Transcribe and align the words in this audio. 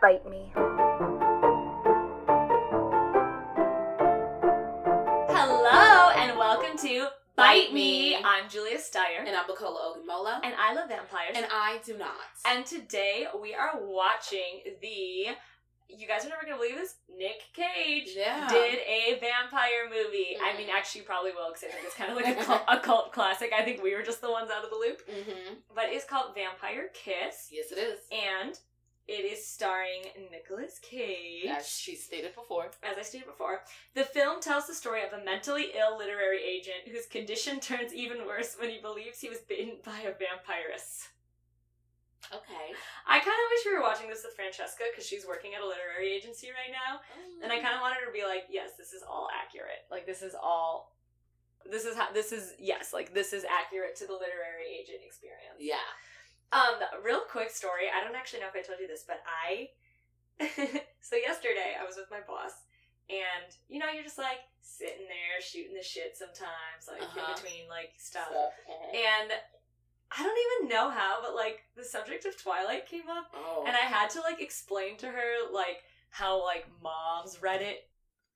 Bite 0.00 0.24
Me. 0.28 0.50
Hello 5.28 6.10
and 6.16 6.38
welcome 6.38 6.76
to 6.78 7.08
Bite 7.36 7.72
Me. 7.72 8.16
I'm 8.16 8.48
Julia 8.48 8.78
Steyer. 8.78 9.20
And 9.26 9.36
I'm 9.36 9.44
Bukola 9.44 9.76
Ogunmola. 9.96 10.40
And 10.42 10.54
I 10.58 10.72
love 10.74 10.88
vampires. 10.88 11.34
And 11.36 11.46
I 11.52 11.80
do 11.84 11.96
not. 11.98 12.14
And 12.46 12.64
today 12.64 13.26
we 13.40 13.54
are 13.54 13.72
watching 13.80 14.62
the. 14.80 15.26
You 15.92 16.06
guys 16.06 16.24
are 16.24 16.28
never 16.28 16.42
gonna 16.44 16.56
believe 16.56 16.76
this. 16.76 16.94
Nick 17.14 17.40
Cage 17.52 18.10
Yeah. 18.16 18.48
did 18.48 18.78
a 18.86 19.18
vampire 19.20 19.88
movie. 19.90 20.36
I 20.40 20.56
mean, 20.56 20.68
actually, 20.74 21.00
you 21.02 21.06
probably 21.06 21.32
will 21.32 21.48
because 21.52 21.64
I 21.64 21.68
think 21.72 21.84
it's 21.84 21.96
kind 21.96 22.10
of 22.12 22.16
like 22.16 22.38
a 22.38 22.44
cult, 22.44 22.62
a 22.68 22.78
cult 22.78 23.12
classic. 23.12 23.52
I 23.56 23.62
think 23.64 23.82
we 23.82 23.94
were 23.94 24.02
just 24.02 24.20
the 24.20 24.30
ones 24.30 24.50
out 24.50 24.62
of 24.64 24.70
the 24.70 24.76
loop. 24.76 25.02
Mm-hmm. 25.08 25.54
But 25.74 25.86
it's 25.88 26.04
called 26.04 26.34
Vampire 26.34 26.88
Kiss, 26.94 27.48
Yes, 27.50 27.72
it 27.72 27.78
is. 27.78 27.98
and 28.12 28.56
it 29.10 29.26
is 29.26 29.44
starring 29.44 30.06
Nicolas 30.30 30.78
Cage. 30.78 31.46
As 31.50 31.66
she 31.66 31.96
stated 31.96 32.34
before. 32.36 32.70
As 32.82 32.96
I 32.96 33.02
stated 33.02 33.26
before, 33.26 33.62
the 33.94 34.04
film 34.04 34.40
tells 34.40 34.68
the 34.68 34.74
story 34.74 35.02
of 35.02 35.12
a 35.12 35.24
mentally 35.24 35.74
ill 35.74 35.98
literary 35.98 36.38
agent 36.38 36.86
whose 36.86 37.06
condition 37.06 37.58
turns 37.58 37.92
even 37.92 38.24
worse 38.24 38.54
when 38.58 38.70
he 38.70 38.80
believes 38.80 39.18
he 39.18 39.28
was 39.28 39.38
bitten 39.38 39.78
by 39.84 39.98
a 40.06 40.14
vampiress. 40.14 41.10
Okay. 42.30 42.70
I 43.08 43.18
kind 43.18 43.34
of 43.34 43.46
wish 43.50 43.66
we 43.66 43.74
were 43.74 43.82
watching 43.82 44.08
this 44.08 44.22
with 44.22 44.36
Francesca 44.36 44.84
because 44.92 45.04
she's 45.04 45.26
working 45.26 45.58
at 45.58 45.62
a 45.62 45.66
literary 45.66 46.14
agency 46.14 46.54
right 46.54 46.70
now, 46.70 47.00
oh. 47.02 47.42
and 47.42 47.50
I 47.50 47.58
kind 47.58 47.74
of 47.74 47.80
wanted 47.80 47.98
her 47.98 48.06
to 48.06 48.14
be 48.14 48.22
like, 48.22 48.46
"Yes, 48.46 48.78
this 48.78 48.92
is 48.92 49.02
all 49.02 49.26
accurate. 49.34 49.90
Like 49.90 50.06
this 50.06 50.22
is 50.22 50.36
all, 50.38 50.94
this 51.66 51.82
is 51.84 51.96
how 51.96 52.12
this 52.12 52.30
is 52.30 52.54
yes, 52.60 52.92
like 52.92 53.14
this 53.14 53.32
is 53.32 53.42
accurate 53.42 53.96
to 53.96 54.06
the 54.06 54.12
literary 54.12 54.70
agent 54.70 55.02
experience." 55.02 55.58
Yeah. 55.58 55.82
Um, 56.52 56.80
real 57.04 57.20
quick 57.30 57.50
story. 57.50 57.86
I 57.94 58.02
don't 58.04 58.16
actually 58.16 58.40
know 58.40 58.48
if 58.48 58.56
I 58.56 58.66
told 58.66 58.80
you 58.80 58.88
this, 58.88 59.04
but 59.06 59.22
I. 59.26 59.70
so 61.00 61.16
yesterday 61.16 61.76
I 61.80 61.84
was 61.84 61.96
with 61.96 62.10
my 62.10 62.20
boss, 62.26 62.64
and 63.08 63.52
you 63.68 63.78
know 63.78 63.86
you're 63.92 64.02
just 64.04 64.18
like 64.18 64.40
sitting 64.62 65.04
there 65.06 65.36
shooting 65.40 65.74
the 65.76 65.82
shit 65.82 66.16
sometimes, 66.16 66.88
like 66.88 67.02
Uh-huh. 67.02 67.20
in 67.20 67.34
between 67.34 67.68
like 67.68 67.92
stuff, 67.98 68.28
So, 68.32 68.38
uh, 68.38 68.96
and 68.96 69.30
I 70.10 70.22
don't 70.24 70.40
even 70.64 70.68
know 70.74 70.90
how, 70.90 71.20
but 71.22 71.34
like 71.36 71.60
the 71.76 71.84
subject 71.84 72.24
of 72.24 72.40
Twilight 72.40 72.88
came 72.88 73.08
up, 73.08 73.28
oh. 73.34 73.64
and 73.66 73.76
I 73.76 73.80
had 73.86 74.08
to 74.16 74.20
like 74.20 74.40
explain 74.40 74.96
to 74.98 75.06
her 75.08 75.52
like 75.52 75.84
how 76.10 76.42
like 76.44 76.66
moms 76.82 77.40
read 77.42 77.62
it. 77.62 77.86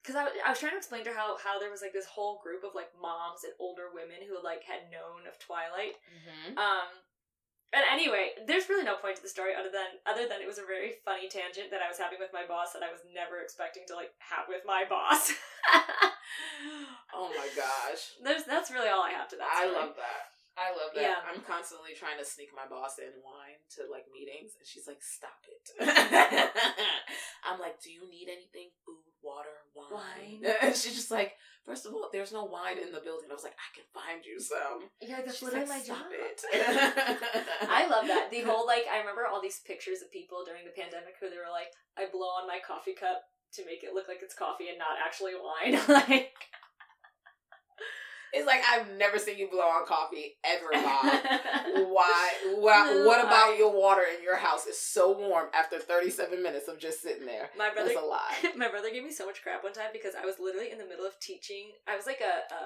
Cause 0.04 0.16
I, 0.16 0.28
I 0.44 0.50
was 0.52 0.60
trying 0.60 0.72
to 0.72 0.76
explain 0.76 1.02
to 1.04 1.10
her 1.10 1.16
how, 1.16 1.38
how 1.40 1.58
there 1.58 1.70
was 1.72 1.80
like 1.80 1.94
this 1.94 2.04
whole 2.04 2.38
group 2.44 2.62
of 2.62 2.74
like 2.76 2.92
moms 3.00 3.40
and 3.42 3.54
older 3.58 3.88
women 3.88 4.20
who 4.28 4.36
like 4.44 4.60
had 4.62 4.92
known 4.92 5.24
of 5.26 5.38
Twilight, 5.40 5.96
Mhm. 6.12 6.58
um, 6.60 6.92
and 7.74 7.84
anyway, 7.90 8.38
there's 8.46 8.70
really 8.70 8.86
no 8.86 8.96
point 8.96 9.18
to 9.18 9.22
the 9.22 9.28
story 9.28 9.52
other 9.52 9.70
than 9.70 9.98
other 10.06 10.30
than 10.30 10.38
it 10.38 10.46
was 10.46 10.62
a 10.62 10.66
very 10.66 11.02
funny 11.04 11.26
tangent 11.26 11.74
that 11.74 11.82
I 11.82 11.90
was 11.90 11.98
having 11.98 12.22
with 12.22 12.30
my 12.32 12.46
boss 12.46 12.72
that 12.72 12.86
I 12.86 12.94
was 12.94 13.02
never 13.10 13.42
expecting 13.42 13.82
to 13.90 13.98
like 13.98 14.14
have 14.22 14.46
with 14.46 14.62
my 14.62 14.86
boss. 14.86 15.34
Oh 17.14 17.30
my 17.30 17.46
gosh. 17.54 18.18
There's 18.18 18.42
that's 18.42 18.74
really 18.74 18.90
all 18.90 19.06
I 19.06 19.14
have 19.14 19.30
to 19.30 19.38
that. 19.38 19.46
I 19.46 19.70
love 19.70 19.94
that. 19.94 20.34
I 20.54 20.70
love 20.70 20.94
that. 20.94 21.02
Yeah. 21.02 21.18
I'm 21.26 21.42
constantly 21.42 21.94
trying 21.94 22.18
to 22.18 22.26
sneak 22.26 22.54
my 22.54 22.66
boss 22.66 22.98
in 23.02 23.10
wine 23.22 23.58
to 23.78 23.86
like 23.90 24.06
meetings, 24.10 24.54
and 24.58 24.66
she's 24.66 24.86
like, 24.86 25.02
"Stop 25.02 25.42
it." 25.46 25.66
I'm 27.46 27.58
like, 27.58 27.82
"Do 27.82 27.90
you 27.90 28.06
need 28.06 28.30
anything? 28.30 28.70
Food, 28.86 29.02
water, 29.22 29.63
wine?" 29.92 30.42
And 30.62 30.74
she's 30.74 30.94
just 30.94 31.10
like, 31.10 31.34
first 31.64 31.86
of 31.86 31.92
all, 31.92 32.08
there's 32.12 32.32
no 32.32 32.44
wine 32.44 32.78
in 32.78 32.92
the 32.92 33.00
building." 33.00 33.28
I 33.30 33.34
was 33.34 33.44
like, 33.44 33.56
"I 33.58 33.68
can 33.74 33.86
find 33.92 34.24
you 34.24 34.40
some." 34.40 34.90
Yeah, 35.00 35.20
that's 35.24 35.38
She's 35.38 35.48
literally 35.48 35.66
like, 35.66 35.80
my 35.80 35.94
job. 35.94 36.06
It." 36.10 36.40
I 37.68 37.86
love 37.86 38.06
that. 38.06 38.30
The 38.30 38.42
whole 38.42 38.66
like 38.66 38.84
I 38.90 38.98
remember 38.98 39.26
all 39.26 39.42
these 39.42 39.60
pictures 39.60 40.02
of 40.02 40.10
people 40.10 40.44
during 40.44 40.64
the 40.64 40.76
pandemic 40.76 41.16
who 41.20 41.28
they 41.30 41.38
were 41.38 41.52
like, 41.52 41.72
I 41.96 42.10
blow 42.10 42.32
on 42.40 42.46
my 42.46 42.60
coffee 42.60 42.94
cup 42.94 43.24
to 43.54 43.64
make 43.64 43.84
it 43.84 43.94
look 43.94 44.08
like 44.08 44.18
it's 44.22 44.34
coffee 44.34 44.68
and 44.68 44.78
not 44.78 44.98
actually 44.98 45.34
wine. 45.38 45.78
like 45.88 46.34
It's 48.34 48.46
like 48.46 48.62
I've 48.68 48.90
never 48.98 49.18
seen 49.18 49.38
you 49.38 49.48
blow 49.48 49.62
on 49.62 49.86
coffee 49.86 50.34
ever, 50.42 50.66
Bob. 50.72 51.06
Why? 51.94 52.32
Why? 52.58 53.02
What 53.06 53.24
about 53.24 53.56
your 53.56 53.70
water 53.70 54.02
in 54.02 54.22
your 54.22 54.36
house 54.36 54.66
is 54.66 54.80
so 54.80 55.16
warm 55.16 55.48
after 55.54 55.78
37 55.78 56.42
minutes 56.42 56.68
of 56.68 56.78
just 56.78 57.02
sitting 57.02 57.26
there? 57.26 57.50
my 57.56 57.70
brother 57.70 57.94
That's 57.94 58.02
a 58.02 58.06
lie. 58.06 58.34
my 58.56 58.68
brother 58.68 58.90
gave 58.90 59.04
me 59.04 59.12
so 59.12 59.26
much 59.26 59.42
crap 59.42 59.62
one 59.62 59.72
time 59.72 59.92
because 59.92 60.14
I 60.18 60.26
was 60.26 60.36
literally 60.40 60.72
in 60.72 60.78
the 60.78 60.86
middle 60.86 61.06
of 61.06 61.18
teaching. 61.20 61.70
I 61.86 61.96
was 61.96 62.06
like 62.06 62.20
a, 62.20 62.50
a 62.50 62.60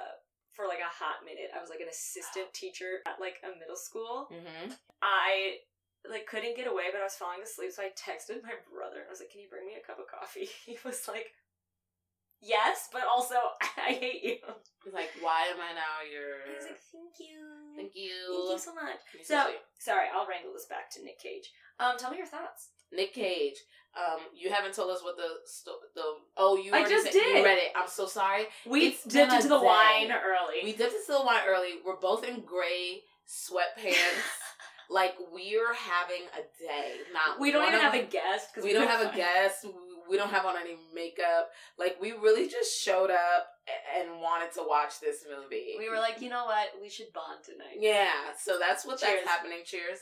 for 0.56 0.64
like 0.66 0.80
a 0.80 0.88
hot 0.88 1.22
minute. 1.24 1.52
I 1.54 1.60
was 1.60 1.70
like 1.70 1.80
an 1.80 1.90
assistant 1.92 2.48
teacher 2.54 3.04
at 3.06 3.20
like 3.20 3.42
a 3.44 3.52
middle 3.58 3.76
school. 3.76 4.28
Mm-hmm. 4.32 4.72
I 5.02 5.60
like 6.08 6.26
couldn't 6.26 6.56
get 6.56 6.70
away, 6.70 6.88
but 6.92 7.00
I 7.02 7.04
was 7.04 7.18
falling 7.18 7.42
asleep, 7.42 7.72
so 7.74 7.82
I 7.82 7.92
texted 7.92 8.40
my 8.40 8.56
brother. 8.72 9.04
I 9.04 9.10
was 9.10 9.20
like, 9.20 9.30
"Can 9.30 9.42
you 9.42 9.50
bring 9.50 9.66
me 9.66 9.76
a 9.76 9.84
cup 9.84 9.98
of 9.98 10.08
coffee?" 10.08 10.48
He 10.64 10.78
was 10.84 11.04
like, 11.08 11.34
"Yes, 12.40 12.88
but 12.92 13.02
also 13.10 13.34
I 13.76 13.92
hate 13.92 14.22
you." 14.24 14.36
Like, 14.92 15.10
why 15.20 15.46
am 15.52 15.58
I 15.60 15.74
now 15.74 16.00
your? 16.10 16.42
I 16.48 16.56
was 16.56 16.64
like, 16.64 16.80
"Thank 16.92 17.18
you, 17.20 17.38
Thank 17.76 17.92
you. 17.94 18.12
thank 18.38 18.50
you 18.52 18.58
so 18.58 18.74
much." 18.74 18.98
So 19.24 19.46
sorry, 19.78 20.06
I'll 20.14 20.26
wrangle 20.26 20.52
this 20.52 20.66
back 20.66 20.90
to 20.92 21.04
Nick 21.04 21.20
Cage. 21.20 21.50
Um, 21.80 21.96
tell 21.98 22.10
me 22.10 22.16
your 22.18 22.26
thoughts. 22.26 22.70
Nick 22.92 23.12
Cage. 23.14 23.56
Um, 23.96 24.20
you 24.34 24.50
haven't 24.50 24.74
told 24.74 24.90
us 24.90 25.02
what 25.02 25.16
the 25.16 25.28
sto- 25.44 25.80
the 25.94 26.02
oh 26.36 26.56
you 26.56 26.72
I 26.72 26.88
just 26.88 27.04
said- 27.06 27.12
did. 27.12 27.38
you 27.38 27.44
read 27.44 27.58
it. 27.58 27.72
I'm 27.76 27.88
so 27.88 28.06
sorry. 28.06 28.44
We 28.66 28.88
It's 28.88 29.04
dipped 29.04 29.32
into 29.32 29.48
the 29.48 29.58
day. 29.58 29.64
wine 29.66 30.12
early. 30.12 30.60
We 30.62 30.72
dipped 30.72 30.92
into 30.94 31.12
the 31.18 31.24
wine 31.24 31.42
early. 31.46 31.80
We're 31.84 31.96
both 31.96 32.24
in 32.24 32.40
gray 32.42 33.02
sweatpants. 33.28 34.22
like 34.90 35.14
we're 35.32 35.74
having 35.74 36.24
a 36.34 36.42
day. 36.62 36.92
Not 37.12 37.38
we 37.40 37.50
don't 37.50 37.66
even 37.68 37.80
have 37.80 37.94
a 37.94 38.04
guest 38.04 38.48
because 38.52 38.64
we 38.64 38.72
don't 38.72 38.88
have 38.88 39.12
a 39.12 39.16
guest. 39.16 39.66
We- 40.10 40.16
don't 40.16 40.30
have 40.30 40.46
on 40.46 40.56
any 40.56 40.76
makeup. 40.94 41.50
Like 41.78 41.96
we 42.00 42.12
really 42.12 42.48
just 42.48 42.80
showed 42.82 43.10
up 43.10 43.46
and 43.98 44.20
wanted 44.20 44.52
to 44.52 44.62
watch 44.66 45.00
this 45.00 45.24
movie. 45.28 45.74
We 45.78 45.88
were 45.90 45.98
like, 45.98 46.20
you 46.20 46.28
know 46.30 46.44
what? 46.46 46.68
We 46.80 46.88
should 46.88 47.12
bond 47.12 47.44
tonight. 47.44 47.78
yeah. 47.78 48.32
So 48.40 48.58
that's 48.58 48.84
what 48.86 48.98
Cheers. 49.00 49.20
that's 49.24 49.28
happening. 49.28 49.58
Cheers. 49.64 49.98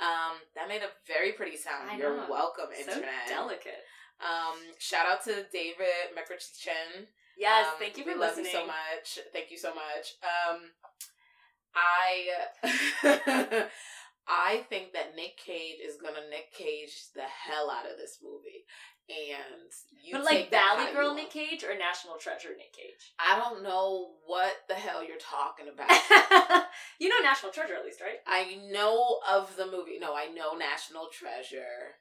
Um, 0.00 0.38
that 0.54 0.68
made 0.68 0.82
a 0.82 0.90
very 1.06 1.32
pretty 1.32 1.56
sound. 1.56 1.90
I 1.90 1.96
You're 1.96 2.16
know. 2.16 2.26
welcome, 2.30 2.66
So 2.72 2.80
internet. 2.92 3.26
delicate. 3.28 3.82
Um, 4.20 4.56
shout 4.78 5.06
out 5.06 5.22
to 5.24 5.44
David 5.52 6.14
McRitchie 6.16 7.06
Yes, 7.36 7.66
um, 7.68 7.74
thank 7.78 7.96
you 7.98 8.04
we 8.04 8.12
for 8.14 8.18
love 8.18 8.36
you 8.36 8.44
so 8.46 8.66
much. 8.66 9.18
Thank 9.32 9.50
you 9.50 9.58
so 9.58 9.72
much. 9.74 10.14
Um, 10.22 10.60
I 11.74 12.28
I 14.28 14.64
think 14.68 14.92
that 14.92 15.14
Nick 15.16 15.36
Cage 15.38 15.78
is 15.84 15.96
gonna 15.96 16.28
Nick 16.28 16.52
Cage 16.52 16.92
the 17.14 17.22
hell 17.22 17.70
out 17.70 17.90
of 17.90 17.96
this 17.96 18.18
movie, 18.22 18.64
and 19.08 19.70
you 20.02 20.12
but 20.12 20.24
like 20.24 20.50
Valley 20.50 20.92
Girl. 20.92 21.14
Nick 21.14 21.30
Cage 21.30 21.64
or 21.64 21.76
National 21.76 22.16
Treasure 22.18 22.50
Nick 22.56 22.72
Cage? 22.72 23.12
I 23.18 23.38
don't 23.38 23.62
know 23.62 24.10
what 24.26 24.52
the 24.68 24.74
hell 24.74 25.02
you're 25.06 25.16
talking 25.18 25.66
about. 25.72 25.90
you 27.00 27.08
know 27.08 27.16
National 27.22 27.52
Treasure 27.52 27.74
at 27.74 27.84
least, 27.84 28.00
right? 28.00 28.18
I 28.26 28.58
know 28.70 29.18
of 29.30 29.56
the 29.56 29.66
movie. 29.66 29.98
No, 30.00 30.14
I 30.14 30.26
know 30.26 30.56
National 30.56 31.08
Treasure. 31.12 31.96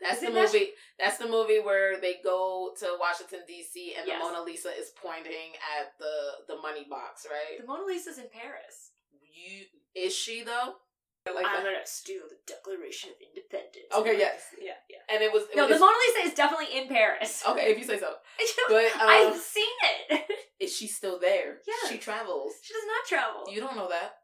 That's 0.00 0.20
Is 0.20 0.28
the 0.28 0.34
movie. 0.34 0.70
That's 0.98 1.18
the 1.18 1.28
movie 1.28 1.60
where 1.60 2.00
they 2.00 2.16
go 2.24 2.72
to 2.80 2.96
Washington 2.98 3.40
D.C. 3.46 3.94
and 3.96 4.06
Yes. 4.06 4.18
the 4.18 4.24
Mona 4.32 4.42
Lisa 4.44 4.70
is 4.76 4.90
pointing 5.00 5.54
at 5.78 5.96
the 5.98 6.52
the 6.54 6.60
money 6.60 6.86
box, 6.90 7.24
right? 7.30 7.60
The 7.60 7.66
Mona 7.66 7.84
Lisa's 7.84 8.18
in 8.18 8.26
Paris. 8.32 8.90
You 9.32 9.64
is 9.94 10.14
she 10.14 10.42
though? 10.42 10.74
Like 11.24 11.46
I'm 11.46 11.62
that? 11.62 11.70
gonna 11.70 11.86
steal 11.86 12.22
the 12.28 12.34
Declaration 12.50 13.10
of 13.10 13.16
Independence. 13.22 13.94
Okay, 13.94 14.18
yes. 14.18 14.42
Yeah, 14.58 14.74
yeah. 14.90 15.06
and 15.14 15.22
it 15.22 15.30
was 15.32 15.44
it 15.44 15.54
No, 15.54 15.68
the 15.68 15.78
Mona 15.78 15.94
Lisa 15.94 16.26
is 16.28 16.34
definitely 16.34 16.74
in 16.76 16.88
Paris. 16.88 17.42
okay 17.48 17.70
if 17.70 17.78
you 17.78 17.84
say 17.84 17.98
so. 18.00 18.14
But 18.68 18.86
um, 18.98 19.06
I've 19.30 19.36
seen 19.38 19.70
it. 20.10 20.26
is 20.58 20.74
she 20.74 20.88
still 20.88 21.20
there? 21.20 21.58
Yeah, 21.66 21.88
she 21.90 21.98
travels. 21.98 22.54
she 22.62 22.74
does 22.74 22.86
not 22.90 23.02
travel. 23.06 23.46
You 23.52 23.60
don't 23.60 23.76
know 23.76 23.88
that. 23.88 24.18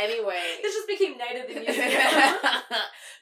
Anyway, 0.00 0.60
This 0.60 0.74
just 0.74 0.88
became 0.88 1.16
Night 1.16 1.36
of 1.40 1.48
the 1.48 1.60
Museum. 1.60 1.96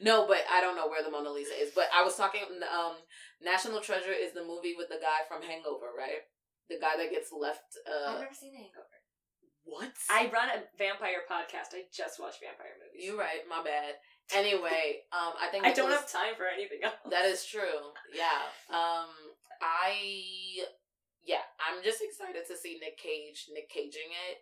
no, 0.00 0.26
but 0.26 0.42
I 0.50 0.60
don't 0.60 0.74
know 0.74 0.88
where 0.88 1.02
the 1.02 1.10
Mona 1.10 1.30
Lisa 1.30 1.54
is. 1.54 1.70
But 1.74 1.86
I 1.94 2.02
was 2.02 2.16
talking. 2.16 2.42
Um, 2.66 2.94
National 3.42 3.80
Treasure 3.80 4.14
is 4.14 4.32
the 4.34 4.42
movie 4.42 4.74
with 4.76 4.88
the 4.88 4.98
guy 4.98 5.22
from 5.30 5.42
Hangover, 5.46 5.94
right? 5.96 6.26
The 6.68 6.78
guy 6.82 6.96
that 6.98 7.10
gets 7.10 7.30
left. 7.30 7.78
I've 7.86 8.16
Uh, 8.16 8.20
never 8.20 8.34
seen 8.34 8.54
Hangover. 8.54 8.95
What? 9.66 9.92
I 10.08 10.30
run 10.32 10.48
a 10.48 10.62
vampire 10.78 11.26
podcast. 11.30 11.74
I 11.74 11.84
just 11.92 12.18
watch 12.18 12.38
vampire 12.40 12.78
movies. 12.78 13.04
You're 13.06 13.18
right. 13.18 13.42
My 13.50 13.62
bad. 13.62 13.94
Anyway, 14.34 15.02
um, 15.12 15.34
I 15.38 15.48
think 15.50 15.64
I 15.66 15.72
don't 15.74 15.90
Nicolas- 15.90 16.10
have 16.12 16.22
time 16.24 16.34
for 16.38 16.46
anything 16.46 16.80
else. 16.82 16.94
That 17.10 17.26
is 17.26 17.44
true. 17.44 17.92
Yeah. 18.14 18.46
Um 18.70 19.10
I 19.60 20.64
yeah, 21.24 21.42
I'm 21.58 21.82
just 21.82 22.02
excited 22.02 22.46
to 22.46 22.56
see 22.56 22.78
Nick 22.80 22.98
Cage 22.98 23.46
Nick 23.52 23.68
Caging 23.68 24.10
it. 24.30 24.38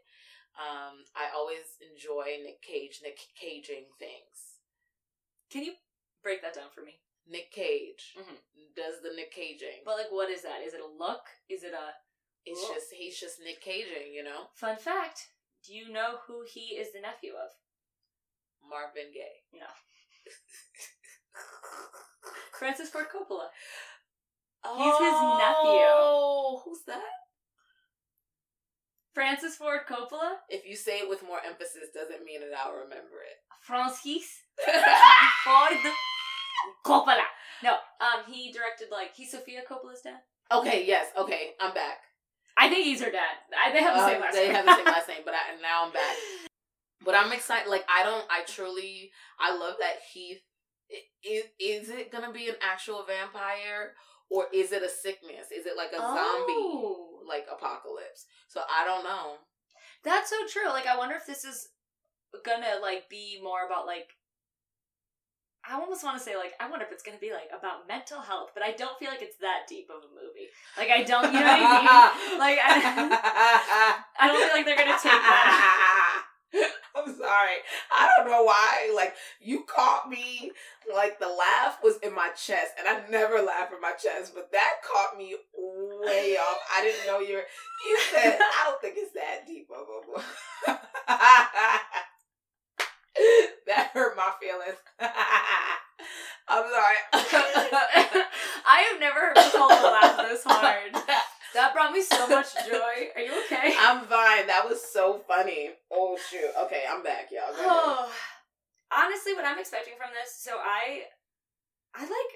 Um 0.61 1.05
I 1.17 1.33
always 1.35 1.77
enjoy 1.81 2.39
Nick 2.45 2.63
Cage 2.63 3.01
Nick 3.03 3.19
Caging 3.39 3.87
things. 3.99 4.61
Can 5.51 5.65
you 5.65 5.73
break 6.23 6.43
that 6.43 6.55
down 6.55 6.71
for 6.75 6.83
me? 6.83 7.01
Nick 7.27 7.51
Cage 7.53 8.15
Mhm. 8.19 8.37
does 8.77 9.01
the 9.03 9.13
Nick 9.15 9.33
Caging. 9.33 9.83
But 9.85 9.97
like, 9.97 10.11
what 10.13 10.29
is 10.31 10.43
that? 10.43 10.61
Is 10.63 10.75
it 10.75 10.81
a 10.81 10.87
look? 10.87 11.25
Is 11.49 11.63
it 11.65 11.73
a 11.73 11.95
it's 12.47 12.61
Cool. 12.61 12.75
just 12.75 12.87
he's 12.93 13.19
just 13.19 13.41
Nick 13.41 13.61
Caging, 13.61 14.13
you 14.15 14.23
know? 14.23 14.49
fun 14.55 14.77
fact? 14.77 15.29
Do 15.67 15.75
you 15.75 15.91
know 15.93 16.17
who 16.27 16.45
he 16.47 16.77
is 16.77 16.93
the 16.93 17.01
nephew 17.01 17.33
of? 17.33 17.51
Marvin 18.69 19.13
Gaye. 19.13 19.43
No. 19.53 19.67
Francis 22.59 22.89
Ford 22.91 23.07
Coppola. 23.13 23.49
He's 24.77 24.93
his 24.95 25.13
nephew. 25.13 25.85
Oh, 25.93 26.63
who's 26.65 26.81
that? 26.87 27.03
Francis 29.13 29.57
Ford 29.57 29.81
Coppola. 29.89 30.37
If 30.49 30.67
you 30.67 30.75
say 30.77 30.99
it 31.01 31.09
with 31.09 31.23
more 31.23 31.39
emphasis, 31.47 31.91
doesn't 31.95 32.25
mean 32.25 32.41
that 32.41 32.57
I'll 32.59 32.73
remember 32.73 33.21
it. 33.23 33.39
Francis 33.63 34.41
Ford 35.45 35.79
Coppola. 36.85 37.23
No, 37.63 37.73
um, 38.01 38.25
he 38.31 38.51
directed 38.53 38.89
like 38.91 39.15
he's 39.15 39.31
Sofia 39.31 39.61
Coppola's 39.71 40.01
dad. 40.03 40.21
okay, 40.53 40.85
yes, 40.87 41.07
okay, 41.19 41.51
I'm 41.61 41.73
back. 41.75 41.99
I 42.57 42.69
think 42.69 42.85
he's 42.85 43.03
her 43.03 43.11
dad. 43.11 43.37
I, 43.53 43.73
they 43.73 43.83
have 43.83 43.95
the 43.97 44.07
same 44.07 44.17
Um, 44.17 44.23
last 44.23 44.35
they 44.35 44.47
name. 44.47 44.55
have 44.55 44.65
the 44.67 44.77
same 44.77 44.85
last 44.97 45.09
name, 45.09 45.23
but 45.25 45.35
I, 45.35 45.61
now 45.61 45.87
I'm 45.87 45.93
back. 45.93 46.17
But 47.05 47.15
I'm 47.15 47.33
excited. 47.33 47.69
Like 47.69 47.85
I 47.89 48.03
don't. 48.05 48.25
I 48.31 48.43
truly. 48.47 49.11
I 49.39 49.57
love 49.57 49.75
that 49.81 49.97
Heath. 50.13 50.41
Is 51.25 51.45
is 51.59 51.89
it 51.91 52.13
gonna 52.13 52.33
be 52.33 52.49
an 52.49 52.55
actual 52.63 53.05
vampire 53.07 53.93
or 54.31 54.47
is 54.53 54.71
it 54.73 54.83
a 54.83 54.89
sickness? 54.89 55.51
Is 55.55 55.67
it 55.67 55.77
like 55.77 55.93
a 55.93 55.99
zombie 55.99 56.53
Oh. 56.55 57.21
like 57.27 57.47
apocalypse? 57.53 58.27
So 58.49 58.61
I 58.71 58.85
don't 58.85 59.05
know. 59.05 59.37
That's 60.05 60.31
so 60.31 60.37
true. 60.51 60.69
Like, 60.69 60.87
I 60.87 60.97
wonder 60.97 61.15
if 61.17 61.27
this 61.27 61.45
is 61.45 61.69
gonna 62.45 62.79
like 62.81 63.09
be 63.11 63.41
more 63.43 63.67
about 63.67 63.87
like. 63.87 64.11
I 65.69 65.81
almost 65.81 66.05
want 66.05 66.19
to 66.19 66.23
say 66.23 66.37
like 66.37 66.53
I 66.61 66.69
wonder 66.69 66.85
if 66.85 66.93
it's 66.93 67.03
gonna 67.03 67.19
be 67.19 67.33
like 67.33 67.49
about 67.57 67.89
mental 67.89 68.21
health, 68.21 68.51
but 68.53 68.63
I 68.63 68.73
don't 68.73 68.99
feel 68.99 69.09
like 69.09 69.23
it's 69.23 69.37
that 69.39 69.65
deep 69.69 69.89
of 69.89 70.05
a 70.05 70.11
movie. 70.13 70.53
Like 70.77 70.91
I 70.91 71.03
don't, 71.03 71.33
you 71.33 71.41
know 71.41 71.47
what 71.47 71.61
I 71.61 72.33
mean? 72.33 72.39
Like 72.45 72.59
I, 72.63 73.99
I 74.21 74.27
don't 74.29 74.37
feel 74.37 74.57
like 74.57 74.67
they're 74.67 74.77
gonna 74.77 74.99
take 75.01 75.13
that. 75.13 76.25
I'm 76.97 77.09
sorry. 77.17 77.59
I 77.91 78.09
don't 78.17 78.31
know 78.31 78.45
why. 78.45 78.93
Like 78.95 79.15
you 79.41 79.65
caught 79.65 80.09
me. 80.09 80.53
Like 80.93 81.19
the 81.19 81.29
laugh 81.29 81.79
was 81.83 81.97
in 82.03 82.15
my 82.15 82.29
chest, 82.37 82.73
and 82.79 82.87
I 82.87 83.09
never 83.09 83.41
laugh 83.41 83.73
in 83.75 83.81
my 83.81 83.93
chest, 83.93 84.33
but 84.35 84.53
that 84.53 84.85
caught 84.85 85.17
me 85.17 85.35
way 85.57 86.37
off. 86.37 86.59
I 86.77 86.83
didn't 86.83 87.07
know 87.07 87.21
you. 87.21 87.37
were 87.37 87.45
You 87.89 87.99
said 88.13 88.39
I 88.39 88.65
don't 88.69 88.81
think 88.83 88.97
it's 88.99 89.15
that 89.15 89.47
deep 89.47 89.69
of 89.71 89.89
a. 89.89 90.79
that 93.67 93.91
hurt 93.93 94.17
my 94.17 94.33
feelings. 94.41 94.79
I'm 96.49 96.65
sorry. 96.69 97.01
I 98.67 98.85
have 98.91 99.01
never 99.01 99.21
heard 99.21 99.37
Nicole 99.37 99.69
laugh 99.69 100.29
this 100.29 100.45
hard. 100.45 100.93
That 101.55 101.73
brought 101.73 101.93
me 101.93 102.03
so 102.03 102.27
much 102.29 102.53
joy. 102.67 103.15
Are 103.15 103.23
you 103.23 103.33
okay? 103.47 103.73
I'm 103.79 104.05
fine. 104.07 104.47
That 104.49 104.67
was 104.69 104.83
so 104.83 105.23
funny. 105.27 105.71
Oh 105.91 106.19
shoot. 106.31 106.51
Okay, 106.67 106.83
I'm 106.91 107.03
back, 107.03 107.31
y'all. 107.31 107.55
Go 107.55 107.63
ahead. 107.63 107.71
Oh, 107.71 108.13
honestly, 108.93 109.35
what 109.35 109.47
I'm 109.47 109.59
expecting 109.59 109.95
from 109.97 110.11
this, 110.13 110.35
so 110.37 110.59
I, 110.59 111.07
I 111.95 112.03
like, 112.03 112.33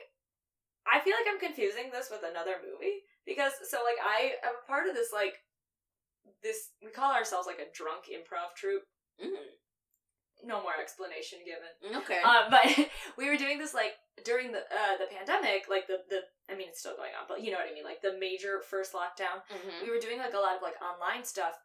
I 0.86 1.00
feel 1.00 1.14
like 1.18 1.26
I'm 1.28 1.40
confusing 1.40 1.90
this 1.92 2.08
with 2.10 2.22
another 2.22 2.62
movie 2.62 3.02
because 3.26 3.52
so 3.68 3.78
like 3.84 3.98
I 4.00 4.38
am 4.46 4.54
a 4.62 4.66
part 4.70 4.88
of 4.88 4.94
this 4.94 5.10
like, 5.12 5.34
this 6.42 6.70
we 6.82 6.90
call 6.92 7.12
ourselves 7.12 7.46
like 7.46 7.58
a 7.58 7.74
drunk 7.74 8.06
improv 8.06 8.54
troupe. 8.56 8.86
Mm, 9.18 9.50
No 10.44 10.62
more 10.62 10.76
explanation 10.80 11.38
given. 11.44 11.98
okay. 12.02 12.20
Uh, 12.24 12.48
but 12.50 12.62
we 13.18 13.28
were 13.28 13.36
doing 13.36 13.58
this 13.58 13.74
like 13.74 13.92
during 14.24 14.52
the 14.52 14.60
uh, 14.60 14.96
the 14.98 15.06
pandemic, 15.10 15.66
like 15.68 15.86
the 15.86 15.98
the 16.08 16.20
I 16.50 16.56
mean 16.56 16.68
it's 16.68 16.80
still 16.80 16.96
going 16.96 17.12
on, 17.18 17.26
but 17.28 17.42
you 17.42 17.50
know 17.50 17.58
what 17.58 17.68
I 17.70 17.74
mean, 17.74 17.84
like 17.84 18.02
the 18.02 18.16
major 18.18 18.60
first 18.60 18.92
lockdown. 18.94 19.42
Mhm. 19.50 19.82
We 19.82 19.90
were 19.90 19.98
doing 20.00 20.18
like 20.18 20.34
a 20.34 20.38
lot 20.38 20.56
of 20.56 20.62
like 20.62 20.78
online 20.82 21.24
stuff, 21.24 21.58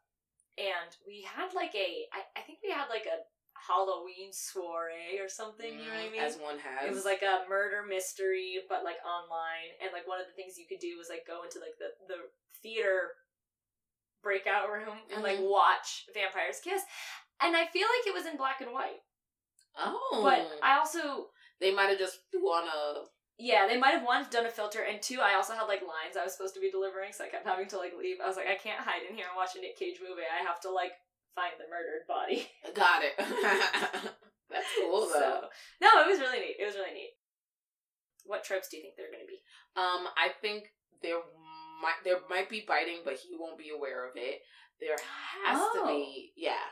and 0.57 0.89
we 1.05 1.21
had 1.21 1.53
like 1.53 1.73
a 1.75 2.07
I, 2.13 2.21
I 2.37 2.41
think 2.41 2.59
we 2.63 2.69
had 2.71 2.89
like 2.89 3.05
a 3.05 3.21
Halloween 3.53 4.33
soiree 4.33 5.21
or 5.21 5.29
something. 5.29 5.69
You 5.79 5.85
know 5.87 5.95
what 5.95 6.03
I 6.03 6.09
Mm, 6.09 6.11
mean? 6.11 6.21
As 6.21 6.35
one 6.37 6.59
has. 6.59 6.89
It 6.89 6.93
was 6.93 7.05
like 7.05 7.21
a 7.21 7.45
murder 7.47 7.85
mystery, 7.87 8.59
but 8.67 8.83
like 8.83 8.97
online, 9.05 9.71
and 9.81 9.93
like 9.93 10.07
one 10.07 10.19
of 10.19 10.27
the 10.27 10.33
things 10.35 10.57
you 10.57 10.65
could 10.67 10.81
do 10.83 10.97
was 10.97 11.07
like 11.09 11.23
go 11.25 11.43
into 11.45 11.59
like 11.63 11.77
the 11.79 11.93
the 12.09 12.19
theater 12.61 13.13
breakout 14.23 14.69
room 14.71 14.95
and 15.13 15.21
like 15.23 15.37
Mhm. 15.37 15.49
watch 15.49 16.05
vampires 16.13 16.59
kiss. 16.59 16.81
And 17.43 17.55
I 17.55 17.65
feel 17.67 17.87
like 17.87 18.07
it 18.07 18.13
was 18.13 18.25
in 18.25 18.37
black 18.37 18.61
and 18.61 18.71
white, 18.71 19.01
oh, 19.77 20.21
but 20.23 20.47
I 20.63 20.77
also 20.77 21.27
they 21.59 21.73
might 21.73 21.89
have 21.89 21.99
just 21.99 22.19
threw 22.31 22.47
on 22.47 22.67
a. 22.67 23.03
yeah, 23.37 23.67
they 23.67 23.77
might 23.77 23.91
have 23.97 24.03
one 24.05 24.25
done 24.31 24.45
a 24.45 24.49
filter, 24.51 24.81
and 24.81 25.01
two, 25.01 25.19
I 25.21 25.35
also 25.35 25.53
had 25.53 25.65
like 25.67 25.81
lines 25.81 26.15
I 26.19 26.23
was 26.23 26.33
supposed 26.35 26.53
to 26.55 26.61
be 26.61 26.71
delivering, 26.71 27.11
so 27.13 27.23
I 27.25 27.29
kept 27.29 27.47
having 27.47 27.67
to 27.69 27.77
like 27.77 27.93
leave. 27.97 28.17
I 28.23 28.27
was 28.27 28.37
like, 28.37 28.47
I 28.47 28.55
can't 28.55 28.79
hide 28.81 29.03
in 29.09 29.15
here 29.15 29.25
and 29.27 29.35
watch 29.35 29.55
a 29.55 29.61
Nick 29.61 29.77
Cage 29.77 29.99
movie. 30.01 30.23
I 30.27 30.43
have 30.47 30.59
to 30.61 30.71
like 30.71 30.91
find 31.35 31.53
the 31.57 31.65
murdered 31.69 32.05
body. 32.07 32.47
Got 32.75 33.01
it. 33.03 33.15
That's 34.51 34.69
cool 34.79 35.09
though. 35.09 35.49
So 35.49 35.49
no, 35.81 35.89
it 36.03 36.07
was 36.09 36.19
really 36.19 36.39
neat. 36.39 36.57
It 36.59 36.65
was 36.65 36.75
really 36.75 36.93
neat. 36.93 37.13
What 38.25 38.43
tropes 38.43 38.69
do 38.69 38.77
you 38.77 38.83
think 38.83 38.95
they're 38.95 39.11
going 39.11 39.25
to 39.25 39.27
be? 39.27 39.41
Um, 39.75 40.07
I 40.15 40.29
think 40.41 40.71
there 41.01 41.19
might 41.81 41.99
there 42.05 42.21
might 42.29 42.49
be 42.49 42.63
biting, 42.67 43.01
but 43.03 43.15
he 43.17 43.35
won't 43.37 43.57
be 43.57 43.71
aware 43.75 44.07
of 44.07 44.13
it. 44.15 44.39
There 44.79 44.95
has 45.45 45.59
to 45.73 45.79
Oh. 45.83 45.87
be, 45.87 46.31
yeah, 46.35 46.63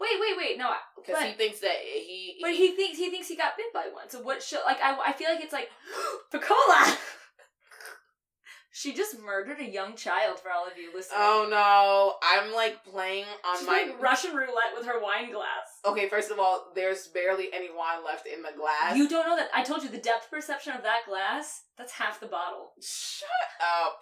Wait, 0.00 0.10
wait, 0.20 0.36
wait. 0.36 0.58
No, 0.58 0.70
because 0.96 1.22
he 1.22 1.32
thinks 1.32 1.60
that 1.60 1.76
he. 1.82 2.36
but 2.40 2.50
he 2.52 2.72
thinks 2.76 2.98
he 2.98 3.10
thinks 3.10 3.28
he 3.28 3.36
got 3.36 3.56
bit 3.56 3.72
by 3.72 3.88
one. 3.92 4.08
So 4.08 4.20
what? 4.22 4.42
Should 4.42 4.60
like 4.64 4.78
I 4.82 4.96
I 5.06 5.12
feel 5.12 5.28
like 5.30 5.42
it's 5.42 5.52
like 5.52 5.68
Picola. 6.32 6.96
she 8.74 8.94
just 8.94 9.20
murdered 9.20 9.60
a 9.60 9.64
young 9.68 9.94
child. 9.96 10.38
For 10.40 10.50
all 10.50 10.66
of 10.66 10.78
you 10.78 10.90
listening. 10.94 11.18
Oh 11.20 11.46
no! 11.50 12.14
I'm 12.22 12.52
like 12.54 12.84
playing 12.84 13.26
on 13.46 13.58
She's 13.58 13.66
my. 13.66 13.84
like 13.88 14.02
Russian 14.02 14.34
roulette 14.34 14.72
with 14.76 14.86
her 14.86 15.00
wine 15.00 15.30
glass. 15.30 15.68
okay, 15.84 16.08
first 16.08 16.30
of 16.30 16.38
all, 16.38 16.72
there's 16.74 17.06
barely 17.08 17.48
any 17.52 17.68
wine 17.74 18.04
left 18.04 18.26
in 18.26 18.42
the 18.42 18.52
glass. 18.56 18.96
You 18.96 19.08
don't 19.08 19.26
know 19.26 19.36
that. 19.36 19.50
I 19.54 19.62
told 19.62 19.82
you 19.82 19.88
the 19.90 19.98
depth 19.98 20.30
perception 20.30 20.72
of 20.74 20.82
that 20.82 21.00
glass. 21.08 21.62
That's 21.76 21.92
half 21.92 22.18
the 22.20 22.26
bottle. 22.26 22.72
Shut 22.82 23.28
up. 23.60 23.98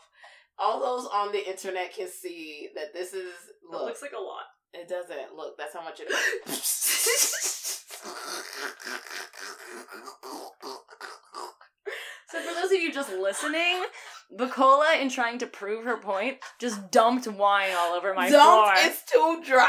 All 0.58 0.78
those 0.78 1.08
on 1.12 1.32
the 1.32 1.48
internet 1.48 1.94
can 1.94 2.06
see 2.08 2.68
that 2.74 2.92
this 2.92 3.14
is 3.14 3.32
It 3.32 3.70
look. 3.72 3.86
looks 3.86 4.02
like 4.02 4.12
a 4.12 4.20
lot. 4.20 4.44
It 4.72 4.88
doesn't 4.88 5.34
look. 5.37 5.56
That's 5.58 5.75
how 5.75 5.82
much 5.82 6.00
it 6.00 6.11
is. 6.11 7.81
So 12.28 12.40
for 12.40 12.55
those 12.55 12.70
of 12.70 12.78
you 12.81 12.93
just 12.93 13.11
listening, 13.12 13.84
Bukola, 14.37 15.00
in 15.00 15.08
trying 15.08 15.38
to 15.38 15.46
prove 15.49 15.84
her 15.84 15.96
point, 15.96 16.38
just 16.61 16.90
dumped 16.93 17.26
wine 17.26 17.72
all 17.76 17.94
over 17.94 18.14
my 18.14 18.31
Don't. 18.31 18.43
floor. 18.43 18.72
It's 18.76 19.02
two 19.11 19.43
dry. 19.44 19.69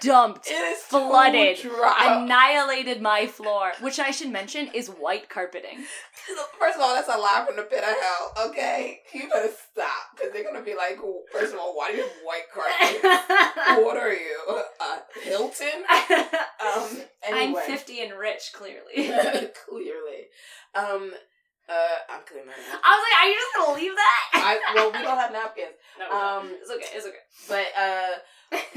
Dumped. 0.00 0.48
It 0.48 0.54
is 0.54 0.78
Flooded. 0.80 1.58
Annihilated 1.64 3.00
my 3.00 3.26
floor, 3.26 3.72
which 3.80 3.98
I 3.98 4.10
should 4.10 4.30
mention 4.30 4.68
is 4.74 4.88
white 4.88 5.28
carpeting. 5.28 5.84
First 6.58 6.76
of 6.76 6.82
all, 6.82 6.94
that's 6.94 7.08
a 7.08 7.18
lie 7.18 7.44
from 7.46 7.56
the 7.56 7.62
pit 7.62 7.82
of 7.82 7.94
hell. 7.94 8.48
Okay, 8.50 9.00
you 9.14 9.28
better 9.28 9.48
stop 9.72 10.16
because 10.16 10.32
they're 10.32 10.44
gonna 10.44 10.62
be 10.62 10.74
like, 10.74 10.98
first 11.32 11.54
of 11.54 11.60
all, 11.60 11.74
why 11.74 11.90
do 11.90 11.96
you 11.96 12.02
have 12.02 12.12
white 12.22 12.44
carpet? 12.52 13.02
what 13.84 13.96
are 13.96 14.12
you, 14.12 14.62
uh, 14.80 14.98
Hilton? 15.22 15.84
Um. 16.60 16.88
Anyway. 17.26 17.60
I'm 17.62 17.66
50 17.66 18.02
and 18.02 18.18
rich, 18.18 18.52
clearly. 18.52 19.10
Clearly. 19.66 20.28
Um. 20.74 21.12
Uh. 21.70 21.96
I'm 22.10 22.22
cleaning 22.26 22.46
my 22.46 22.52
napkins. 22.52 22.82
I 22.82 22.90
was 22.96 23.02
like, 23.06 23.16
are 23.20 23.28
you 23.30 23.36
just 23.38 23.54
gonna 23.56 23.76
leave 23.80 23.94
that? 23.96 24.22
I 24.34 24.74
well, 24.74 24.90
we 24.92 24.98
don't 25.02 25.18
have 25.18 25.32
napkins. 25.32 25.76
No. 25.98 26.06
Um, 26.10 26.50
it's 26.60 26.70
okay. 26.70 26.90
It's 26.96 27.06
okay. 27.06 27.24
But 27.48 27.66
uh, 27.78 28.14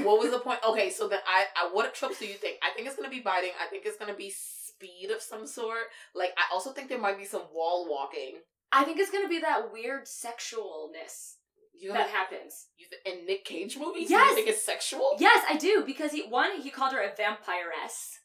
what 0.06 0.20
was 0.20 0.30
the 0.30 0.38
point? 0.38 0.60
Okay, 0.68 0.90
so 0.90 1.08
then 1.08 1.20
I, 1.26 1.44
I 1.56 1.70
what 1.72 1.94
tropes 1.94 2.18
do 2.20 2.26
you 2.26 2.34
think? 2.34 2.58
I 2.62 2.70
think 2.74 2.86
it's 2.86 2.96
gonna 2.96 3.10
be 3.10 3.20
biting. 3.20 3.50
I 3.60 3.66
think 3.68 3.84
it's 3.86 3.98
gonna 3.98 4.14
be 4.14 4.30
speed 4.30 5.10
of 5.14 5.20
some 5.20 5.46
sort. 5.46 5.90
Like 6.14 6.30
I 6.38 6.52
also 6.54 6.70
think 6.72 6.88
there 6.88 6.98
might 7.00 7.18
be 7.18 7.24
some 7.24 7.42
wall 7.52 7.86
walking. 7.90 8.38
I 8.72 8.84
think 8.84 8.98
it's 8.98 9.10
gonna 9.10 9.28
be 9.28 9.40
that 9.40 9.72
weird 9.72 10.06
sexualness 10.06 11.34
You 11.72 11.92
that 11.92 12.08
happens. 12.10 12.66
you 12.76 12.86
th- 12.90 13.02
in 13.20 13.26
Nick 13.26 13.44
Cage 13.44 13.76
movies? 13.78 14.10
Yes. 14.10 14.30
You 14.30 14.34
think 14.36 14.48
it's 14.48 14.64
sexual? 14.64 15.16
Yes, 15.18 15.44
I 15.48 15.56
do 15.56 15.82
because 15.86 16.12
he 16.12 16.22
one 16.28 16.60
he 16.60 16.70
called 16.70 16.92
her 16.92 17.00
a 17.02 17.10
vampiress, 17.10 18.18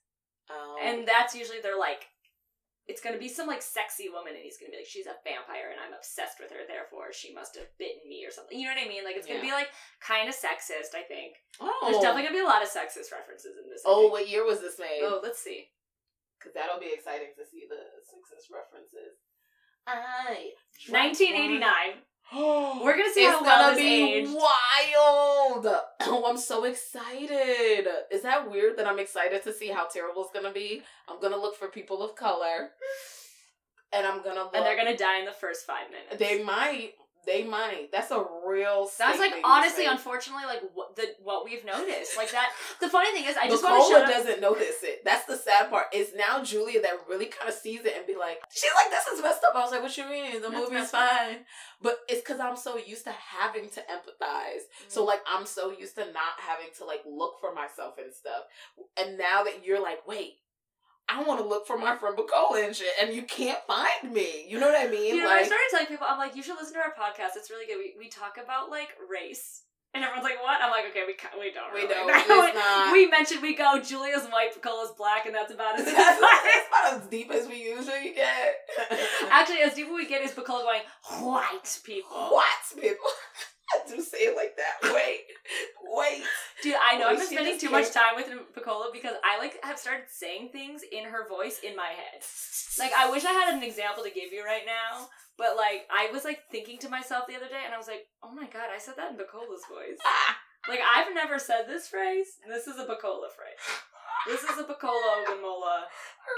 Um, 0.50 0.76
and 0.84 1.08
that's 1.08 1.36
usually 1.36 1.60
they're 1.62 1.78
like, 1.78 2.08
it's 2.90 3.00
gonna 3.06 3.22
be 3.22 3.30
some 3.30 3.46
like 3.46 3.62
sexy 3.62 4.10
woman, 4.10 4.34
and 4.34 4.42
he's 4.42 4.58
gonna 4.58 4.74
be 4.74 4.82
like, 4.82 4.90
she's 4.90 5.06
a 5.06 5.14
vampire, 5.22 5.70
and 5.70 5.78
I'm 5.78 5.94
obsessed 5.94 6.42
with 6.42 6.50
her, 6.50 6.66
therefore 6.66 7.14
she 7.14 7.30
must 7.30 7.54
have 7.56 7.70
bitten 7.78 8.10
me 8.10 8.26
or 8.26 8.34
something. 8.34 8.58
You 8.58 8.66
know 8.66 8.74
what 8.74 8.82
I 8.82 8.90
mean? 8.90 9.06
Like 9.06 9.14
it's 9.16 9.30
gonna 9.30 9.46
Yeah. 9.46 9.54
be 9.54 9.58
like 9.62 9.70
kind 10.02 10.26
of 10.26 10.34
sexist. 10.34 10.98
I 10.98 11.06
think 11.06 11.38
oh, 11.62 11.70
there's 11.86 12.02
definitely 12.02 12.26
gonna 12.26 12.42
be 12.42 12.48
a 12.48 12.50
lot 12.50 12.66
of 12.66 12.70
sexist 12.74 13.14
references 13.14 13.54
in 13.62 13.70
this. 13.70 13.86
Oh, 13.86 14.10
what 14.10 14.26
year 14.28 14.42
was 14.44 14.60
this 14.60 14.82
made? 14.82 15.06
oh, 15.06 15.22
let's 15.22 15.40
see. 15.40 15.70
Because 16.42 16.58
that'll 16.58 16.82
be 16.82 16.90
exciting 16.90 17.38
to 17.38 17.46
see 17.46 17.70
the 17.70 17.78
sexist 18.10 18.50
references. 18.50 19.22
I 19.86 20.54
1989. 20.90 22.02
We're 22.36 22.98
gonna 22.98 23.14
see 23.14 23.26
it's 23.26 23.34
how 23.40 23.42
well 23.44 23.74
gonna 23.74 23.76
this 23.76 23.84
aged. 23.84 24.34
wild. 24.34 25.68
Oh, 26.12 26.26
I'm 26.28 26.38
so 26.38 26.64
excited. 26.64 27.88
Is 28.12 28.24
that 28.24 28.50
weird 28.50 28.78
that 28.78 28.88
I'm 28.88 28.98
excited 29.00 29.44
to 29.44 29.54
see 29.54 29.68
how 29.68 29.86
terrible 29.88 30.24
it's 30.24 30.32
gonna 30.34 30.52
be? 30.52 30.82
I'm 31.08 31.20
gonna 31.22 31.38
look 31.38 31.56
for 31.56 31.68
people 31.68 32.02
of 32.02 32.16
color, 32.16 32.70
and 33.94 34.08
I'm 34.08 34.24
gonna 34.24 34.44
look. 34.44 34.56
And 34.56 34.66
they're 34.66 34.78
gonna 34.78 34.98
die 34.98 35.20
in 35.20 35.26
the 35.26 35.32
first 35.32 35.68
five 35.68 35.88
minutes. 35.92 36.18
They 36.18 36.42
might. 36.44 36.94
They 37.26 37.44
might. 37.44 37.90
That's 37.92 38.12
a 38.12 38.24
real. 38.48 38.90
That's 38.98 39.20
like 39.20 39.34
honestly, 39.44 39.86
unfortunately, 39.86 40.46
like 40.46 40.62
what 40.74 40.96
the 40.96 41.08
what 41.24 41.46
we've 41.46 41.66
noticed. 41.66 42.18
Like 42.18 42.32
that. 42.32 42.50
The 42.82 42.90
funny 42.90 43.12
thing 43.12 43.26
is, 43.30 43.36
I 43.38 43.48
just 43.48 43.62
But 43.62 43.72
want 43.72 43.84
to 43.84 43.94
Cola 43.94 44.06
shout 44.06 44.16
out. 44.16 44.26
doesn't 44.26 44.42
notice 44.42 44.78
it. 44.84 45.04
That's 45.06 45.26
the 45.26 45.36
sad 45.38 45.70
part. 45.70 45.88
It's 45.94 46.12
now 46.16 46.44
Julia 46.44 46.82
that 46.82 46.94
really 47.08 47.26
kind 47.28 47.50
of 47.50 47.56
sees 47.56 47.82
it 47.86 47.94
and 47.98 48.08
be 48.08 48.16
like, 48.16 48.40
she's 48.52 48.72
like, 48.76 48.90
this 48.90 49.06
is 49.08 49.22
messed 49.22 49.44
up. 49.44 49.56
I 49.56 49.60
was 49.60 49.72
like, 49.72 49.82
what 49.82 49.96
you 49.98 50.10
mean? 50.10 50.42
The 50.42 50.50
That's 50.50 50.54
movie's 50.54 50.94
up. 50.94 51.10
fine. 51.10 51.38
But 51.82 51.98
it's 52.08 52.22
because 52.22 52.40
I'm 52.40 52.58
so 52.58 52.78
used 52.78 53.04
to 53.06 53.12
having 53.12 53.70
to 53.70 53.80
empathize. 53.82 54.64
Mm-hmm. 54.66 54.90
So 54.90 55.04
like 55.06 55.22
I'm 55.28 55.46
so 55.46 55.72
used 55.72 55.96
to 55.96 56.06
not 56.06 56.36
having 56.40 56.68
to 56.78 56.86
like 56.86 57.02
look 57.06 57.40
for 57.40 57.54
myself 57.54 57.96
and 57.98 58.14
stuff. 58.14 58.44
And 59.00 59.18
now 59.18 59.44
that 59.44 59.66
you're 59.66 59.82
like, 59.82 60.08
wait, 60.08 60.34
I 61.12 61.24
want 61.24 61.40
to 61.42 61.48
look 61.48 61.66
for 61.66 61.78
my 61.78 61.96
friend 61.96 62.16
Bukola 62.16 62.64
and 62.66 62.76
shit, 62.76 62.94
and 63.02 63.14
you 63.14 63.24
can't 63.24 63.60
find 63.66 64.14
me. 64.14 64.46
You 64.48 64.60
know 64.60 64.68
what 64.68 64.80
I 64.80 64.90
mean? 64.90 65.16
You 65.16 65.24
know, 65.24 65.30
I 65.30 65.44
started 65.44 65.66
telling 65.72 65.88
people, 65.88 66.06
I'm 66.08 66.20
like, 66.20 66.36
you 66.36 66.44
should 66.44 66.56
listen 66.56 66.76
to 66.76 66.80
our 66.80 66.94
podcast. 66.94 67.36
It's 67.36 67.50
really 67.50 67.66
good. 67.66 67.78
We, 67.80 67.96
we 67.98 68.10
talk 68.10 68.38
about 68.42 68.70
like 68.70 68.90
race, 69.10 69.64
and 69.96 70.04
everyone's 70.04 70.24
like, 70.24 70.42
what? 70.44 70.62
I'm 70.62 70.70
like, 70.70 70.86
okay, 70.92 71.02
we 71.08 71.16
we 71.40 71.52
don't. 71.52 71.74
we 71.74 71.82
really. 71.82 71.94
don't. 71.94 72.10
It's 72.50 72.56
not. 72.56 72.94
we 72.94 73.08
mentioned 73.08 73.42
we 73.42 73.56
go 73.56 73.80
Julia's 73.82 74.26
white, 74.28 74.54
Picola's 74.54 74.92
black, 74.98 75.26
and 75.26 75.34
that's 75.34 75.52
about 75.52 75.80
it. 75.80 75.86
that's 75.86 76.22
not 76.22 76.94
as 77.02 77.08
deep 77.08 77.32
as 77.32 77.48
we 77.48 77.64
usually 77.64 78.14
get. 78.14 78.56
Actually, 79.32 79.62
as 79.62 79.74
deep 79.74 79.88
as 79.88 79.94
we 79.94 80.08
get 80.08 80.22
is 80.22 80.32
Picola 80.32 80.62
going 80.62 80.82
white 81.26 81.80
people. 81.84 82.16
white 82.16 82.70
people? 82.80 83.10
Do 83.88 84.02
say 84.02 84.30
it 84.30 84.36
like 84.36 84.58
that. 84.58 84.94
Wait, 84.94 85.22
wait. 85.84 86.24
Dude, 86.64 86.76
I 86.82 86.98
know 86.98 87.10
Wait, 87.10 87.20
I'm 87.20 87.26
spending 87.26 87.60
too 87.60 87.70
much 87.70 87.92
time 87.92 88.16
with 88.16 88.28
Picola 88.56 88.92
because 88.92 89.16
I 89.24 89.38
like 89.38 89.58
have 89.64 89.78
started 89.78 90.06
saying 90.10 90.50
things 90.52 90.82
in 90.92 91.06
her 91.06 91.28
voice 91.28 91.60
in 91.64 91.76
my 91.76 91.88
head. 91.88 92.22
Like 92.78 92.92
I 92.98 93.10
wish 93.10 93.26
I 93.26 93.32
had 93.32 93.54
an 93.54 93.64
example 93.64 94.04
to 94.04 94.10
give 94.10 94.32
you 94.32 94.44
right 94.44 94.66
now, 94.66 95.08
but 95.38 95.56
like 95.56 95.88
I 95.92 96.12
was 96.12 96.24
like 96.24 96.40
thinking 96.52 96.80
to 96.80 96.90
myself 96.90 97.26
the 97.28 97.36
other 97.36 97.48
day, 97.48 97.62
and 97.66 97.74
I 97.74 97.78
was 97.78 97.88
like, 97.88 98.08
oh 98.24 98.32
my 98.32 98.48
god, 98.48 98.70
I 98.74 98.80
said 98.80 98.96
that 98.98 99.12
in 99.12 99.18
Picola's 99.18 99.66
voice. 99.70 100.00
Like 100.68 100.82
I've 100.84 101.16
never 101.16 101.40
said 101.40 101.64
this 101.68 101.88
phrase. 101.88 102.28
This 102.46 102.68
is 102.68 102.78
a 102.78 102.84
Picola 102.84 103.32
phrase. 103.32 103.64
This 104.28 104.44
is 104.44 104.58
a 104.60 104.64
Picola 104.64 105.24
Ogunmola. 105.24 105.88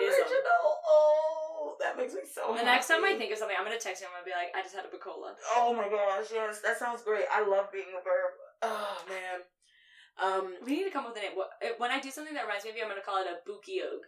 Ism. 0.01 0.21
Original. 0.21 0.69
Oh, 0.85 1.75
that 1.79 1.97
makes 1.97 2.13
me 2.13 2.21
so. 2.29 2.53
Happy. 2.53 2.59
The 2.59 2.65
next 2.65 2.87
time 2.87 3.03
I 3.03 3.15
think 3.17 3.31
of 3.33 3.37
something, 3.39 3.55
I'm 3.57 3.65
gonna 3.65 3.79
text 3.79 4.01
you. 4.01 4.07
I'm 4.07 4.13
gonna 4.13 4.25
be 4.25 4.35
like, 4.37 4.53
I 4.55 4.61
just 4.61 4.75
had 4.75 4.85
a 4.85 4.91
Picola. 4.93 5.33
Oh 5.57 5.73
my 5.73 5.89
gosh, 5.89 6.29
yes, 6.31 6.61
that 6.61 6.77
sounds 6.77 7.01
great. 7.03 7.25
I 7.31 7.41
love 7.45 7.71
being 7.71 7.89
a 7.97 8.01
verb. 8.03 8.31
Oh 8.61 8.97
man. 9.09 9.41
Um, 10.21 10.53
We 10.65 10.77
need 10.77 10.83
to 10.85 10.91
come 10.91 11.05
up 11.05 11.15
with 11.15 11.23
a 11.23 11.25
name. 11.25 11.37
When 11.79 11.89
I 11.91 11.99
do 11.99 12.11
something 12.11 12.33
that 12.35 12.43
reminds 12.45 12.63
me 12.65 12.71
of 12.71 12.77
you, 12.77 12.83
I'm 12.83 12.89
gonna 12.89 13.01
call 13.01 13.17
it 13.23 13.27
a 13.27 13.41
Bukiog. 13.49 14.05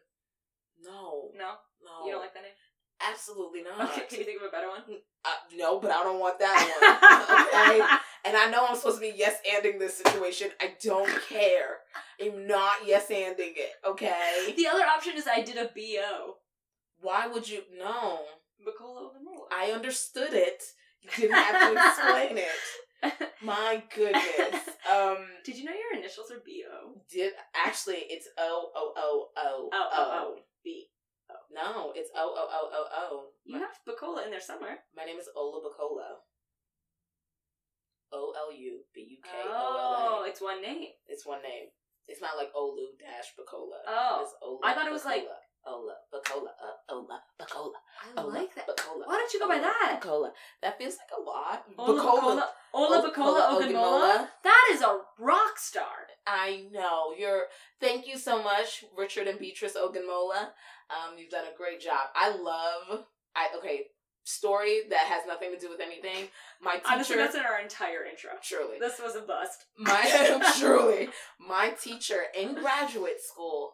no, 0.84 1.32
No, 1.34 1.58
no, 1.82 2.06
you 2.06 2.12
don't 2.12 2.22
like 2.22 2.34
that 2.36 2.44
name. 2.44 2.58
absolutely 3.02 3.64
not. 3.64 3.90
Okay, 3.90 4.06
can 4.08 4.20
you 4.20 4.26
think 4.26 4.42
of 4.42 4.48
a 4.48 4.52
better 4.52 4.70
one? 4.70 4.84
Uh, 5.26 5.40
no, 5.58 5.80
but 5.80 5.92
I 5.92 6.04
don't 6.04 6.20
want 6.20 6.38
that 6.40 6.54
one. 6.62 7.80
okay, 7.82 7.82
and 8.26 8.36
I 8.38 8.50
know 8.50 8.66
I'm 8.68 8.76
supposed 8.76 8.98
to 8.98 9.02
be 9.02 9.14
yes 9.16 9.38
anding 9.54 9.80
this 9.80 9.98
situation. 9.98 10.50
I 10.62 10.74
don't 10.82 11.10
care. 11.30 11.78
I'm 12.22 12.48
not 12.48 12.86
yes 12.86 13.08
anding 13.10 13.56
it. 13.58 13.72
Okay. 13.86 14.54
The 14.56 14.68
other 14.68 14.84
option 14.86 15.14
is 15.16 15.28
I 15.28 15.42
did 15.42 15.58
a 15.58 15.70
BO. 15.76 16.36
Why 17.02 17.28
would 17.28 17.50
you? 17.50 17.62
No, 17.78 18.20
Bukola 18.66 19.02
Ogunmola. 19.10 19.48
I 19.52 19.72
understood 19.72 20.34
it. 20.34 20.64
You 21.02 21.10
didn't 21.28 21.36
have 21.36 21.74
to 21.74 21.88
explain 21.88 22.38
it. 22.38 23.30
My 23.42 23.84
goodness. 23.94 24.70
Um, 24.90 25.18
Did 25.44 25.58
you 25.58 25.66
know 25.66 25.74
your 25.74 26.00
initials 26.00 26.32
are 26.32 26.38
BO? 26.40 27.02
did 27.12 27.34
actually 27.54 28.06
it's 28.10 28.28
O 28.38 28.70
O 28.74 28.94
O 28.96 29.28
O 29.36 29.70
Oh, 29.74 29.90
oh, 29.92 30.10
oh. 30.14 30.36
B. 30.64 30.88
No, 31.54 31.92
it's 31.96 32.10
O 32.16 32.24
O 32.24 32.48
O 32.52 32.70
O 32.72 32.86
O. 32.96 33.24
You 33.44 33.60
have 33.60 33.76
Bukola 33.88 34.24
in 34.24 34.32
there 34.32 34.40
somewhere. 34.40 34.80
My 34.96 35.04
name 35.04 35.18
is 35.20 35.28
Ola 35.36 35.60
Bukola. 35.60 36.24
O 38.14 38.34
L 38.38 38.52
U 38.56 38.80
B 38.94 39.08
U 39.10 39.18
K 39.24 39.30
O 39.46 39.50
Oh, 40.22 40.26
it's 40.28 40.42
one 40.42 40.62
name. 40.62 40.88
It's 41.08 41.26
one 41.26 41.42
name. 41.42 41.68
It's 42.08 42.22
not 42.22 42.38
like 42.38 42.54
Olu 42.54 42.94
dash 43.00 43.34
Bukola. 43.40 43.80
Oh, 43.88 44.20
It's 44.24 44.34
Ola 44.42 44.60
I 44.64 44.74
thought 44.74 44.88
it 44.88 44.92
was 44.94 45.06
like- 45.06 45.24
Bukola. 45.24 45.40
Ola 45.66 45.96
Bukola. 46.14 46.50
Uh, 46.62 46.94
Ola 46.94 47.22
Bukola. 47.40 47.72
I 48.18 48.22
Ola 48.22 48.34
like 48.34 48.54
that. 48.56 48.68
Bukola. 48.68 49.08
Why 49.08 49.16
don't 49.18 49.34
you 49.34 49.40
go 49.40 49.48
by 49.48 49.60
that? 49.60 50.02
Bukola. 50.02 50.32
That 50.62 50.78
feels 50.78 50.98
like 50.98 51.18
a 51.18 51.22
lot. 51.22 51.64
Ola 51.78 52.02
Bukola. 52.04 52.48
Ola 52.74 53.02
Bukola 53.10 53.62
Ogunmola. 53.62 54.28
That 54.44 54.70
is 54.74 54.82
a 54.82 55.00
rock 55.20 55.58
star. 55.58 56.08
I 56.28 56.66
know. 56.72 57.14
You're 57.18 57.44
thank 57.80 58.06
you 58.08 58.18
so 58.18 58.44
much, 58.44 58.84
Richard 58.98 59.28
and 59.30 59.40
Beatrice 59.40 59.78
Ogunmola. 59.78 60.50
Um, 60.90 61.18
you've 61.18 61.32
done 61.32 61.46
a 61.48 61.56
great 61.58 61.80
job. 61.80 62.08
I 62.14 62.36
love 62.36 63.06
I 63.34 63.48
okay, 63.58 63.86
story 64.24 64.82
that 64.90 65.00
has 65.08 65.24
nothing 65.28 65.52
to 65.54 65.60
do 65.60 65.70
with 65.70 65.80
anything. 65.82 66.28
My 66.62 66.76
teacher 66.76 66.84
Honestly, 66.92 67.16
that's 67.18 67.36
in 67.36 67.42
our 67.42 67.60
entire 67.60 68.04
intro. 68.10 68.32
truly. 68.42 68.78
This 68.80 69.00
was 69.04 69.16
a 69.16 69.22
bust. 69.22 69.66
My 69.78 70.42
truly. 70.60 71.10
My 71.40 71.70
teacher 71.72 72.24
in 72.38 72.56
graduate 72.56 73.22
school 73.22 73.74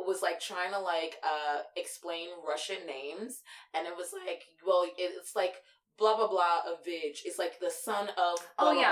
was 0.00 0.22
like 0.22 0.40
trying 0.40 0.72
to 0.72 0.78
like 0.78 1.16
uh 1.22 1.58
explain 1.76 2.28
Russian 2.48 2.86
names 2.86 3.42
and 3.74 3.86
it 3.86 3.94
was 3.96 4.08
like 4.26 4.42
well 4.66 4.86
it's 4.96 5.36
like 5.36 5.56
blah 5.98 6.16
blah 6.16 6.28
blah 6.28 6.60
of 6.66 6.84
Vij. 6.84 7.20
It's 7.24 7.38
like 7.38 7.60
the 7.60 7.70
son 7.70 8.08
of 8.08 8.38
blah, 8.58 8.70
Oh, 8.70 8.72
yeah. 8.72 8.90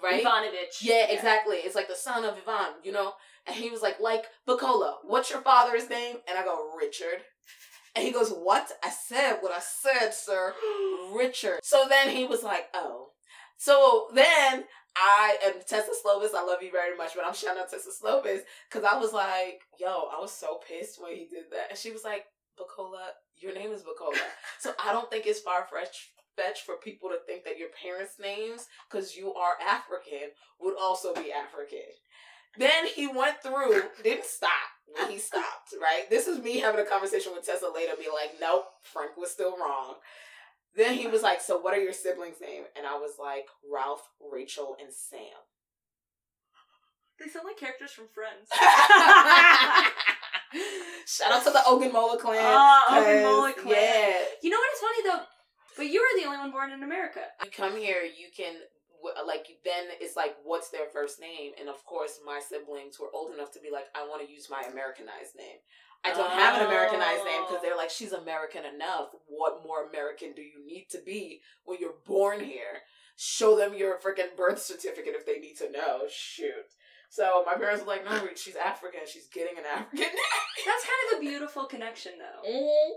blah, 0.00 0.10
right? 0.10 0.20
Ivanovich. 0.20 0.82
Yeah, 0.82 1.06
exactly. 1.08 1.56
It's 1.56 1.74
like 1.74 1.88
the 1.88 1.94
son 1.96 2.24
of 2.24 2.34
Ivan, 2.36 2.74
you 2.82 2.92
know? 2.92 3.14
And 3.46 3.56
he 3.56 3.68
was 3.70 3.82
like, 3.82 4.00
like, 4.00 4.24
Bukola, 4.48 4.94
what's 5.04 5.30
your 5.30 5.42
father's 5.42 5.90
name? 5.90 6.16
And 6.28 6.38
I 6.38 6.44
go, 6.44 6.70
Richard. 6.78 7.20
And 7.94 8.04
he 8.04 8.12
goes, 8.12 8.30
what? 8.30 8.70
I 8.82 8.90
said 8.90 9.38
what 9.40 9.52
I 9.52 9.60
said, 9.60 10.10
sir. 10.12 10.52
Richard. 11.14 11.60
So 11.62 11.86
then 11.88 12.10
he 12.10 12.26
was 12.26 12.42
like, 12.42 12.66
oh. 12.74 13.10
So 13.56 14.08
then 14.14 14.64
I 14.96 15.36
am 15.44 15.54
Tessa 15.66 15.90
Slovis, 15.90 16.34
I 16.34 16.44
love 16.44 16.62
you 16.62 16.70
very 16.70 16.96
much, 16.96 17.12
but 17.14 17.24
I'm 17.26 17.34
shouting 17.34 17.60
out 17.60 17.70
Tessa 17.70 17.90
Slovis 17.90 18.40
because 18.68 18.84
I 18.84 18.98
was 18.98 19.12
like, 19.12 19.60
yo, 19.78 20.08
I 20.16 20.20
was 20.20 20.32
so 20.32 20.60
pissed 20.68 21.00
when 21.00 21.12
he 21.12 21.26
did 21.26 21.44
that. 21.52 21.70
And 21.70 21.78
she 21.78 21.92
was 21.92 22.04
like, 22.04 22.24
Bukola, 22.58 23.14
your 23.36 23.54
name 23.54 23.72
is 23.72 23.82
Bukola. 23.82 24.18
so 24.60 24.72
I 24.84 24.92
don't 24.92 25.10
think 25.10 25.26
it's 25.26 25.40
far 25.40 25.66
fetched 25.72 26.10
fetch 26.36 26.62
for 26.62 26.76
people 26.82 27.08
to 27.08 27.18
think 27.26 27.44
that 27.44 27.58
your 27.58 27.68
parents' 27.80 28.18
names, 28.20 28.66
because 28.90 29.16
you 29.16 29.32
are 29.34 29.54
African, 29.66 30.30
would 30.60 30.74
also 30.80 31.14
be 31.14 31.32
African. 31.32 31.94
Then 32.56 32.86
he 32.86 33.06
went 33.06 33.42
through, 33.42 33.82
didn't 34.02 34.24
stop. 34.24 34.50
He 35.08 35.18
stopped, 35.18 35.74
right? 35.80 36.08
This 36.10 36.26
is 36.28 36.38
me 36.42 36.58
having 36.60 36.80
a 36.80 36.88
conversation 36.88 37.32
with 37.34 37.44
Tessa 37.46 37.68
later, 37.74 37.92
be 37.98 38.08
like, 38.12 38.32
nope, 38.40 38.66
Frank 38.82 39.16
was 39.16 39.30
still 39.30 39.56
wrong. 39.58 39.94
Then 40.76 40.94
he 40.94 41.06
was 41.06 41.22
like, 41.22 41.40
so 41.40 41.58
what 41.58 41.74
are 41.74 41.80
your 41.80 41.92
siblings' 41.92 42.40
name? 42.40 42.64
And 42.76 42.86
I 42.86 42.94
was 42.94 43.12
like, 43.20 43.46
Ralph, 43.72 44.08
Rachel, 44.32 44.76
and 44.80 44.92
Sam. 44.92 45.20
They 47.20 47.28
sound 47.28 47.44
like 47.46 47.56
characters 47.58 47.92
from 47.92 48.06
Friends. 48.12 48.48
Shout 51.06 51.32
out 51.32 51.44
to 51.44 51.50
the 51.50 51.58
Ogunmola 51.66 52.18
clan. 52.18 52.38
Ah, 52.42 52.84
'cause, 52.88 53.04
Ogunmola 53.06 53.56
clan. 53.56 53.74
Yeah. 53.74 54.18
You 54.42 54.50
know 54.50 54.58
what 54.58 54.72
is 54.74 54.80
funny 54.80 55.02
though? 55.04 55.22
But 55.76 55.86
you 55.88 56.00
were 56.00 56.20
the 56.20 56.26
only 56.26 56.38
one 56.38 56.50
born 56.52 56.70
in 56.72 56.82
America. 56.82 57.20
You 57.44 57.50
come 57.50 57.76
here, 57.76 58.02
you 58.02 58.28
can 58.36 58.54
like 59.26 59.46
then 59.64 59.84
it's 60.00 60.16
like 60.16 60.36
what's 60.44 60.70
their 60.70 60.86
first 60.92 61.20
name? 61.20 61.52
And 61.60 61.68
of 61.68 61.84
course 61.84 62.20
my 62.24 62.40
siblings 62.40 62.98
were 62.98 63.10
old 63.14 63.32
enough 63.34 63.52
to 63.52 63.60
be 63.60 63.70
like 63.70 63.86
i 63.94 64.06
want 64.06 64.26
to 64.26 64.32
use 64.32 64.48
my 64.50 64.62
americanized 64.70 65.36
name. 65.36 65.58
I 66.04 66.12
don't 66.12 66.30
have 66.30 66.60
an 66.60 66.66
americanized 66.66 67.24
name 67.24 67.42
because 67.46 67.62
they're 67.62 67.76
like 67.76 67.90
she's 67.90 68.12
american 68.12 68.64
enough. 68.64 69.08
What 69.26 69.62
more 69.66 69.88
american 69.88 70.32
do 70.34 70.42
you 70.42 70.64
need 70.64 70.86
to 70.90 70.98
be 71.04 71.40
when 71.64 71.78
you're 71.80 72.00
born 72.06 72.40
here? 72.40 72.82
Show 73.16 73.56
them 73.56 73.74
your 73.74 73.98
freaking 74.00 74.36
birth 74.36 74.60
certificate 74.60 75.14
if 75.16 75.24
they 75.24 75.38
need 75.38 75.56
to 75.58 75.70
know. 75.70 76.02
Shoot. 76.10 76.66
So 77.08 77.44
my 77.46 77.54
parents 77.54 77.82
were 77.84 77.92
like 77.92 78.04
no 78.04 78.28
she's 78.34 78.56
african. 78.56 79.00
She's 79.06 79.28
getting 79.28 79.56
an 79.58 79.64
african 79.64 79.98
name. 80.06 80.66
That's 80.66 80.84
kind 80.84 81.02
of 81.12 81.18
a 81.18 81.20
beautiful 81.20 81.64
connection 81.66 82.12
though. 82.18 82.50
Mhm. 82.50 82.90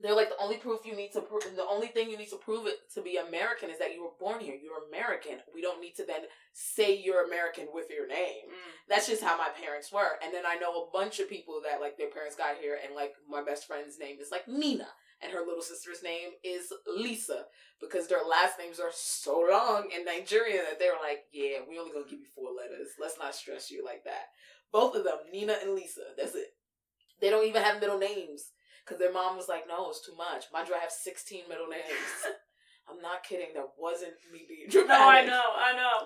They're 0.00 0.14
like 0.14 0.28
the 0.28 0.40
only 0.40 0.58
proof 0.58 0.86
you 0.86 0.94
need 0.94 1.12
to 1.12 1.20
prove. 1.20 1.42
The 1.56 1.66
only 1.66 1.88
thing 1.88 2.08
you 2.08 2.16
need 2.16 2.30
to 2.30 2.36
prove 2.36 2.66
it 2.66 2.78
to 2.94 3.02
be 3.02 3.16
American 3.16 3.68
is 3.68 3.78
that 3.80 3.92
you 3.92 4.04
were 4.04 4.14
born 4.20 4.38
here. 4.40 4.54
You're 4.54 4.86
American. 4.86 5.38
We 5.52 5.60
don't 5.60 5.80
need 5.80 5.96
to 5.96 6.06
then 6.06 6.22
say 6.52 6.96
you're 6.96 7.26
American 7.26 7.66
with 7.72 7.90
your 7.90 8.06
name. 8.06 8.46
Mm. 8.46 8.72
That's 8.88 9.08
just 9.08 9.24
how 9.24 9.36
my 9.36 9.48
parents 9.60 9.90
were. 9.90 10.18
And 10.24 10.32
then 10.32 10.44
I 10.46 10.54
know 10.54 10.84
a 10.84 10.90
bunch 10.92 11.18
of 11.18 11.28
people 11.28 11.60
that 11.64 11.80
like 11.80 11.98
their 11.98 12.10
parents 12.10 12.36
got 12.36 12.58
here, 12.60 12.78
and 12.84 12.94
like 12.94 13.14
my 13.28 13.42
best 13.42 13.66
friend's 13.66 13.98
name 13.98 14.18
is 14.20 14.30
like 14.30 14.46
Nina, 14.46 14.86
and 15.20 15.32
her 15.32 15.44
little 15.44 15.62
sister's 15.62 16.02
name 16.02 16.30
is 16.44 16.72
Lisa 16.86 17.46
because 17.80 18.06
their 18.06 18.22
last 18.24 18.56
names 18.56 18.78
are 18.78 18.92
so 18.92 19.46
long 19.50 19.90
in 19.94 20.04
Nigeria 20.04 20.62
that 20.62 20.78
they 20.78 20.86
were 20.86 21.02
like, 21.02 21.24
yeah, 21.32 21.58
we 21.68 21.78
only 21.78 21.92
gonna 21.92 22.08
give 22.08 22.20
you 22.20 22.30
four 22.36 22.50
letters. 22.54 22.88
Let's 23.00 23.18
not 23.18 23.34
stress 23.34 23.68
you 23.68 23.84
like 23.84 24.04
that. 24.04 24.30
Both 24.70 24.94
of 24.94 25.02
them, 25.02 25.18
Nina 25.32 25.56
and 25.60 25.74
Lisa. 25.74 26.02
That's 26.16 26.36
it. 26.36 26.54
They 27.20 27.30
don't 27.30 27.46
even 27.46 27.62
have 27.62 27.80
middle 27.80 27.98
names. 27.98 28.52
Because 28.88 28.98
their 28.98 29.12
mom 29.12 29.36
was 29.36 29.48
like, 29.48 29.68
no, 29.68 29.90
it's 29.90 30.00
too 30.00 30.16
much. 30.16 30.46
Mind 30.52 30.68
you, 30.68 30.74
I 30.74 30.78
have 30.78 30.90
16 30.90 31.42
middle 31.48 31.68
names. 31.68 31.84
I'm 32.90 33.02
not 33.02 33.22
kidding. 33.22 33.48
That 33.54 33.68
wasn't 33.78 34.14
me 34.32 34.46
being 34.48 34.66
dramatic. 34.70 34.88
No, 34.88 35.08
I 35.10 35.26
know, 35.26 35.42
I 35.58 35.72
know. 35.76 35.96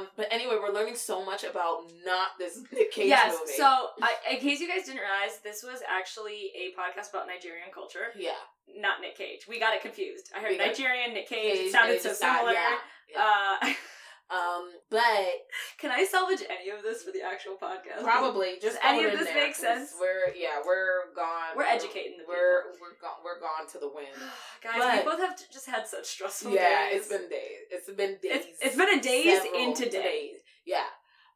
Um, 0.00 0.08
but 0.16 0.26
anyway, 0.32 0.56
we're 0.60 0.74
learning 0.74 0.96
so 0.96 1.24
much 1.24 1.44
about 1.44 1.84
not 2.04 2.30
this 2.36 2.58
Nick 2.72 2.90
Cage 2.90 3.06
yes. 3.06 3.32
movie. 3.38 3.52
So, 3.56 3.64
I, 4.02 4.34
in 4.34 4.40
case 4.40 4.58
you 4.58 4.66
guys 4.66 4.84
didn't 4.86 5.02
realize, 5.02 5.38
this 5.44 5.62
was 5.62 5.82
actually 5.88 6.50
a 6.58 6.74
podcast 6.74 7.10
about 7.10 7.28
Nigerian 7.28 7.70
culture. 7.72 8.10
yeah, 8.18 8.32
not 8.76 9.00
Nick 9.00 9.16
Cage. 9.16 9.46
We 9.48 9.60
got 9.60 9.72
it 9.74 9.82
confused. 9.82 10.30
I 10.36 10.40
heard 10.40 10.50
We 10.50 10.58
Nigerian 10.58 11.14
Nick 11.14 11.28
Cage. 11.28 11.58
Cage, 11.58 11.66
It 11.68 11.72
sounded 11.72 12.00
so 12.02 12.08
got- 12.10 12.16
similar. 12.18 12.52
yeah, 12.54 12.74
yeah. 13.14 13.56
Uh, 13.62 13.72
Um, 14.30 14.70
but 14.88 15.44
can 15.78 15.90
I 15.90 16.04
salvage 16.04 16.42
any 16.48 16.70
of 16.70 16.82
this 16.82 17.02
for 17.02 17.10
the 17.12 17.20
actual 17.22 17.56
podcast? 17.60 18.02
probably 18.02 18.54
just 18.62 18.78
any 18.82 19.04
of 19.04 19.12
this 19.12 19.26
there, 19.26 19.34
make 19.34 19.52
'cause 19.52 19.60
sense? 19.60 19.94
We're 20.00 20.32
yeah, 20.34 20.62
we're 20.64 21.12
gone. 21.14 21.56
We're 21.56 21.64
educating 21.64 22.16
the 22.16 22.24
We're 22.26 22.72
we're 22.80 22.96
gone. 23.00 23.20
We're 23.24 23.40
gone 23.40 23.68
to 23.72 23.78
the 23.78 23.88
wind. 23.92 24.08
Guys, 24.62 24.74
But- 24.78 25.04
we 25.04 25.10
both 25.10 25.20
have 25.20 25.36
just 25.52 25.66
had 25.66 25.86
such 25.86 26.06
stressful 26.06 26.50
days. 26.52 26.60
yeah, 26.60 26.88
days. 26.90 27.00
it's 27.00 27.08
been 27.08 27.28
days. 27.28 27.60
It's 27.70 27.90
been 27.90 28.18
days. 28.22 28.46
It's, 28.48 28.58
it's 28.62 28.76
been 28.76 28.98
a 28.98 29.02
days 29.02 29.42
into 29.54 29.90
days. 29.90 30.36
Yeah. 30.64 30.86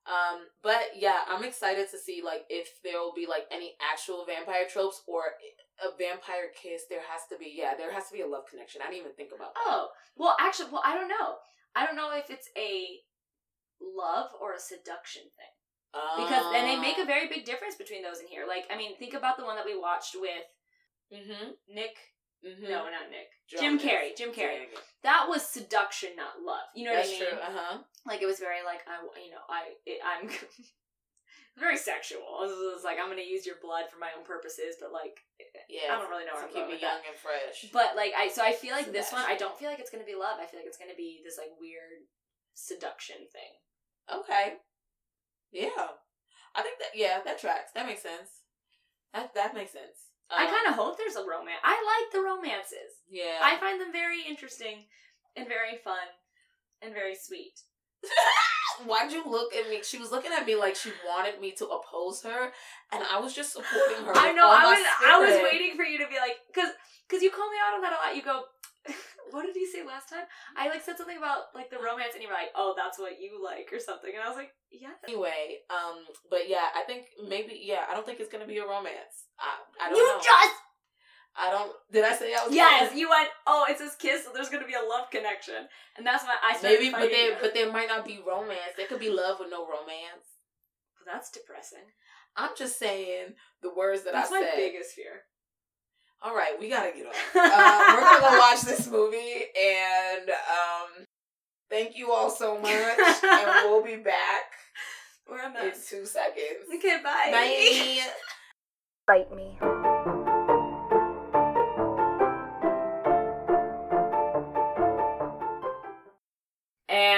Um, 0.07 0.47
but 0.63 0.95
yeah, 0.95 1.19
I'm 1.29 1.43
excited 1.45 1.91
to 1.91 1.99
see 1.99 2.23
like 2.25 2.45
if 2.49 2.69
there 2.85 3.01
will 3.01 3.13
be 3.15 3.27
like 3.27 3.45
any 3.51 3.75
actual 3.93 4.25
vampire 4.25 4.65
tropes 4.71 5.03
or 5.07 5.35
a 5.85 5.91
vampire 5.99 6.49
kiss. 6.55 6.85
There 6.89 7.03
has 7.11 7.23
to 7.31 7.37
be 7.37 7.53
yeah, 7.59 7.75
there 7.77 7.93
has 7.93 8.07
to 8.09 8.15
be 8.15 8.23
a 8.23 8.27
love 8.27 8.45
connection. 8.49 8.81
I 8.81 8.87
didn't 8.87 9.01
even 9.01 9.13
think 9.13 9.33
about 9.35 9.53
that. 9.55 9.61
Oh, 9.67 9.89
well, 10.17 10.37
actually, 10.41 10.71
well, 10.71 10.83
I 10.85 10.95
don't 10.95 11.09
know. 11.09 11.37
I 11.77 11.85
don't 11.85 11.97
know 11.97 12.11
if 12.17 12.31
it's 12.31 12.49
a 12.57 13.05
love 13.81 14.31
or 14.41 14.55
a 14.55 14.59
seduction 14.59 15.23
thing. 15.23 15.55
Because 16.17 16.53
and 16.55 16.69
they 16.69 16.77
make 16.77 16.99
a 16.99 17.07
very 17.07 17.29
big 17.29 17.45
difference 17.45 17.75
between 17.75 18.03
those 18.03 18.21
in 18.21 18.27
here. 18.27 18.45
Like, 18.47 18.65
I 18.71 18.77
mean, 18.77 18.97
think 18.99 19.15
about 19.15 19.39
the 19.39 19.45
one 19.45 19.57
that 19.57 19.65
we 19.65 19.79
watched 19.79 20.17
with 20.19 20.45
mm-hmm, 21.13 21.53
Nick. 21.73 21.97
mm-hmm. 22.45 22.65
No, 22.65 22.85
not 22.85 23.09
Nick. 23.09 23.33
Jim 23.49 23.79
Carrey. 23.79 24.17
Jim 24.17 24.31
Carrey. 24.31 24.67
That 25.03 25.27
was 25.29 25.43
seduction, 25.43 26.11
not 26.17 26.45
love. 26.45 26.69
You 26.75 26.85
know 26.85 26.95
That's 26.95 27.09
what 27.09 27.17
I 27.17 27.21
mean? 27.21 27.31
true. 27.31 27.39
Uh 27.39 27.53
huh. 27.55 27.79
Like 28.07 28.23
it 28.23 28.27
was 28.27 28.39
very 28.39 28.65
like 28.65 28.81
I, 28.87 29.01
you 29.25 29.31
know, 29.31 29.45
I, 29.49 29.73
it, 29.87 30.01
I'm 30.05 30.29
very 31.59 31.77
sexual. 31.77 32.45
It 32.45 32.53
was 32.77 32.85
like 32.85 32.99
I'm 33.01 33.09
gonna 33.09 33.25
use 33.25 33.47
your 33.47 33.57
blood 33.63 33.89
for 33.91 33.99
my 33.99 34.11
own 34.17 34.25
purposes, 34.25 34.77
but 34.81 34.93
like 34.93 35.25
Yeah. 35.69 35.93
I 35.93 35.99
don't 35.99 36.11
really 36.11 36.25
know 36.29 36.37
to 36.37 36.45
I'm 36.45 36.53
keep 36.53 36.67
me 36.69 36.77
with 36.77 36.81
that. 36.85 37.01
young 37.01 37.03
and 37.09 37.17
fresh. 37.17 37.71
But 37.73 37.97
like 37.97 38.13
I, 38.17 38.29
so 38.29 38.43
I 38.45 38.53
feel 38.53 38.73
like 38.77 38.93
this 38.93 39.13
one, 39.13 39.25
I 39.27 39.37
don't 39.37 39.57
feel 39.59 39.69
like 39.71 39.81
it's 39.81 39.91
gonna 39.91 40.05
be 40.09 40.15
love. 40.15 40.37
I 40.41 40.47
feel 40.47 40.61
like 40.61 40.69
it's 40.69 40.79
gonna 40.79 40.97
be 40.97 41.21
this 41.25 41.39
like 41.39 41.51
weird 41.61 42.05
seduction 42.55 43.17
thing. 43.33 43.53
Okay. 44.13 44.61
Yeah. 45.53 45.97
I 46.55 46.63
think 46.63 46.79
that 46.79 46.93
yeah, 46.95 47.21
that 47.25 47.39
tracks. 47.39 47.73
That 47.75 47.87
makes 47.87 48.03
sense. 48.03 48.45
That 49.15 49.33
that 49.35 49.55
makes 49.55 49.73
sense. 49.73 50.13
I 50.31 50.45
um, 50.45 50.51
kind 50.51 50.67
of 50.69 50.75
hope 50.75 50.99
there's 50.99 51.17
a 51.17 51.25
romance. 51.25 51.63
I 51.65 51.77
like 51.79 52.13
the 52.13 52.21
romances. 52.21 53.01
yeah. 53.09 53.39
I 53.43 53.57
find 53.57 53.81
them 53.81 53.93
very 53.93 54.21
interesting 54.27 54.85
and 55.37 55.47
very 55.47 55.79
fun 55.85 56.09
and 56.83 56.93
very 56.93 57.15
sweet. 57.15 57.61
Why'd 58.85 59.13
you 59.13 59.25
look 59.25 59.55
at 59.55 59.69
me? 59.71 59.81
She 59.83 59.99
was 59.99 60.11
looking 60.11 60.33
at 60.33 60.47
me 60.47 60.55
like 60.57 60.77
she 60.77 60.93
wanted 61.07 61.41
me 61.41 61.53
to 61.53 61.67
oppose 61.67 62.23
her, 62.23 62.53
and 62.93 63.03
I 63.03 63.19
was 63.21 63.33
just 63.35 63.53
supporting 63.53 64.05
her. 64.05 64.13
I 64.15 64.33
know. 64.33 64.49
I 64.51 64.65
was. 64.65 64.81
I 65.07 65.19
was 65.19 65.35
waiting 65.51 65.77
for 65.77 65.85
you 65.85 65.99
to 65.99 66.07
be 66.09 66.17
like, 66.17 66.37
because 66.49 66.71
because 67.09 67.23
you 67.23 67.31
call 67.31 67.49
me 67.51 67.57
out 67.65 67.75
on 67.75 67.83
that 67.83 67.93
a 67.93 67.97
lot. 67.97 68.17
You 68.17 68.23
go, 68.23 68.43
what 69.31 69.43
did 69.47 69.57
you 69.57 69.67
say 69.67 69.85
last 69.87 70.09
time? 70.11 70.27
I 70.57 70.69
like 70.69 70.83
said 70.83 70.97
something 70.99 71.17
about 71.17 71.55
like 71.55 71.71
the 71.71 71.79
romance, 71.79 72.13
and 72.15 72.23
you 72.23 72.29
were 72.29 72.35
like, 72.35 72.53
oh, 72.55 72.75
that's 72.77 72.99
what 72.99 73.21
you 73.21 73.43
like 73.43 73.71
or 73.73 73.81
something, 73.81 74.11
and 74.15 74.23
I 74.23 74.29
was 74.29 74.37
like, 74.37 74.53
yeah. 74.71 74.95
Anyway, 75.07 75.63
um, 75.71 76.05
but 76.31 76.49
yeah, 76.49 76.69
I 76.75 76.83
think 76.83 77.07
maybe 77.29 77.59
yeah, 77.63 77.85
I 77.89 77.95
don't 77.95 78.05
think 78.05 78.21
it's 78.21 78.31
gonna 78.33 78.47
be 78.47 78.59
a 78.59 78.67
romance. 78.67 79.31
I 79.39 79.57
I 79.81 79.89
don't 79.91 79.99
You 79.99 80.07
know. 80.07 80.21
just 80.23 80.55
I 81.39 81.51
don't. 81.51 81.73
Did 81.93 82.05
I 82.05 82.15
say 82.17 82.33
I 82.35 82.47
was? 82.47 82.55
yes. 82.55 82.95
You 82.97 83.09
went. 83.11 83.29
Oh, 83.47 83.67
it 83.69 83.79
says 83.79 83.95
kiss, 83.99 84.25
so 84.25 84.31
there's 84.35 84.49
gonna 84.49 84.67
be 84.67 84.75
a 84.75 84.89
love 84.89 85.11
connection, 85.11 85.69
and 85.97 86.07
that's 86.07 86.25
why 86.25 86.35
I 86.43 86.57
started 86.57 86.79
Maybe, 86.81 86.91
but 86.91 87.11
there, 87.11 87.37
but 87.41 87.55
there 87.55 87.71
might 87.73 87.89
not 87.89 88.05
be 88.05 88.21
romance. 88.27 88.73
There 88.77 88.87
could 88.87 89.01
be 89.01 89.11
love 89.11 89.39
with 89.41 89.51
no 89.51 89.67
romance. 89.67 90.27
that's 91.07 91.31
depressing. 91.31 91.93
I'm 92.37 92.51
just 92.57 92.79
saying 92.79 93.35
the 93.63 93.73
words 93.75 94.03
that 94.05 94.13
That's 94.13 94.31
I 94.31 94.41
my 94.41 94.47
said. 94.47 94.57
biggest 94.57 94.93
fear. 94.95 95.23
All 96.23 96.35
right, 96.35 96.59
we 96.59 96.69
gotta 96.69 96.93
get 96.97 97.07
off. 97.07 97.15
Uh, 97.35 97.95
we're 97.95 98.01
gonna 98.01 98.21
go 98.21 98.39
watch 98.39 98.63
this 98.63 98.87
movie, 98.89 99.45
and 99.61 100.31
um, 100.31 101.07
thank 101.71 101.97
you 101.97 102.13
all 102.13 102.31
so 102.31 102.59
much, 102.59 102.73
and 103.23 103.47
we'll 103.71 103.85
be 103.85 103.97
back 103.97 104.45
We're 105.29 105.41
a 105.41 105.47
in 105.67 105.73
two 105.73 106.05
seconds. 106.07 106.67
Okay, 106.77 106.99
bye. 107.03 107.31
Bye. 107.31 108.01
Bite 109.07 109.35
me. 109.37 109.57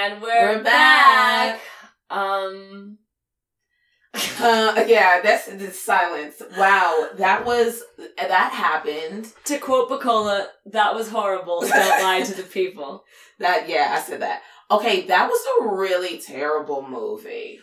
And 0.09 0.23
we're, 0.23 0.57
We're 0.57 0.63
back. 0.63 1.61
Um. 2.09 2.97
Uh, 4.41 4.83
yeah, 4.87 5.21
that's 5.21 5.45
the 5.45 5.69
silence. 5.69 6.41
Wow, 6.57 7.09
that 7.17 7.45
was 7.45 7.83
that 8.17 8.51
happened. 8.51 9.27
To 9.45 9.59
quote 9.59 9.87
Bukola, 9.87 10.47
that 10.65 10.95
was 10.95 11.09
horrible. 11.09 11.61
Don't 11.61 11.69
lie 12.03 12.23
to 12.25 12.33
the 12.33 12.41
people. 12.41 13.03
That 13.37 13.69
yeah, 13.69 13.95
I 13.95 14.01
said 14.01 14.21
that. 14.23 14.41
Okay, 14.71 15.05
that 15.05 15.27
was 15.29 15.45
a 15.61 15.75
really 15.75 16.17
terrible 16.17 16.87
movie. 16.87 17.59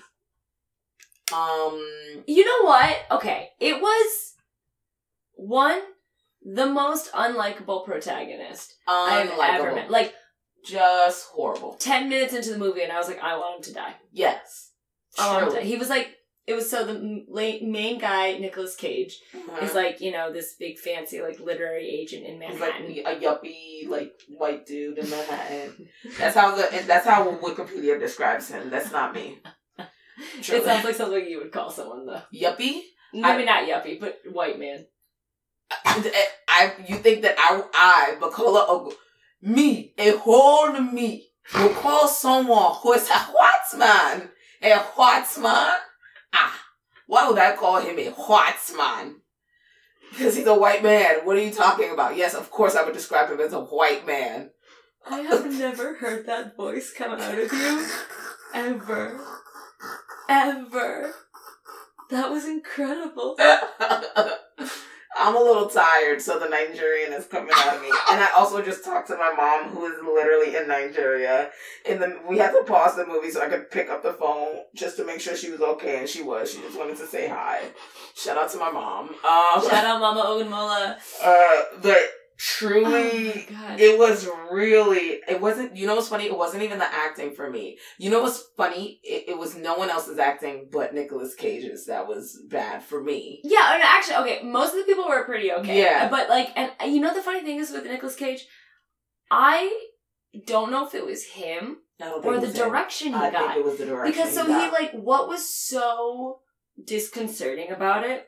Um, 1.33 2.23
You 2.29 2.45
know 2.45 2.69
what? 2.69 2.97
Okay, 3.11 3.49
it 3.59 3.81
was 3.83 4.35
one 5.35 5.81
the 6.45 6.67
most 6.67 7.11
unlikable 7.13 7.85
protagonist 7.85 8.77
I've 8.87 9.31
ever 9.31 9.75
met. 9.75 9.91
Like 9.91 10.15
just 10.67 11.27
horrible. 11.29 11.75
ten 11.79 12.09
minutes 12.09 12.35
into 12.35 12.51
the 12.51 12.59
movie, 12.59 12.83
and 12.83 12.93
I 12.93 12.99
was 12.99 13.09
like, 13.09 13.23
I 13.23 13.37
want 13.37 13.57
him 13.59 13.63
to 13.65 13.73
die. 13.75 13.95
Yes, 14.13 14.73
I 15.19 15.33
want 15.33 15.45
him 15.45 15.51
to 15.51 15.57
die. 15.61 15.65
He 15.65 15.77
was 15.77 15.89
like, 15.89 16.11
it 16.47 16.55
was 16.55 16.69
so 16.71 16.85
the 16.85 17.25
main 17.63 17.99
guy, 17.99 18.39
Nicolas 18.39 18.77
Cage, 18.77 19.21
Mhm. 19.35 19.63
is 19.63 19.75
like 19.75 20.01
you 20.01 20.13
know 20.13 20.33
this 20.33 20.55
big 20.59 20.79
fancy 20.79 21.21
like 21.23 21.41
literary 21.41 21.89
agent 21.89 22.25
in 22.25 22.41
He's 22.41 22.61
like 22.61 22.81
Manhattan. 22.81 23.07
a 23.07 23.21
yuppie, 23.21 23.89
like 23.89 24.13
white 24.29 24.67
dude 24.67 24.99
in 24.99 25.09
Manhattan. 25.11 25.89
That's 26.19 26.35
how 26.37 26.55
the 26.55 26.85
that's 26.87 27.07
how 27.07 27.31
Wikipedia 27.37 27.99
describes 27.99 28.49
him. 28.49 28.71
That's 28.71 28.93
not 28.93 29.15
me. 29.15 29.39
it 30.39 30.45
sounds 30.65 30.85
like 30.85 30.95
something 30.95 31.27
you 31.27 31.39
would 31.39 31.53
call 31.53 31.71
someone 31.71 32.07
though. 32.07 32.23
Yuppie. 32.35 32.83
Maybe 33.13 33.45
not 33.45 33.67
yuppie, 33.67 33.99
but 33.99 34.19
white 34.31 34.59
man. 34.59 34.87
I 35.85 36.73
you 36.87 36.97
think 36.97 37.23
that 37.23 37.35
I 37.39 37.63
I 37.75 38.17
Bukola 38.21 38.93
me 39.41 39.95
a 39.99 40.11
whole 40.17 40.73
me 40.73 41.29
will 41.55 41.69
call 41.71 42.09
someone 42.09 42.75
who 42.83 42.93
is 42.93 43.09
a 43.09 43.19
white 43.19 43.79
man 43.79 44.31
a 44.63 44.79
white 44.79 45.39
man? 45.41 45.79
Ah, 46.33 46.61
why 47.07 47.29
would 47.29 47.39
I 47.39 47.55
call 47.57 47.81
him 47.81 47.99
a 47.99 48.11
white 48.11 48.73
man? 48.77 49.17
Because 50.11 50.37
he's 50.37 50.47
a 50.47 50.55
white 50.55 50.83
man. 50.83 51.25
What 51.25 51.37
are 51.37 51.41
you 51.41 51.53
talking 51.53 51.91
about? 51.91 52.17
Yes, 52.17 52.35
of 52.35 52.51
course 52.51 52.75
I 52.75 52.85
would 52.85 52.95
describe 52.95 53.31
him 53.31 53.41
as 53.41 53.53
a 53.53 53.61
white 53.61 54.07
man. 54.07 54.51
I 55.09 55.21
have 55.21 55.47
never 55.47 55.95
heard 55.95 56.27
that 56.27 56.57
voice 56.57 56.93
come 56.93 57.13
out 57.13 57.39
of 57.39 57.53
you 57.53 57.87
ever, 58.55 59.21
ever. 60.29 61.15
That 62.11 62.31
was 62.31 62.47
incredible. 62.47 63.37
I'm 65.19 65.35
a 65.35 65.41
little 65.41 65.69
tired, 65.69 66.21
so 66.21 66.39
the 66.39 66.49
Nigerian 66.49 67.13
is 67.13 67.27
coming 67.27 67.51
out 67.55 67.77
of 67.77 67.83
me. 67.83 67.89
And 68.11 68.21
I 68.23 68.31
also 68.37 68.63
just 68.63 68.85
talked 68.85 69.09
to 69.09 69.17
my 69.17 69.33
mom, 69.35 69.71
who 69.71 69.87
is 69.87 69.95
literally 70.03 70.57
in 70.57 70.69
Nigeria. 70.69 71.51
And 71.89 72.01
then 72.03 72.19
we 72.29 72.39
had 72.39 72.53
to 72.53 72.63
pause 72.65 72.97
the 72.97 73.07
movie 73.07 73.31
so 73.31 73.43
I 73.43 73.49
could 73.49 73.71
pick 73.71 73.89
up 73.89 74.03
the 74.03 74.13
phone 74.13 74.59
just 74.75 74.97
to 74.99 75.05
make 75.05 75.21
sure 75.21 75.35
she 75.37 75.51
was 75.51 75.61
okay, 75.61 75.99
and 76.01 76.09
she 76.09 76.23
was. 76.23 76.53
She 76.53 76.61
just 76.61 76.79
wanted 76.79 76.97
to 76.99 77.07
say 77.07 77.29
hi. 77.29 77.63
Shout 78.15 78.37
out 78.37 78.51
to 78.51 78.59
my 78.59 78.71
mom. 78.71 79.09
Um, 79.09 79.17
Shout 79.69 79.85
out 79.85 80.01
Mama 80.01 80.23
Ogunmola. 80.23 80.97
uh, 81.23 81.63
but 81.83 81.99
truly, 82.39 83.33
oh 83.33 83.43
god. 83.51 83.81
it 83.81 83.99
was 83.99 84.29
really 84.53 85.21
it 85.29 85.41
wasn't 85.41 85.75
you 85.77 85.87
know 85.87 85.95
what's 85.95 86.09
funny 86.09 86.25
it 86.27 86.37
wasn't 86.37 86.63
even 86.63 86.79
the 86.79 86.85
acting 86.95 87.35
for 87.35 87.51
me 87.51 87.79
you 87.99 88.11
know 88.11 88.23
what's 88.23 88.45
funny 88.57 89.01
it, 89.03 89.25
it 89.29 89.39
was 89.39 89.57
no 89.57 89.75
one 89.75 89.89
else's 89.91 90.19
acting 90.19 90.69
but 90.71 90.95
Nicolas 90.95 91.35
Cage's 91.35 91.87
that 91.87 92.07
was 92.07 92.39
bad 92.49 92.83
for 92.83 93.03
me 93.03 93.41
Yeah, 93.45 93.75
and 93.75 93.83
actually, 93.83 94.17
okay, 94.17 94.43
most 94.45 94.73
of 94.75 94.79
the 94.79 94.85
people 94.85 95.09
were 95.09 95.25
pretty 95.25 95.51
okay. 95.53 95.81
Yeah. 95.81 96.09
But, 96.09 96.29
like, 96.29 96.51
and 96.57 96.73
you 96.93 97.01
know 97.01 97.15
the 97.15 97.23
funny 97.23 97.41
thing 97.43 97.59
is 97.59 97.71
with 97.71 97.85
Nicolas 97.85 98.17
Cage? 98.17 98.47
I 99.31 99.73
don't 100.47 100.71
know 100.71 100.87
if 100.87 100.95
it 100.95 101.05
was 101.07 101.25
him 101.25 101.79
I 102.01 102.05
don't 102.05 102.23
think 102.23 102.35
or 102.35 102.41
the 102.41 102.47
him. 102.49 102.53
direction 102.55 103.09
he 103.09 103.15
I 103.15 103.31
got. 103.31 103.55
think 103.55 103.65
it 103.65 103.65
was 103.65 103.79
the 103.79 103.87
direction 103.87 104.13
because 104.13 104.35
so 104.35 104.45
he, 104.47 104.53
he, 104.53 104.71
like, 104.71 104.93
what 104.93 105.29
was 105.29 105.49
so 105.49 106.41
disconcerting 106.85 107.71
about 107.71 108.05
it? 108.05 108.27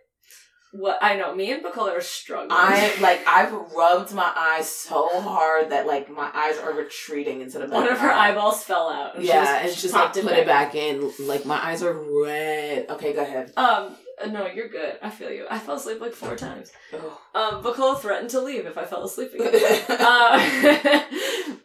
What 0.73 0.99
I 1.01 1.17
know, 1.17 1.35
me 1.35 1.51
and 1.51 1.65
Bukola 1.65 1.93
are 1.97 2.01
struggling. 2.03 2.51
I 2.53 2.95
like 3.01 3.27
I've 3.27 3.53
rubbed 3.53 4.13
my 4.13 4.31
eyes 4.37 4.69
so 4.71 5.09
hard 5.23 5.71
that 5.71 5.87
like 5.87 6.11
my 6.11 6.31
eyes 6.35 6.59
are 6.59 6.73
retreating 6.75 7.39
the 7.47 7.59
back 7.61 7.71
One 7.71 7.89
of 7.89 7.99
her 7.99 8.11
eye. 8.11 8.31
eyeballs 8.31 8.63
fell 8.65 8.91
out. 8.91 9.15
and 9.17 9.25
she 9.25 9.29
yeah 9.29 9.61
and 9.61 9.71
she 9.71 9.81
she's 9.81 9.93
like 9.95 10.13
put 10.13 10.25
it 10.27 10.47
back 10.47 10.75
in 10.75 11.11
like 11.21 11.47
my 11.47 11.57
eyes 11.65 11.83
are 11.83 11.95
red 12.23 12.87
okay 12.91 13.15
go 13.15 13.23
ahead 13.23 13.53
Um, 13.57 13.97
no, 14.29 14.47
you're 14.47 14.69
good. 14.69 14.99
I 15.01 15.11
feel 15.11 15.31
you. 15.31 15.47
I 15.49 15.59
fell 15.59 15.77
asleep 15.77 16.01
like 16.01 16.13
four 16.13 16.37
times. 16.37 16.73
Ugh. 16.93 17.01
Um, 17.35 17.63
Bukola 17.63 17.99
threatened 18.01 18.31
to 18.31 18.41
leave 18.41 18.67
if 18.67 18.77
I 18.77 18.85
fell 18.85 19.05
asleep 19.05 19.33
again. 19.33 19.81
uh, 19.89 21.05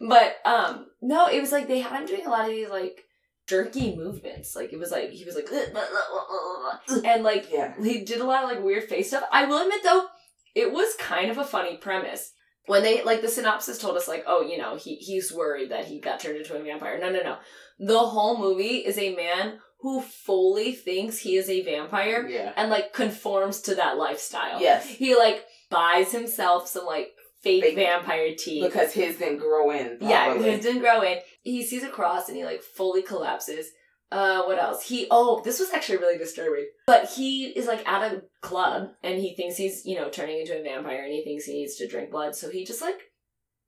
but 0.00 0.36
um, 0.44 0.86
no, 1.02 1.26
it 1.28 1.40
was 1.40 1.52
like 1.52 1.68
they 1.68 1.80
had 1.80 2.00
him 2.00 2.06
doing 2.06 2.26
a 2.26 2.30
lot 2.30 2.44
of 2.48 2.50
these 2.50 2.68
like 2.70 3.04
jerky 3.46 3.94
movements. 3.96 4.54
Like 4.56 4.72
it 4.72 4.78
was 4.78 4.90
like 4.90 5.10
he 5.10 5.24
was 5.24 5.34
like 5.36 5.48
and 7.04 7.22
like 7.24 7.46
yeah 7.52 7.74
he 7.82 8.04
did 8.04 8.20
a 8.20 8.24
lot 8.24 8.44
of 8.44 8.50
like 8.50 8.62
weird 8.64 8.84
face 8.84 9.08
stuff. 9.08 9.24
I 9.32 9.44
will 9.46 9.60
admit 9.62 9.82
though, 9.82 10.06
it 10.54 10.72
was 10.72 10.94
kind 10.98 11.30
of 11.30 11.38
a 11.38 11.44
funny 11.44 11.76
premise. 11.76 12.32
when 12.66 12.82
they 12.82 13.02
like 13.04 13.20
the 13.20 13.28
synopsis 13.28 13.78
told 13.78 13.96
us 13.96 14.08
like, 14.08 14.24
oh, 14.26 14.42
you 14.42 14.56
know, 14.58 14.76
he 14.76 14.96
he's 14.96 15.32
worried 15.32 15.70
that 15.70 15.86
he 15.86 16.00
got 16.00 16.20
turned 16.20 16.38
into 16.38 16.56
a 16.56 16.62
vampire. 16.62 16.98
No, 16.98 17.10
no, 17.10 17.22
no. 17.22 17.36
The 17.78 17.98
whole 17.98 18.38
movie 18.38 18.76
is 18.78 18.98
a 18.98 19.14
man 19.14 19.58
who 19.80 20.00
fully 20.00 20.72
thinks 20.72 21.18
he 21.18 21.36
is 21.36 21.50
a 21.50 21.62
vampire 21.62 22.26
Yeah. 22.26 22.52
and 22.56 22.70
like 22.70 22.92
conforms 22.94 23.60
to 23.62 23.74
that 23.74 23.98
lifestyle. 23.98 24.60
Yes. 24.60 24.86
He 24.88 25.14
like 25.14 25.44
buys 25.70 26.12
himself 26.12 26.68
some 26.68 26.86
like 26.86 27.08
fake, 27.44 27.62
Fake- 27.62 27.76
vampire 27.76 28.34
teeth. 28.36 28.64
Because 28.64 28.92
his 28.92 29.16
didn't 29.18 29.38
grow 29.38 29.70
in. 29.70 29.98
yeah, 30.00 30.34
his 30.36 30.60
didn't 30.64 30.82
grow 30.82 31.02
in. 31.02 31.18
He 31.42 31.62
sees 31.64 31.84
a 31.84 31.88
cross 31.88 32.28
and 32.28 32.36
he 32.36 32.44
like 32.44 32.62
fully 32.62 33.02
collapses. 33.02 33.66
Uh, 34.10 34.42
what 34.44 34.58
else? 34.60 34.86
He 34.86 35.06
oh, 35.10 35.40
this 35.44 35.58
was 35.60 35.70
actually 35.72 35.98
really 35.98 36.18
disturbing. 36.18 36.66
But 36.86 37.10
he 37.10 37.46
is 37.46 37.66
like 37.66 37.86
at 37.88 38.12
a 38.12 38.22
club 38.42 38.88
and 39.02 39.20
he 39.20 39.34
thinks 39.36 39.56
he's 39.56 39.84
you 39.84 39.96
know 39.96 40.08
turning 40.10 40.40
into 40.40 40.58
a 40.58 40.62
vampire 40.62 41.02
and 41.04 41.12
he 41.12 41.22
thinks 41.24 41.44
he 41.44 41.54
needs 41.54 41.76
to 41.76 41.88
drink 41.88 42.10
blood, 42.10 42.34
so 42.34 42.50
he 42.50 42.64
just 42.64 42.80
like 42.82 42.98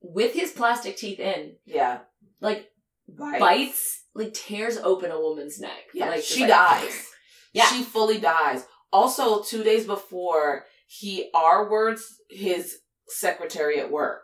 with 0.03 0.35
his 0.35 0.53
plastic 0.53 0.97
teeth 0.97 1.19
in, 1.19 1.55
Yeah. 1.65 2.01
like 2.41 2.69
Bites. 3.09 3.41
bites, 3.41 4.05
like 4.15 4.35
tears 4.35 4.77
open 4.79 5.11
a 5.11 5.21
woman's 5.21 5.59
neck. 5.61 5.85
Yeah, 5.95 6.11
like, 6.11 6.23
she 6.23 6.41
like- 6.43 6.51
dies. 6.51 7.07
Yeah. 7.53 7.65
She 7.69 7.83
fully 7.83 8.19
dies. 8.19 8.67
Also, 8.93 9.43
two 9.43 9.65
days 9.65 9.87
before, 9.87 10.67
he 10.87 11.31
R 11.35 11.71
words 11.71 12.05
his 12.29 12.77
secretary 13.09 13.79
at 13.81 13.90
work. 13.90 14.23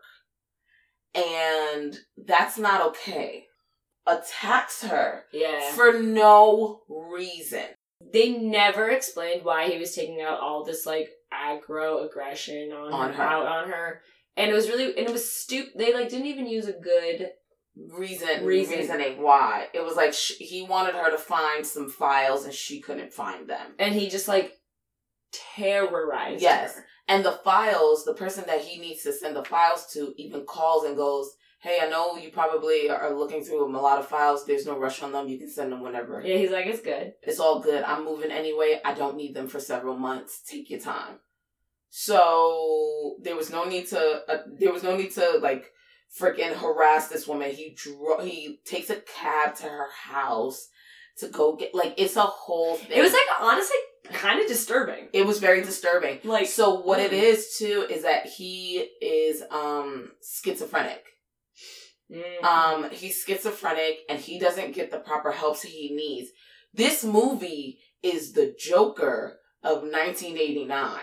And 1.15 1.97
that's 2.17 2.59
not 2.59 2.85
okay. 2.89 3.47
Attacks 4.07 4.83
her 4.83 5.25
Yeah. 5.33 5.73
for 5.73 5.93
no 6.01 6.83
reason. 6.89 7.67
they 8.13 8.31
never 8.31 8.91
explained 8.91 9.45
why 9.45 9.69
he 9.69 9.79
was 9.79 9.95
taking 9.95 10.21
out 10.21 10.41
all 10.41 10.65
this 10.65 10.85
like 10.85 11.09
aggro 11.33 12.05
aggression 12.05 12.73
on, 12.73 12.93
On 12.93 13.13
her, 13.13 13.23
out 13.23 13.47
on 13.47 13.71
her 13.71 14.03
and 14.37 14.51
it 14.51 14.55
was 14.55 14.69
really 14.69 14.87
and 14.99 15.07
it 15.07 15.13
was 15.13 15.33
stupid 15.33 15.71
they 15.77 15.95
like 15.95 16.09
didn't 16.09 16.27
even 16.27 16.49
use 16.49 16.67
a 16.67 16.73
good 16.73 17.31
Reason, 17.77 18.45
Reason. 18.45 18.77
reasoning 18.77 19.23
why. 19.23 19.69
It 19.73 19.85
was 19.85 19.95
like 19.95 20.13
sh- 20.15 20.33
he 20.41 20.63
wanted 20.63 20.95
her 20.97 21.11
to 21.13 21.17
find 21.17 21.65
some 21.65 21.89
files 21.89 22.45
and 22.45 22.53
she 22.53 22.81
couldn't 22.81 23.13
find 23.15 23.49
them. 23.49 23.75
and 23.79 23.95
he 23.95 24.09
just 24.09 24.27
like 24.27 24.53
terrorized 25.33 26.43
Yes. 26.43 26.75
her. 26.75 26.85
And 27.09 27.25
the 27.25 27.33
files, 27.33 28.05
the 28.05 28.15
person 28.15 28.45
that 28.47 28.61
he 28.63 28.81
needs 28.81 29.03
to 29.03 29.13
send 29.13 29.35
the 29.37 29.45
files 29.45 29.87
to 29.93 30.15
even 30.17 30.45
calls 30.45 30.85
and 30.85 30.97
goes, 30.97 31.31
Hey, 31.61 31.79
I 31.81 31.89
know 31.89 32.17
you 32.17 32.31
probably 32.31 32.91
are 32.91 33.17
looking 33.17 33.45
through 33.45 33.65
a 33.65 33.71
lot 33.81 33.99
of 33.99 34.09
files. 34.09 34.45
There's 34.45 34.67
no 34.67 34.79
rush 34.79 35.03
on 35.03 35.13
them. 35.13 35.29
You 35.29 35.39
can 35.39 35.51
send 35.51 35.71
them 35.71 35.81
whenever. 35.81 36.21
yeah 36.25 36.37
he's 36.37 36.51
like 36.51 36.67
it's 36.67 36.81
good 36.83 37.13
It's 37.23 37.39
all 37.39 37.61
good. 37.61 37.83
I'm 37.85 38.05
moving 38.05 38.33
anyway. 38.33 38.81
I 38.85 38.95
don't 38.95 39.17
need 39.17 39.35
them 39.35 39.47
for 39.49 39.61
several 39.61 39.97
months. 39.97 40.43
Take 40.49 40.71
your 40.71 40.81
time. 40.81 41.19
So 41.95 43.17
there 43.21 43.37
was 43.37 43.51
no 43.51 43.65
need 43.65 43.87
to. 43.89 44.23
Uh, 44.29 44.39
there 44.59 44.73
was 44.73 44.83
no 44.83 44.97
need 44.97 45.13
to 45.13 45.39
like 45.43 45.67
freaking 46.19 46.55
harass 46.55 47.09
this 47.09 47.29
woman. 47.29 47.51
He 47.51 47.77
dro- 47.77 48.21
He 48.25 48.61
takes 48.65 48.91
a 48.91 48.97
cab 48.97 49.55
to 49.57 49.65
her 49.65 49.89
house 50.11 50.69
to 51.19 51.29
go 51.29 51.55
get. 51.55 51.75
Like 51.75 51.95
it's 51.99 52.17
a 52.17 52.23
whole 52.23 52.77
thing. 52.77 52.99
it 52.99 53.03
was 53.03 53.13
like 53.13 53.23
honestly 53.41 53.77
kind 54.11 54.41
of 54.41 54.49
disturbing 54.49 55.09
It 55.13 55.27
was 55.27 55.39
very 55.39 55.63
disturbing. 55.63 56.19
like 56.25 56.47
So 56.47 56.81
what 56.81 57.01
it 57.01 57.13
mm. 57.13 57.23
is 57.23 57.57
too 57.57 57.87
is 57.89 58.03
that 58.03 58.27
he 58.27 58.79
is 59.01 59.43
um 59.51 60.11
schizophrenic. 60.23 61.05
mm, 62.11 62.45
Um 62.45 62.91
he's 62.91 63.23
schizophrenic 63.23 63.99
and 64.09 64.19
he 64.19 64.39
doesn't 64.39 64.75
get 64.75 64.91
the 64.91 64.99
proper 64.99 65.33
help 65.33 65.63
he 65.63 65.95
needs. 65.95 66.31
This 66.75 67.05
movie 67.05 67.79
is 68.03 68.33
the 68.33 68.55
Joker 68.59 69.39
of 69.63 69.83
1989, 69.83 70.99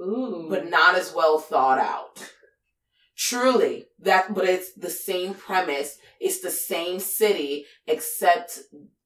ooh 0.00 0.46
but 0.50 0.68
not 0.68 0.94
as 0.96 1.14
well 1.14 1.38
thought 1.38 1.78
out. 1.78 2.32
Truly, 3.16 3.86
that 3.98 4.34
but 4.34 4.44
it's 4.46 4.72
the 4.72 4.90
same 4.90 5.34
premise. 5.34 5.96
It's 6.20 6.40
the 6.40 6.50
same 6.50 6.98
city 7.00 7.66
except 7.86 8.60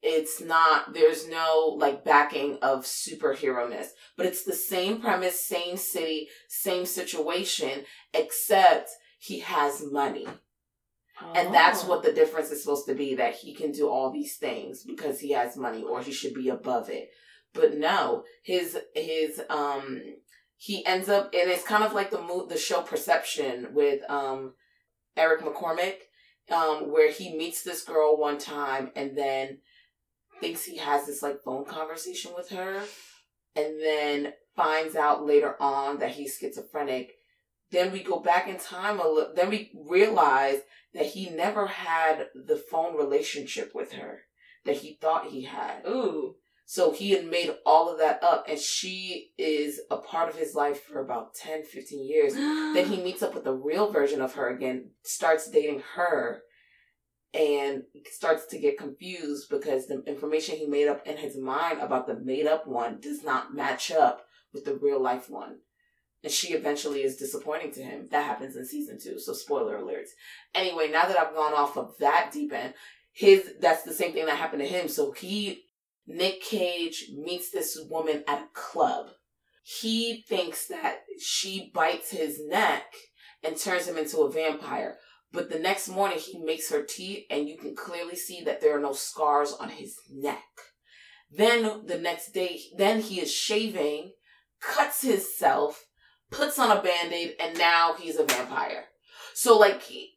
it's 0.06 0.40
not 0.40 0.92
there's 0.92 1.26
no 1.26 1.74
like 1.78 2.04
backing 2.04 2.58
of 2.60 2.84
superhero 2.84 3.68
ness 3.68 3.92
but 4.16 4.26
it's 4.26 4.44
the 4.44 4.52
same 4.52 5.00
premise 5.00 5.44
same 5.44 5.76
city 5.76 6.28
same 6.48 6.84
situation 6.84 7.84
except 8.12 8.90
he 9.18 9.38
has 9.40 9.82
money. 9.90 10.26
And 11.34 11.54
that's 11.54 11.84
Oh. 11.84 11.88
what 11.88 12.02
the 12.02 12.12
difference 12.12 12.50
is 12.50 12.62
supposed 12.62 12.86
to 12.88 12.94
be 12.94 13.14
that 13.14 13.36
he 13.36 13.54
can 13.54 13.72
do 13.72 13.88
all 13.88 14.10
these 14.12 14.36
things 14.36 14.82
because 14.84 15.20
he 15.20 15.30
has 15.30 15.56
money 15.56 15.82
or 15.82 16.02
he 16.02 16.12
should 16.12 16.34
be 16.34 16.48
above 16.50 16.90
it. 16.90 17.08
But 17.54 17.78
no 17.78 18.24
his 18.42 18.76
his 18.94 19.40
um 19.48 20.02
he 20.56 20.84
ends 20.84 21.08
up 21.08 21.32
and 21.32 21.50
it's 21.50 21.64
kind 21.64 21.84
of 21.84 21.94
like 21.94 22.10
the 22.10 22.20
mo- 22.20 22.46
the 22.46 22.58
show 22.58 22.82
perception 22.82 23.68
with 23.72 24.00
um 24.10 24.54
eric 25.16 25.40
mccormack 25.42 25.96
um 26.50 26.90
where 26.92 27.10
he 27.10 27.36
meets 27.36 27.62
this 27.62 27.82
girl 27.84 28.16
one 28.16 28.38
time 28.38 28.90
and 28.96 29.16
then 29.16 29.58
thinks 30.44 30.64
he 30.64 30.76
has 30.76 31.06
this 31.06 31.22
like 31.22 31.42
phone 31.42 31.64
conversation 31.64 32.32
with 32.36 32.50
her 32.50 32.82
and 33.56 33.80
then 33.80 34.32
finds 34.54 34.94
out 34.94 35.26
later 35.26 35.56
on 35.60 35.98
that 35.98 36.12
he's 36.12 36.36
schizophrenic 36.36 37.12
then 37.70 37.90
we 37.90 38.02
go 38.02 38.20
back 38.20 38.46
in 38.46 38.58
time 38.58 39.00
a 39.00 39.08
little 39.08 39.32
then 39.34 39.48
we 39.48 39.72
realize 39.88 40.58
that 40.94 41.06
he 41.06 41.28
never 41.30 41.66
had 41.66 42.28
the 42.34 42.56
phone 42.56 42.96
relationship 42.96 43.72
with 43.74 43.92
her 43.92 44.20
that 44.64 44.76
he 44.76 44.98
thought 45.00 45.26
he 45.26 45.42
had. 45.42 45.82
Ooh. 45.86 46.36
So 46.66 46.92
he 46.92 47.10
had 47.10 47.26
made 47.26 47.54
all 47.66 47.92
of 47.92 47.98
that 47.98 48.22
up 48.22 48.46
and 48.48 48.58
she 48.58 49.32
is 49.36 49.80
a 49.90 49.98
part 49.98 50.30
of 50.30 50.36
his 50.36 50.54
life 50.54 50.82
for 50.82 51.00
about 51.00 51.34
10 51.34 51.64
15 51.64 52.08
years. 52.08 52.34
Then 52.74 52.86
he 52.86 53.02
meets 53.02 53.22
up 53.22 53.34
with 53.34 53.44
the 53.44 53.52
real 53.52 53.90
version 53.92 54.22
of 54.22 54.34
her 54.34 54.48
again, 54.48 54.90
starts 55.02 55.50
dating 55.50 55.82
her, 55.96 56.42
and 57.34 57.82
starts 58.10 58.46
to 58.46 58.58
get 58.58 58.78
confused 58.78 59.48
because 59.50 59.86
the 59.86 60.02
information 60.06 60.56
he 60.56 60.66
made 60.66 60.88
up 60.88 61.06
in 61.06 61.16
his 61.16 61.36
mind 61.36 61.80
about 61.80 62.06
the 62.06 62.14
made 62.14 62.46
up 62.46 62.66
one 62.66 63.00
does 63.00 63.24
not 63.24 63.54
match 63.54 63.90
up 63.90 64.26
with 64.52 64.64
the 64.64 64.76
real 64.76 65.00
life 65.00 65.28
one. 65.28 65.58
And 66.22 66.32
she 66.32 66.54
eventually 66.54 67.02
is 67.02 67.16
disappointing 67.16 67.72
to 67.72 67.82
him. 67.82 68.08
That 68.10 68.24
happens 68.24 68.56
in 68.56 68.64
season 68.64 68.98
two, 68.98 69.18
so 69.18 69.34
spoiler 69.34 69.78
alerts. 69.78 70.10
Anyway, 70.54 70.88
now 70.90 71.06
that 71.06 71.18
I've 71.18 71.34
gone 71.34 71.52
off 71.52 71.76
of 71.76 71.94
that 71.98 72.30
deep 72.32 72.52
end, 72.52 72.72
his 73.12 73.54
that's 73.60 73.82
the 73.82 73.92
same 73.92 74.12
thing 74.12 74.26
that 74.26 74.38
happened 74.38 74.62
to 74.62 74.68
him. 74.68 74.88
So 74.88 75.12
he 75.12 75.64
Nick 76.06 76.40
Cage 76.40 77.10
meets 77.14 77.50
this 77.50 77.78
woman 77.90 78.24
at 78.26 78.42
a 78.42 78.48
club 78.54 79.08
he 79.64 80.22
thinks 80.28 80.66
that 80.66 80.98
she 81.18 81.70
bites 81.74 82.10
his 82.10 82.38
neck 82.46 82.84
and 83.42 83.56
turns 83.56 83.88
him 83.88 83.96
into 83.96 84.20
a 84.20 84.30
vampire. 84.30 84.98
But 85.34 85.50
the 85.50 85.58
next 85.58 85.88
morning, 85.88 86.18
he 86.18 86.38
makes 86.38 86.70
her 86.70 86.82
tea, 86.82 87.26
and 87.28 87.48
you 87.48 87.58
can 87.58 87.74
clearly 87.74 88.16
see 88.16 88.42
that 88.44 88.60
there 88.60 88.76
are 88.76 88.80
no 88.80 88.92
scars 88.92 89.52
on 89.52 89.68
his 89.68 89.96
neck. 90.10 90.44
Then 91.30 91.82
the 91.86 91.98
next 91.98 92.32
day, 92.32 92.60
then 92.78 93.00
he 93.00 93.20
is 93.20 93.32
shaving, 93.32 94.12
cuts 94.60 95.02
himself, 95.02 95.84
puts 96.30 96.58
on 96.58 96.70
a 96.76 96.80
band 96.80 97.12
aid, 97.12 97.34
and 97.42 97.58
now 97.58 97.94
he's 97.98 98.16
a 98.18 98.24
vampire. 98.24 98.84
So, 99.34 99.58
like, 99.58 99.82
he, 99.82 100.12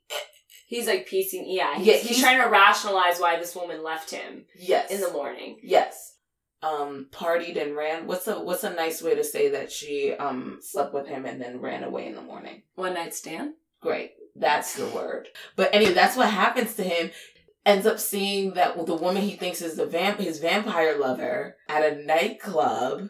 he's 0.67 0.85
like 0.87 1.07
piecing 1.07 1.45
yeah 1.47 1.75
he's, 1.77 1.87
Yeah, 1.87 1.93
he's, 1.93 2.09
he's- 2.09 2.21
trying 2.21 2.41
to 2.41 2.49
rationalize 2.49 3.19
why 3.19 3.39
this 3.39 3.55
woman 3.55 3.83
left 3.83 4.11
him 4.11 4.45
yes. 4.59 4.91
in 4.91 5.01
the 5.01 5.11
morning 5.11 5.57
Yes. 5.63 6.13
Um, 6.61 7.07
partied 7.11 7.61
and 7.61 7.75
ran. 7.75 8.07
What's 8.07 8.27
a 8.27 8.41
what's 8.41 8.63
a 8.63 8.73
nice 8.73 9.01
way 9.03 9.13
to 9.15 9.23
say 9.23 9.49
that 9.51 9.71
she 9.71 10.13
um 10.13 10.57
slept 10.61 10.91
with 10.93 11.07
him 11.07 11.25
and 11.25 11.39
then 11.39 11.61
ran 11.61 11.83
away 11.83 12.07
in 12.07 12.15
the 12.15 12.21
morning? 12.21 12.63
one 12.75 12.95
night 12.95 13.13
stand 13.13 13.53
Great. 13.79 14.11
That's 14.39 14.75
the 14.75 14.87
word. 14.87 15.29
But 15.55 15.73
anyway, 15.73 15.93
that's 15.93 16.15
what 16.15 16.29
happens 16.29 16.75
to 16.75 16.83
him. 16.83 17.11
Ends 17.65 17.85
up 17.85 17.99
seeing 17.99 18.53
that 18.53 18.85
the 18.85 18.95
woman 18.95 19.23
he 19.23 19.35
thinks 19.35 19.61
is 19.61 19.75
the 19.75 19.85
vamp 19.85 20.19
his 20.19 20.39
vampire 20.39 20.97
lover 20.97 21.57
at 21.67 21.83
a 21.83 22.03
nightclub. 22.05 23.09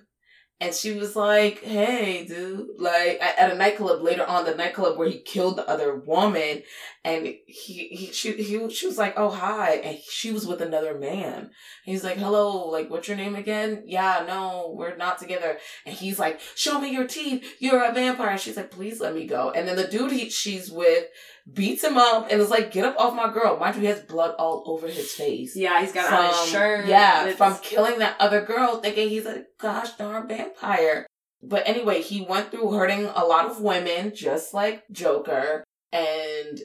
And 0.60 0.74
she 0.74 0.94
was 0.94 1.16
like, 1.16 1.64
hey, 1.64 2.26
dude. 2.26 2.68
Like, 2.80 3.22
at, 3.22 3.52
a 3.52 3.56
nightclub 3.56 4.02
later 4.02 4.26
on, 4.26 4.44
the 4.44 4.56
nightclub 4.56 4.98
where 4.98 5.08
he 5.08 5.20
killed 5.20 5.58
the 5.58 5.70
other 5.70 5.96
woman. 5.96 6.64
And 7.04 7.28
he, 7.46 7.88
he, 7.90 8.12
she, 8.12 8.32
he, 8.32 8.70
she 8.72 8.88
was 8.88 8.98
like, 8.98 9.14
oh, 9.18 9.30
hi. 9.30 9.74
And 9.74 10.00
she 10.10 10.32
was 10.32 10.48
with 10.48 10.62
another 10.62 10.98
man. 10.98 11.52
He's 11.86 12.04
like, 12.04 12.18
hello, 12.18 12.70
like, 12.70 12.90
what's 12.90 13.08
your 13.08 13.18
name 13.18 13.36
again? 13.36 13.84
Yeah, 13.86 14.26
no, 14.28 14.74
we're 14.76 14.98
not 14.98 15.20
together. 15.20 15.60
And 15.86 15.96
he's 15.96 16.18
like, 16.18 16.40
show 16.56 16.82
me 16.82 16.92
your 16.92 17.08
teeth. 17.08 17.46
You're 17.60 17.84
a 17.84 17.94
vampire. 17.94 18.38
She's 18.40 18.58
like, 18.58 18.72
please 18.72 19.00
let 19.00 19.14
me 19.14 19.28
go. 19.28 19.52
And 19.52 19.68
then 19.68 19.76
the 19.76 19.88
dude 19.88 20.12
he, 20.12 20.32
she's 20.32 20.72
with 20.72 21.06
beats 21.54 21.84
him 21.84 21.98
up 21.98 22.28
and 22.30 22.42
is 22.42 22.50
like, 22.50 22.72
get 22.72 22.86
up 22.86 23.00
off 23.00 23.16
my 23.16 23.32
girl. 23.32 23.58
Mind 23.58 23.76
you, 23.76 23.82
he 23.82 23.88
has 23.88 24.02
blood 24.02 24.36
all 24.38 24.64
over 24.66 24.88
his 24.88 25.12
face. 25.14 25.56
yeah 25.56 25.80
he's 25.82 25.92
got 25.94 26.12
on 26.12 26.28
his 26.30 26.50
shirt 26.52 26.86
Yeah, 26.88 27.22
It's- 27.24 27.38
from 27.38 27.58
killing 27.62 28.00
that 28.00 28.18
other 28.20 28.42
girl 28.42 28.80
thinking 28.82 29.10
he's 29.10 29.26
a 29.26 29.46
gosh 29.60 29.92
darn 29.94 30.28
vampire. 30.28 31.06
But 31.42 31.68
anyway, 31.68 32.02
he 32.02 32.22
went 32.22 32.52
through 32.52 32.72
hurting 32.72 33.06
a 33.06 33.24
lot 33.24 33.46
of 33.46 33.62
women, 33.62 34.14
just 34.16 34.54
like 34.54 34.84
Joker. 34.92 35.64
And 35.94 36.60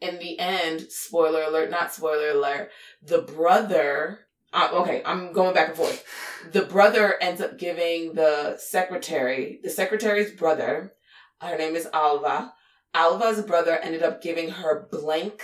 in 0.00 0.18
the 0.18 0.38
end, 0.38 0.86
spoiler 0.90 1.42
alert, 1.42 1.70
not 1.70 1.92
spoiler 1.92 2.30
alert, 2.30 2.70
the 3.02 3.20
brother. 3.22 4.20
Uh, 4.52 4.68
okay, 4.72 5.02
I'm 5.04 5.32
going 5.32 5.52
back 5.54 5.68
and 5.68 5.76
forth. 5.76 6.04
The 6.52 6.62
brother 6.62 7.16
ends 7.20 7.40
up 7.40 7.58
giving 7.58 8.14
the 8.14 8.56
secretary, 8.58 9.60
the 9.62 9.70
secretary's 9.70 10.32
brother, 10.32 10.94
her 11.40 11.58
name 11.58 11.76
is 11.76 11.86
Alva, 11.92 12.53
Alva's 12.94 13.42
brother 13.42 13.76
ended 13.82 14.02
up 14.02 14.22
giving 14.22 14.50
her 14.50 14.88
blank 14.90 15.42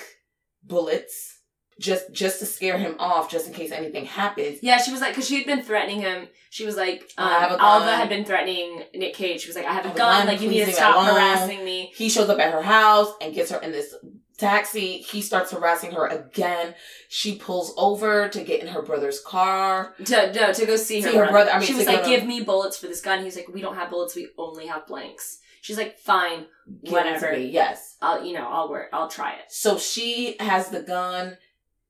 bullets 0.62 1.38
just 1.80 2.12
just 2.12 2.38
to 2.40 2.46
scare 2.46 2.76
him 2.78 2.94
off, 2.98 3.30
just 3.30 3.46
in 3.46 3.54
case 3.54 3.72
anything 3.72 4.04
happens. 4.04 4.58
Yeah, 4.62 4.78
she 4.78 4.92
was 4.92 5.00
like, 5.00 5.12
because 5.12 5.26
she 5.26 5.36
had 5.36 5.46
been 5.46 5.62
threatening 5.62 6.00
him. 6.00 6.28
She 6.50 6.66
was 6.66 6.76
like, 6.76 7.10
um, 7.16 7.28
have 7.30 7.52
a 7.52 7.62
Alva 7.62 7.96
had 7.96 8.08
been 8.08 8.24
threatening 8.24 8.82
Nick 8.94 9.14
Cage. 9.14 9.40
She 9.40 9.48
was 9.48 9.56
like, 9.56 9.64
I 9.66 9.72
have 9.72 9.86
a 9.86 9.88
I 9.88 9.88
have 9.88 9.96
a 9.96 9.98
gun. 9.98 10.18
gun, 10.18 10.26
Like, 10.26 10.40
you 10.42 10.50
need 10.50 10.66
to 10.66 10.72
stop 10.72 11.06
harassing 11.06 11.64
me. 11.64 11.90
He 11.94 12.08
shows 12.08 12.28
up 12.28 12.38
at 12.38 12.52
her 12.52 12.62
house 12.62 13.12
and 13.22 13.34
gets 13.34 13.50
her 13.50 13.58
in 13.60 13.72
this 13.72 13.94
taxi. 14.36 14.98
He 14.98 15.22
starts 15.22 15.52
harassing 15.52 15.92
her 15.92 16.06
again. 16.06 16.74
She 17.08 17.36
pulls 17.36 17.72
over 17.78 18.28
to 18.28 18.42
get 18.42 18.60
in 18.60 18.68
her 18.68 18.82
brother's 18.82 19.20
car. 19.20 19.94
To 20.04 20.32
no, 20.34 20.52
to 20.52 20.66
go 20.66 20.76
see 20.76 21.00
her, 21.00 21.08
See 21.10 21.16
her 21.16 21.22
brother. 21.28 21.32
brother, 21.32 21.50
I 21.52 21.58
mean, 21.60 21.66
she 21.68 21.74
was 21.74 21.86
like, 21.86 22.04
"Give 22.04 22.26
me 22.26 22.42
bullets 22.42 22.76
for 22.78 22.88
this 22.88 23.00
gun." 23.00 23.22
He's 23.24 23.36
like, 23.36 23.48
"We 23.48 23.60
don't 23.62 23.76
have 23.76 23.90
bullets. 23.90 24.14
We 24.14 24.28
only 24.36 24.66
have 24.66 24.86
blanks." 24.86 25.38
She's 25.60 25.76
like, 25.76 25.98
"Fine, 25.98 26.46
Give 26.84 26.92
Whatever. 26.92 27.36
Yes. 27.36 27.96
I'll 28.00 28.24
you 28.24 28.32
know 28.32 28.46
I'll 28.48 28.70
work. 28.70 28.88
I'll 28.92 29.08
try 29.08 29.32
it." 29.32 29.50
So 29.50 29.78
she 29.78 30.36
has 30.40 30.70
the 30.70 30.82
gun. 30.82 31.36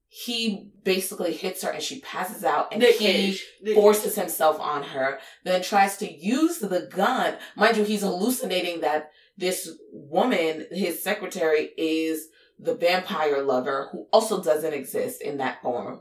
He 0.08 0.70
basically 0.82 1.32
hits 1.32 1.62
her 1.62 1.70
and 1.70 1.82
she 1.82 2.00
passes 2.00 2.44
out 2.44 2.68
and 2.72 2.80
Nick 2.80 2.96
he 2.96 3.06
Cage. 3.06 3.46
Forces 3.74 4.16
himself 4.16 4.58
on 4.58 4.82
her, 4.82 5.20
then 5.44 5.62
tries 5.62 5.96
to 5.98 6.12
use 6.12 6.58
the 6.58 6.88
gun. 6.90 7.36
Mind 7.54 7.76
you, 7.76 7.84
he's 7.84 8.00
hallucinating 8.00 8.80
that 8.80 9.12
this 9.36 9.70
woman, 9.92 10.66
his 10.72 11.00
secretary, 11.00 11.70
is 11.78 12.26
the 12.58 12.74
vampire 12.74 13.42
lover 13.42 13.88
who 13.92 14.06
also 14.12 14.42
doesn't 14.42 14.74
exist 14.74 15.22
in 15.22 15.38
that 15.38 15.62
form. 15.62 16.00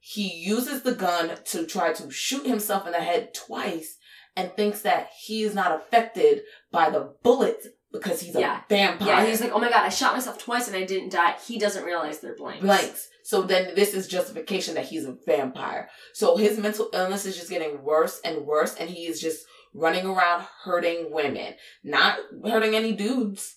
He 0.00 0.34
uses 0.34 0.82
the 0.82 0.94
gun 0.94 1.38
to 1.46 1.66
try 1.66 1.92
to 1.94 2.10
shoot 2.10 2.46
himself 2.46 2.86
in 2.86 2.92
the 2.92 3.00
head 3.00 3.32
twice 3.32 3.96
and 4.36 4.52
thinks 4.52 4.82
that 4.82 5.10
he 5.26 5.42
is 5.42 5.54
not 5.54 5.72
affected 5.72 6.42
by 6.72 6.90
the 6.90 7.14
bullets 7.22 7.68
because 7.92 8.20
he's 8.20 8.34
a 8.34 8.64
vampire. 8.68 9.08
Yeah, 9.08 9.26
he's 9.26 9.40
like, 9.40 9.52
"Oh 9.52 9.60
my 9.60 9.70
god, 9.70 9.84
I 9.84 9.88
shot 9.88 10.14
myself 10.14 10.38
twice 10.38 10.66
and 10.66 10.76
I 10.76 10.84
didn't 10.84 11.12
die." 11.12 11.36
He 11.46 11.58
doesn't 11.58 11.84
realize 11.84 12.18
they're 12.20 12.34
blanks. 12.34 12.64
blanks. 12.64 13.08
So 13.22 13.42
then 13.42 13.74
this 13.74 13.94
is 13.94 14.08
justification 14.08 14.74
that 14.74 14.86
he's 14.86 15.04
a 15.06 15.16
vampire. 15.24 15.88
So 16.12 16.36
his 16.36 16.58
mental 16.58 16.90
illness 16.92 17.24
is 17.24 17.36
just 17.36 17.50
getting 17.50 17.82
worse 17.82 18.20
and 18.24 18.44
worse, 18.44 18.74
and 18.74 18.90
he 18.90 19.06
is 19.06 19.20
just 19.20 19.46
running 19.72 20.06
around 20.06 20.44
hurting 20.64 21.10
women, 21.10 21.54
not 21.82 22.18
hurting 22.44 22.74
any 22.74 22.92
dudes. 22.92 23.56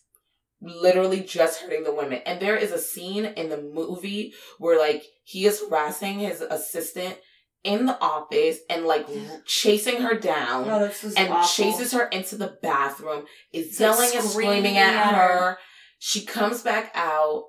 Literally 0.60 1.20
just 1.20 1.62
hurting 1.62 1.84
the 1.84 1.94
women. 1.94 2.22
And 2.26 2.40
there 2.40 2.56
is 2.56 2.72
a 2.72 2.80
scene 2.80 3.26
in 3.26 3.50
the 3.50 3.62
movie 3.62 4.34
where 4.58 4.80
like 4.80 5.04
he 5.24 5.46
is 5.46 5.62
harassing 5.62 6.18
his 6.18 6.42
assistant 6.42 7.20
in 7.64 7.86
the 7.86 8.00
office 8.02 8.60
and 8.70 8.86
like 8.86 9.08
chasing 9.46 10.02
her 10.02 10.16
down 10.16 10.70
Oh, 10.70 10.92
and 11.18 11.30
awful. 11.30 11.48
chases 11.66 11.92
her 11.94 12.08
into 12.08 12.36
the 12.38 12.58
bathroom, 12.62 13.26
is 13.52 13.68
It's 13.68 13.80
like 13.80 14.14
yelling 14.14 14.18
and 14.18 14.26
screaming 14.30 14.78
at 14.78 15.14
her. 15.16 15.58
She 16.00 16.24
comes 16.26 16.62
back 16.62 16.92
out, 16.94 17.46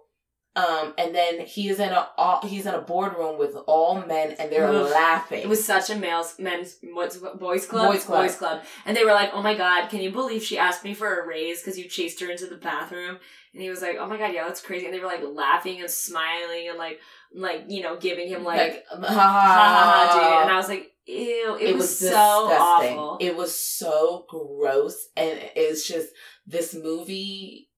um, 0.59 0.95
and 0.99 1.15
then 1.15 1.41
he 1.47 1.69
is 1.69 1.79
in 1.79 1.91
a 1.91 2.09
all, 2.17 2.41
he's 2.47 2.67
in 2.67 2.75
a 2.75 2.81
boardroom 2.81 3.39
with 3.39 3.55
all 3.67 4.01
men, 4.05 4.35
and 4.39 4.51
they're 4.51 4.67
Ugh. 4.69 4.91
laughing. 4.91 5.43
It 5.43 5.49
was 5.49 5.65
such 5.65 5.91
a 5.91 5.97
male's 5.97 6.39
men's 6.39 6.77
what's 6.93 7.17
boys 7.17 7.67
club 7.67 7.93
Boys 7.93 8.05
club. 8.05 8.23
boys 8.25 8.37
club, 8.37 8.63
and 8.85 8.97
they 8.97 9.05
were 9.05 9.13
like, 9.13 9.31
"Oh 9.33 9.43
my 9.43 9.55
god, 9.55 9.89
can 9.89 10.01
you 10.01 10.11
believe 10.11 10.43
she 10.43 10.59
asked 10.59 10.85
me 10.85 10.95
for 10.95 11.21
a 11.21 11.27
raise 11.27 11.61
because 11.61 11.79
you 11.79 11.85
chased 11.89 12.21
her 12.21 12.31
into 12.31 12.47
the 12.47 12.57
bathroom?" 12.57 13.19
And 13.55 13.63
he 13.63 13.71
was 13.71 13.83
like, 13.83 13.97
"Oh 13.99 14.07
my 14.07 14.19
god, 14.19 14.33
yeah, 14.35 14.47
that's 14.47 14.61
crazy." 14.61 14.87
And 14.87 14.95
they 14.95 15.01
were 15.01 15.07
like 15.07 15.23
laughing 15.25 15.81
and 15.81 15.91
smiling 15.91 16.69
and 16.69 16.79
like 16.79 16.99
like 17.35 17.65
you 17.69 17.83
know 17.83 17.97
giving 17.97 18.29
him 18.29 18.43
like, 18.45 18.85
ha 18.91 18.97
ha 19.01 19.09
ha 19.15 20.09
ha, 20.09 20.15
dude. 20.15 20.43
And 20.43 20.51
I 20.51 20.57
was 20.57 20.69
like, 20.69 20.91
"Ew!" 21.07 21.57
It, 21.61 21.71
It 21.71 21.75
was, 21.75 21.85
was 21.85 21.99
so 21.99 22.49
disgusting. 22.49 22.99
awful. 22.99 23.19
It 23.21 23.37
was 23.37 23.55
so 23.57 24.27
gross, 24.29 24.97
and 25.17 25.39
it's 25.57 25.87
just 25.87 26.09
this 26.47 26.75
movie 26.75 27.69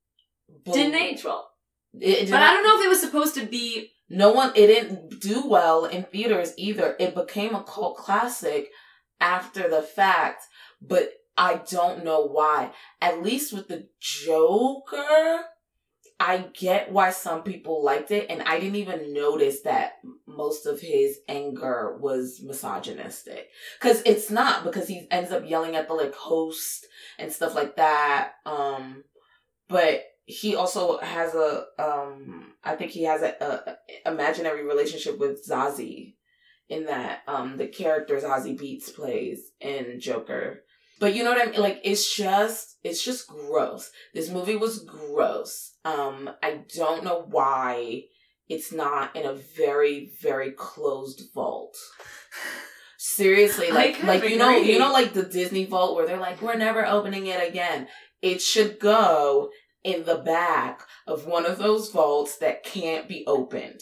Didn't 0.64 0.94
age 0.94 1.24
well, 1.24 1.49
It, 1.98 2.08
it 2.08 2.30
but 2.30 2.38
not- 2.38 2.50
I 2.50 2.54
don't 2.54 2.64
know 2.64 2.78
if 2.78 2.86
it 2.86 2.88
was 2.88 3.00
supposed 3.00 3.34
to 3.36 3.46
be. 3.46 3.90
No 4.08 4.32
one, 4.32 4.50
it 4.56 4.66
didn't 4.66 5.20
do 5.20 5.46
well 5.46 5.84
in 5.84 6.02
theaters 6.02 6.52
either. 6.56 6.96
It 6.98 7.14
became 7.14 7.54
a 7.54 7.62
cult 7.62 7.96
classic 7.96 8.68
after 9.20 9.68
the 9.68 9.82
fact, 9.82 10.44
but 10.82 11.12
I 11.36 11.60
don't 11.70 12.04
know 12.04 12.26
why. 12.26 12.72
At 13.00 13.22
least 13.22 13.52
with 13.52 13.68
the 13.68 13.88
Joker, 14.00 15.44
I 16.18 16.48
get 16.52 16.90
why 16.92 17.10
some 17.10 17.42
people 17.44 17.84
liked 17.84 18.10
it, 18.10 18.26
and 18.28 18.42
I 18.42 18.58
didn't 18.58 18.76
even 18.76 19.14
notice 19.14 19.62
that 19.62 19.92
most 20.26 20.66
of 20.66 20.80
his 20.80 21.18
anger 21.28 21.96
was 22.00 22.40
misogynistic. 22.44 23.48
Because 23.80 24.02
it's 24.04 24.30
not, 24.30 24.64
because 24.64 24.88
he 24.88 25.06
ends 25.10 25.30
up 25.30 25.48
yelling 25.48 25.76
at 25.76 25.86
the 25.86 25.94
like 25.94 26.14
host 26.14 26.84
and 27.18 27.32
stuff 27.32 27.54
like 27.54 27.76
that. 27.76 28.32
Um, 28.44 29.04
but 29.68 30.02
he 30.30 30.54
also 30.54 30.98
has 30.98 31.34
a 31.34 31.64
um 31.78 32.52
I 32.64 32.76
think 32.76 32.92
he 32.92 33.04
has 33.04 33.22
a, 33.22 33.34
a 33.44 34.10
imaginary 34.10 34.64
relationship 34.64 35.18
with 35.18 35.46
Zazie 35.46 36.14
in 36.68 36.86
that 36.86 37.20
um 37.26 37.56
the 37.56 37.66
character 37.66 38.16
Zazie 38.18 38.58
Beetz 38.58 38.94
plays 38.94 39.50
in 39.60 40.00
Joker. 40.00 40.62
But 41.00 41.14
you 41.14 41.24
know 41.24 41.30
what 41.30 41.48
I 41.48 41.50
mean? 41.50 41.60
Like 41.60 41.80
it's 41.82 42.14
just 42.14 42.76
it's 42.84 43.04
just 43.04 43.26
gross. 43.26 43.90
This 44.14 44.30
movie 44.30 44.56
was 44.56 44.84
gross. 44.84 45.72
Um 45.84 46.30
I 46.42 46.60
don't 46.76 47.04
know 47.04 47.26
why 47.28 48.04
it's 48.48 48.72
not 48.72 49.14
in 49.16 49.26
a 49.26 49.34
very 49.34 50.10
very 50.20 50.52
closed 50.52 51.22
vault. 51.34 51.76
Seriously, 52.98 53.70
like 53.70 54.02
like 54.02 54.22
of 54.22 54.30
you 54.30 54.36
know 54.36 54.56
you 54.56 54.78
know 54.78 54.92
like 54.92 55.14
the 55.14 55.22
Disney 55.24 55.64
vault 55.64 55.96
where 55.96 56.06
they're 56.06 56.20
like 56.20 56.42
we're 56.42 56.56
never 56.56 56.86
opening 56.86 57.26
it 57.26 57.48
again. 57.48 57.88
It 58.22 58.42
should 58.42 58.78
go 58.78 59.50
in 59.84 60.04
the 60.04 60.18
back 60.18 60.82
of 61.06 61.26
one 61.26 61.46
of 61.46 61.58
those 61.58 61.90
vaults 61.90 62.36
that 62.38 62.62
can't 62.64 63.08
be 63.08 63.24
opened. 63.26 63.80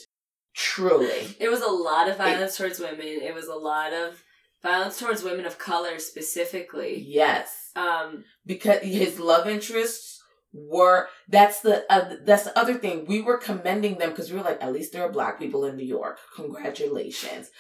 Truly. 0.55 1.37
It 1.39 1.51
was 1.51 1.61
a 1.63 1.69
lot 1.71 2.09
of 2.09 2.17
violence 2.19 2.57
towards 2.57 2.81
women. 2.81 3.01
It 3.01 3.35
was 3.35 3.47
a 3.47 3.55
lot 3.55 3.93
of 3.93 4.23
violence 4.63 4.99
towards 4.99 5.23
women 5.23 5.47
of 5.47 5.59
color 5.59 5.99
specifically. 5.99 7.05
Yes. 7.07 7.71
Um, 7.77 8.25
Because 8.45 8.81
his 8.83 9.21
love 9.21 9.47
interests 9.47 10.21
were 10.53 11.09
that's 11.29 11.61
the 11.61 11.85
uh, 11.93 12.17
that's 12.25 12.45
the 12.45 12.59
other 12.59 12.75
thing. 12.75 13.05
We 13.07 13.21
were 13.23 13.37
commending 13.37 13.99
them 13.99 14.11
because 14.11 14.31
we 14.33 14.39
were 14.39 14.45
like, 14.45 14.63
at 14.63 14.73
least 14.73 14.93
there 14.93 15.03
are 15.05 15.13
black 15.13 15.39
people 15.39 15.65
in 15.65 15.77
New 15.77 15.85
York. 15.87 16.19
Congratulations. 16.35 17.51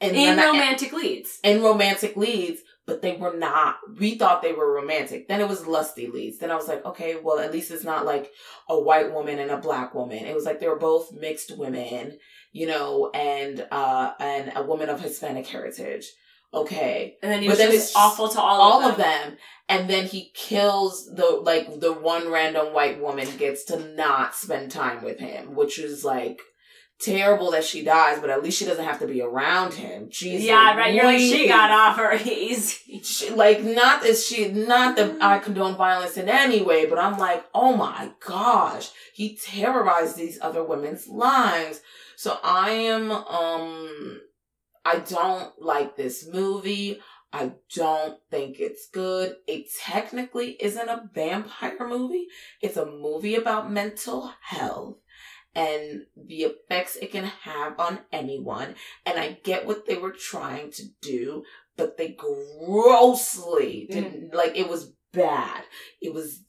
And 0.00 0.10
in 0.16 0.36
then 0.36 0.38
I- 0.40 0.46
romantic 0.46 0.92
leads. 0.92 1.38
in 1.42 1.62
romantic 1.62 2.16
leads, 2.16 2.60
but 2.86 3.00
they 3.02 3.16
were 3.16 3.34
not. 3.36 3.76
We 3.98 4.16
thought 4.16 4.42
they 4.42 4.52
were 4.52 4.72
romantic. 4.74 5.26
Then 5.28 5.40
it 5.40 5.48
was 5.48 5.66
lusty 5.66 6.06
leads. 6.06 6.38
Then 6.38 6.50
I 6.50 6.56
was 6.56 6.68
like, 6.68 6.84
okay, 6.84 7.16
well, 7.22 7.38
at 7.38 7.52
least 7.52 7.70
it's 7.70 7.84
not 7.84 8.04
like 8.04 8.30
a 8.68 8.78
white 8.78 9.12
woman 9.12 9.38
and 9.38 9.50
a 9.50 9.56
black 9.58 9.94
woman. 9.94 10.18
It 10.24 10.34
was 10.34 10.44
like 10.44 10.60
they 10.60 10.68
were 10.68 10.78
both 10.78 11.12
mixed 11.12 11.56
women, 11.56 12.18
you 12.52 12.66
know, 12.66 13.10
and 13.14 13.66
uh 13.70 14.12
and 14.20 14.52
a 14.54 14.62
woman 14.62 14.88
of 14.88 15.00
Hispanic 15.00 15.46
heritage. 15.46 16.06
Okay. 16.52 17.16
And 17.22 17.32
then 17.32 17.40
he 17.42 17.48
But 17.48 17.52
was 17.52 17.58
then 17.58 17.72
it's 17.72 17.96
awful 17.96 18.28
to 18.28 18.40
all, 18.40 18.60
All, 18.60 18.82
of 18.82 18.92
of 18.92 18.96
them. 18.96 19.30
them. 19.30 19.38
And 19.68 19.90
then 19.90 20.06
he 20.06 20.30
kills 20.34 21.06
the 21.06 21.24
like 21.42 21.80
the 21.80 21.92
one 21.92 22.30
random 22.30 22.72
white 22.74 23.00
woman 23.00 23.26
gets 23.38 23.64
to 23.64 23.78
not 23.94 24.34
spend 24.34 24.70
time 24.70 25.02
with 25.02 25.18
him, 25.18 25.54
which 25.54 25.78
is 25.78 26.04
like 26.04 26.40
terrible 27.00 27.50
that 27.50 27.64
she 27.64 27.84
dies, 27.84 28.20
but 28.20 28.30
at 28.30 28.42
least 28.42 28.58
she 28.58 28.64
doesn't 28.64 28.84
have 28.84 29.00
to 29.00 29.06
be 29.06 29.20
around 29.20 29.74
him. 29.74 30.08
Jesus. 30.10 30.46
Yeah, 30.46 30.76
right. 30.76 30.94
You're 30.94 31.04
like, 31.04 31.18
she 31.18 31.48
got 31.48 31.70
off 31.70 31.96
her 31.96 32.14
easy. 32.24 33.00
She, 33.02 33.30
like 33.30 33.62
not 33.62 34.02
that 34.02 34.16
she 34.16 34.48
not 34.48 34.96
that 34.96 35.20
I 35.20 35.38
condone 35.38 35.76
violence 35.76 36.16
in 36.16 36.28
any 36.28 36.62
way, 36.62 36.86
but 36.86 36.98
I'm 36.98 37.18
like, 37.18 37.44
oh 37.54 37.76
my 37.76 38.12
gosh, 38.24 38.90
he 39.12 39.36
terrorized 39.36 40.16
these 40.16 40.38
other 40.40 40.64
women's 40.64 41.08
lives. 41.08 41.80
So 42.16 42.38
I 42.42 42.70
am 42.70 43.10
um 43.10 44.20
I 44.84 44.98
don't 44.98 45.60
like 45.60 45.96
this 45.96 46.26
movie. 46.26 47.00
I 47.32 47.54
don't 47.74 48.16
think 48.30 48.60
it's 48.60 48.88
good. 48.92 49.34
It 49.48 49.66
technically 49.82 50.56
isn't 50.60 50.88
a 50.88 51.10
vampire 51.12 51.88
movie. 51.88 52.28
It's 52.62 52.76
a 52.76 52.86
movie 52.86 53.34
about 53.34 53.72
mental 53.72 54.32
health 54.40 54.98
and 55.54 56.06
the 56.16 56.42
effects 56.42 56.96
it 56.96 57.12
can 57.12 57.24
have 57.24 57.78
on 57.78 58.00
anyone. 58.12 58.74
And 59.06 59.18
I 59.18 59.38
get 59.44 59.66
what 59.66 59.86
they 59.86 59.96
were 59.96 60.12
trying 60.12 60.70
to 60.72 60.82
do, 61.00 61.44
but 61.76 61.96
they 61.96 62.08
grossly 62.08 63.88
mm. 63.88 63.92
didn't 63.92 64.34
like 64.34 64.56
it 64.56 64.68
was 64.68 64.92
bad. 65.12 65.62
It 66.00 66.12
was 66.12 66.42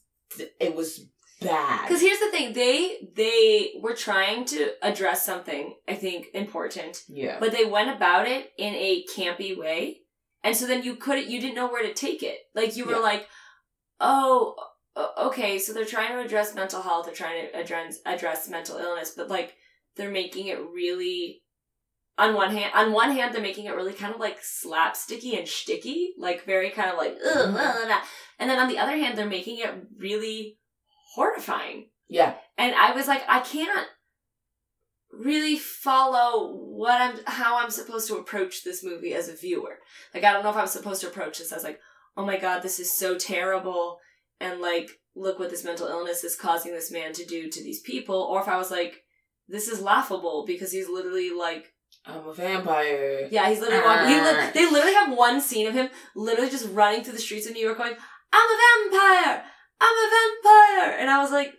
it 0.60 0.76
was 0.76 1.08
bad. 1.42 1.88
Because 1.88 2.02
here's 2.02 2.20
the 2.20 2.32
thing, 2.32 2.54
they 2.54 3.10
they 3.16 3.74
were 3.82 3.94
trying 3.94 4.46
to 4.46 4.72
address 4.82 5.26
something 5.26 5.76
I 5.88 5.96
think 5.96 6.28
important, 6.34 7.04
yeah. 7.08 7.38
but 7.40 7.52
they 7.52 7.66
went 7.66 7.96
about 7.96 8.28
it 8.28 8.52
in 8.58 8.74
a 8.74 9.06
campy 9.16 9.58
way, 9.58 10.02
and 10.44 10.56
so 10.56 10.68
then 10.68 10.84
you 10.84 10.96
couldn't, 10.96 11.30
you 11.30 11.40
didn't 11.40 11.56
know 11.56 11.68
where 11.68 11.84
to 11.84 11.94
take 11.94 12.24
it. 12.24 12.38
Like 12.54 12.76
you 12.76 12.86
were 12.86 12.94
Yeah. 12.94 13.00
like, 13.00 13.28
oh, 14.00 14.56
okay, 15.18 15.60
so 15.60 15.74
they're 15.74 15.86
trying 15.86 16.12
to 16.14 16.20
address 16.20 16.56
mental 16.56 16.82
health, 16.82 17.06
they're 17.06 17.16
trying 17.16 17.48
to 17.48 17.58
address 17.60 18.00
address 18.06 18.50
mental 18.50 18.78
illness, 18.78 19.14
but 19.16 19.30
like 19.30 19.56
they're 19.96 20.12
making 20.12 20.48
it 20.48 20.60
really. 20.60 21.42
On 22.18 22.34
one 22.34 22.52
hand, 22.56 22.72
on 22.74 22.94
one 22.94 23.12
hand, 23.12 23.36
they're 23.36 23.42
making 23.42 23.66
it 23.66 23.76
really 23.76 23.92
kind 23.92 24.14
of 24.14 24.22
like 24.22 24.38
slapsticky 24.42 25.38
and 25.38 25.46
shticky, 25.46 26.12
like 26.18 26.46
very 26.46 26.70
kind 26.70 26.90
of 26.90 26.98
like, 26.98 27.18
ugh, 27.26 27.50
Mhm. 27.50 27.52
blah, 27.52 27.74
blah, 27.74 27.86
blah. 27.86 28.02
and 28.40 28.50
then 28.50 28.58
on 28.58 28.70
the 28.70 28.78
other 28.78 28.96
hand, 28.96 29.18
they're 29.18 29.26
making 29.26 29.58
it 29.60 29.70
really 29.98 30.58
horrifying. 31.14 31.90
Yeah. 32.08 32.36
And 32.58 32.74
I 32.74 32.94
was 32.94 33.10
like, 33.10 33.24
I 33.28 33.42
can't 33.42 33.88
really 35.12 35.58
follow 35.58 36.54
what 36.56 37.02
I'm 37.02 37.20
how 37.26 37.58
I'm 37.58 37.70
supposed 37.70 38.08
to 38.08 38.18
approach 38.18 38.64
this 38.64 38.84
movie 38.84 39.14
as 39.14 39.30
a 39.30 39.36
viewer. 39.36 39.80
Like 40.14 40.24
I 40.24 40.34
don't 40.34 40.44
know 40.44 40.50
if 40.50 40.56
I'm 40.58 40.68
supposed 40.68 41.02
to 41.02 41.08
approach 41.08 41.40
this 41.40 41.52
as 41.52 41.64
like, 41.64 41.80
oh 42.18 42.26
my 42.26 42.38
god, 42.38 42.62
this 42.62 42.80
is 42.80 42.92
so 42.92 43.18
terrible 43.18 44.00
and 44.40 44.60
like 44.62 44.90
look 45.16 45.40
what 45.40 45.50
this 45.50 45.64
mental 45.64 45.88
illness 45.88 46.24
is 46.24 46.36
causing 46.36 46.74
this 46.74 46.92
man 46.92 47.14
to 47.14 47.26
do 47.26 47.50
to 47.50 47.64
these 47.64 47.80
people 47.82 48.16
or 48.16 48.42
if 48.42 48.48
I 48.48 48.58
was 48.58 48.70
like 48.72 49.04
this 49.48 49.68
is 49.68 49.82
laughable 49.82 50.44
because 50.46 50.72
he's 50.72 50.90
literally 50.90 51.32
like 51.32 51.72
I'm 52.06 52.28
a 52.28 52.34
vampire. 52.34 53.28
yeah, 53.32 53.50
he's 53.50 53.60
literally 53.62 53.84
walking. 53.84 54.08
He 54.10 54.16
li- 54.22 54.52
they 54.54 54.70
literally 54.72 54.94
have 54.96 55.18
one 55.18 55.40
scene 55.42 55.68
of 55.68 55.74
him 55.74 55.90
literally 56.16 56.50
just 56.52 56.70
running 56.72 57.04
through 57.04 57.14
the 57.14 57.20
streets 57.20 57.48
of 57.48 57.54
New 57.54 57.66
York 57.66 57.78
going, 57.78 57.94
"I'm 58.34 58.46
a 58.46 58.90
vampire, 58.92 59.44
I'm 59.82 59.96
a 59.96 60.10
vampire," 60.12 61.00
and 61.00 61.10
I 61.10 61.20
was 61.22 61.32
like, 61.32 61.54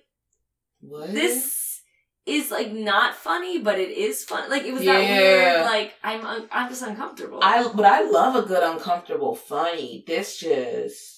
What? 0.80 1.12
"This 1.12 1.80
is 2.26 2.50
like 2.50 2.70
not 2.72 3.14
funny, 3.14 3.58
but 3.60 3.78
it 3.80 3.90
is 3.90 4.24
fun." 4.24 4.48
Like 4.50 4.64
it 4.64 4.72
was 4.74 4.84
that 4.84 4.98
weird. 4.98 5.64
Like 5.64 5.94
I'm, 6.04 6.24
un- 6.24 6.48
I'm 6.52 6.68
just 6.68 6.82
uncomfortable. 6.82 7.40
I 7.42 7.68
but 7.74 7.84
I 7.84 8.02
love 8.08 8.36
a 8.36 8.46
good 8.46 8.62
uncomfortable 8.62 9.34
funny. 9.34 10.04
This 10.06 10.38
just 10.38 11.15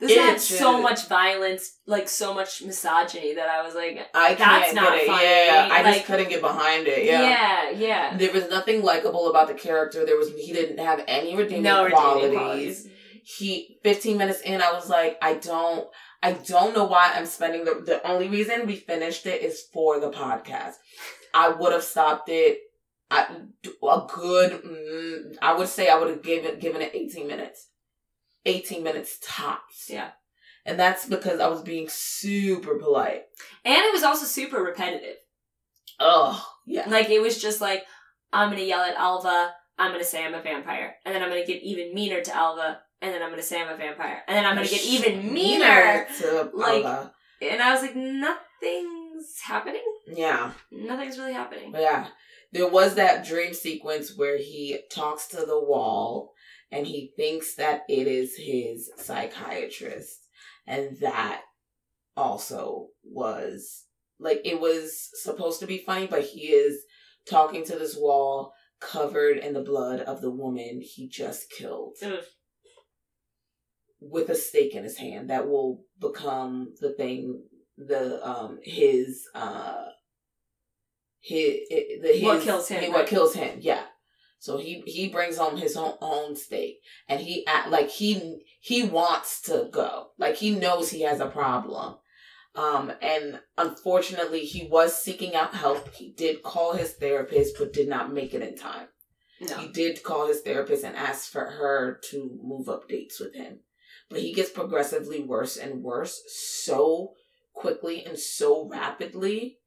this 0.00 0.16
had 0.16 0.34
it's 0.34 0.44
so 0.58 0.80
much 0.82 1.08
violence, 1.08 1.78
like 1.86 2.08
so 2.08 2.34
much 2.34 2.62
misogyny 2.62 3.34
that 3.34 3.48
I 3.48 3.62
was 3.62 3.74
like, 3.74 3.98
I 4.14 4.34
can't 4.34 4.38
That's 4.38 4.74
not 4.74 4.92
get 4.92 5.02
it. 5.02 5.06
funny. 5.06 5.24
Yeah, 5.24 5.68
I 5.72 5.82
Like- 5.82 5.94
just 5.94 6.06
couldn't 6.06 6.28
get 6.28 6.40
behind 6.40 6.86
it. 6.86 7.04
Yeah. 7.04 7.22
yeah, 7.22 7.70
yeah. 7.70 8.16
There 8.16 8.32
was 8.32 8.48
nothing 8.50 8.82
likable 8.82 9.28
about 9.30 9.48
the 9.48 9.54
character. 9.54 10.04
There 10.04 10.16
was 10.18 10.30
he 10.34 10.52
didn't 10.52 10.78
have 10.78 11.02
any 11.08 11.34
redeeming 11.36 11.62
No 11.62 11.88
qualities. 11.88 12.22
redeeming 12.24 12.38
qualities. 12.38 12.88
He 13.24 13.78
15 13.82 14.16
minutes 14.18 14.40
in, 14.42 14.60
I 14.62 14.72
was 14.72 14.88
like, 14.88 15.18
I 15.20 15.34
don't, 15.34 15.88
I 16.22 16.32
don't 16.32 16.74
know 16.76 16.84
why 16.84 17.12
I'm 17.14 17.26
spending 17.26 17.64
the. 17.64 17.82
The 17.84 18.06
only 18.06 18.28
reason 18.28 18.66
we 18.66 18.76
finished 18.76 19.26
it 19.26 19.42
is 19.42 19.64
for 19.72 19.98
the 19.98 20.10
podcast. 20.10 20.74
I 21.34 21.48
would 21.50 21.72
have 21.72 21.82
stopped 21.82 22.28
it. 22.28 22.58
I, 23.10 23.26
a 23.26 24.06
good, 24.12 24.62
mm, 24.64 25.36
I 25.42 25.54
would 25.54 25.68
say 25.68 25.88
I 25.88 25.98
would 25.98 26.08
have 26.08 26.22
given 26.22 26.58
given 26.58 26.82
it 26.82 26.92
18 26.94 27.26
minutes. 27.26 27.68
18 28.46 28.82
minutes 28.82 29.18
tops. 29.22 29.86
Yeah. 29.88 30.10
And 30.64 30.78
that's 30.80 31.06
because 31.06 31.38
I 31.40 31.48
was 31.48 31.62
being 31.62 31.88
super 31.88 32.76
polite. 32.78 33.22
And 33.64 33.76
it 33.76 33.92
was 33.92 34.02
also 34.02 34.24
super 34.26 34.62
repetitive. 34.62 35.16
Oh, 36.00 36.44
yeah. 36.66 36.88
Like 36.88 37.08
it 37.10 37.20
was 37.22 37.40
just 37.40 37.60
like, 37.60 37.84
I'm 38.32 38.50
gonna 38.50 38.62
yell 38.62 38.80
at 38.82 38.96
Alva, 38.96 39.52
I'm 39.78 39.92
gonna 39.92 40.04
say 40.04 40.24
I'm 40.24 40.34
a 40.34 40.42
vampire. 40.42 40.94
And 41.04 41.14
then 41.14 41.22
I'm 41.22 41.28
gonna 41.28 41.46
get 41.46 41.62
even 41.62 41.94
meaner 41.94 42.20
to 42.22 42.34
Alva, 42.36 42.80
and 43.00 43.14
then 43.14 43.22
I'm 43.22 43.30
gonna 43.30 43.42
say 43.42 43.60
I'm 43.62 43.72
a 43.72 43.76
vampire. 43.76 44.22
And 44.26 44.36
then 44.36 44.44
I'm 44.44 44.56
gonna 44.56 44.68
get 44.68 44.84
even 44.84 45.32
meaner. 45.32 46.06
to 46.18 46.50
Like- 46.54 46.82
Paula. 46.82 47.12
And 47.42 47.62
I 47.62 47.72
was 47.72 47.82
like, 47.82 47.94
nothing's 47.94 49.40
happening. 49.44 49.82
Yeah. 50.06 50.52
Nothing's 50.72 51.18
really 51.18 51.34
happening. 51.34 51.72
Yeah. 51.76 52.08
There 52.52 52.68
was 52.68 52.94
that 52.94 53.26
dream 53.26 53.52
sequence 53.52 54.16
where 54.16 54.38
he 54.38 54.78
talks 54.90 55.26
to 55.28 55.36
the 55.44 55.60
wall 55.62 56.32
and 56.70 56.86
he 56.86 57.12
thinks 57.16 57.54
that 57.56 57.82
it 57.88 58.06
is 58.06 58.36
his 58.36 58.90
psychiatrist. 58.96 60.26
And 60.66 60.98
that 61.00 61.42
also 62.16 62.88
was 63.04 63.84
like 64.18 64.40
it 64.44 64.60
was 64.60 65.10
supposed 65.22 65.60
to 65.60 65.66
be 65.66 65.78
funny, 65.78 66.06
but 66.06 66.22
he 66.22 66.48
is 66.48 66.82
talking 67.28 67.64
to 67.64 67.76
this 67.78 67.96
wall 67.96 68.52
covered 68.80 69.38
in 69.38 69.52
the 69.54 69.62
blood 69.62 70.00
of 70.00 70.20
the 70.20 70.30
woman 70.30 70.80
he 70.82 71.08
just 71.08 71.50
killed 71.50 71.96
Ugh. 72.04 72.22
with 74.00 74.28
a 74.28 74.34
stake 74.34 74.74
in 74.74 74.84
his 74.84 74.98
hand 74.98 75.30
that 75.30 75.48
will 75.48 75.82
become 76.00 76.74
the 76.80 76.92
thing 76.92 77.42
the 77.78 78.24
um 78.26 78.58
his 78.62 79.26
uh 79.34 79.84
his, 81.20 81.56
the, 81.70 82.08
his 82.12 82.22
What 82.22 82.42
kills 82.42 82.68
him, 82.68 82.92
what 82.92 83.00
right? 83.00 83.08
kills 83.08 83.34
him 83.34 83.58
yeah 83.62 83.82
so 84.46 84.56
he 84.58 84.72
he 84.86 85.08
brings 85.08 85.36
home 85.36 85.56
his 85.56 85.76
own, 85.76 85.94
own 86.00 86.36
stake 86.36 86.78
and 87.08 87.20
he 87.20 87.44
like 87.68 87.90
he 87.90 88.10
he 88.60 88.78
wants 88.84 89.40
to 89.42 89.68
go 89.72 89.90
like 90.18 90.36
he 90.36 90.50
knows 90.52 90.90
he 90.90 91.02
has 91.02 91.20
a 91.20 91.26
problem 91.26 91.96
um 92.54 92.92
and 93.02 93.40
unfortunately 93.58 94.40
he 94.54 94.66
was 94.76 95.00
seeking 95.06 95.34
out 95.34 95.54
help 95.54 95.92
he 95.94 96.12
did 96.12 96.42
call 96.42 96.72
his 96.74 96.92
therapist 96.92 97.56
but 97.58 97.72
did 97.72 97.88
not 97.88 98.12
make 98.18 98.32
it 98.34 98.42
in 98.48 98.56
time 98.56 98.86
No. 99.40 99.56
he 99.58 99.68
did 99.68 100.02
call 100.02 100.28
his 100.28 100.40
therapist 100.42 100.84
and 100.84 100.96
ask 100.96 101.30
for 101.30 101.44
her 101.58 102.00
to 102.10 102.38
move 102.50 102.68
up 102.68 102.88
dates 102.88 103.20
with 103.20 103.34
him. 103.34 103.60
But 104.08 104.20
he 104.20 104.32
gets 104.32 104.50
progressively 104.50 105.20
worse 105.34 105.56
and 105.56 105.82
worse 105.82 106.22
so 106.28 107.12
quickly 107.52 108.04
and 108.06 108.18
so 108.18 108.68
rapidly. 108.68 109.58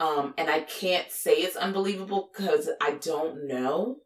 Um, 0.00 0.34
and 0.38 0.48
I 0.48 0.60
can't 0.60 1.10
say 1.10 1.32
it's 1.42 1.56
unbelievable 1.66 2.30
because 2.32 2.70
I 2.80 2.92
don't 2.92 3.46
know, 3.48 3.98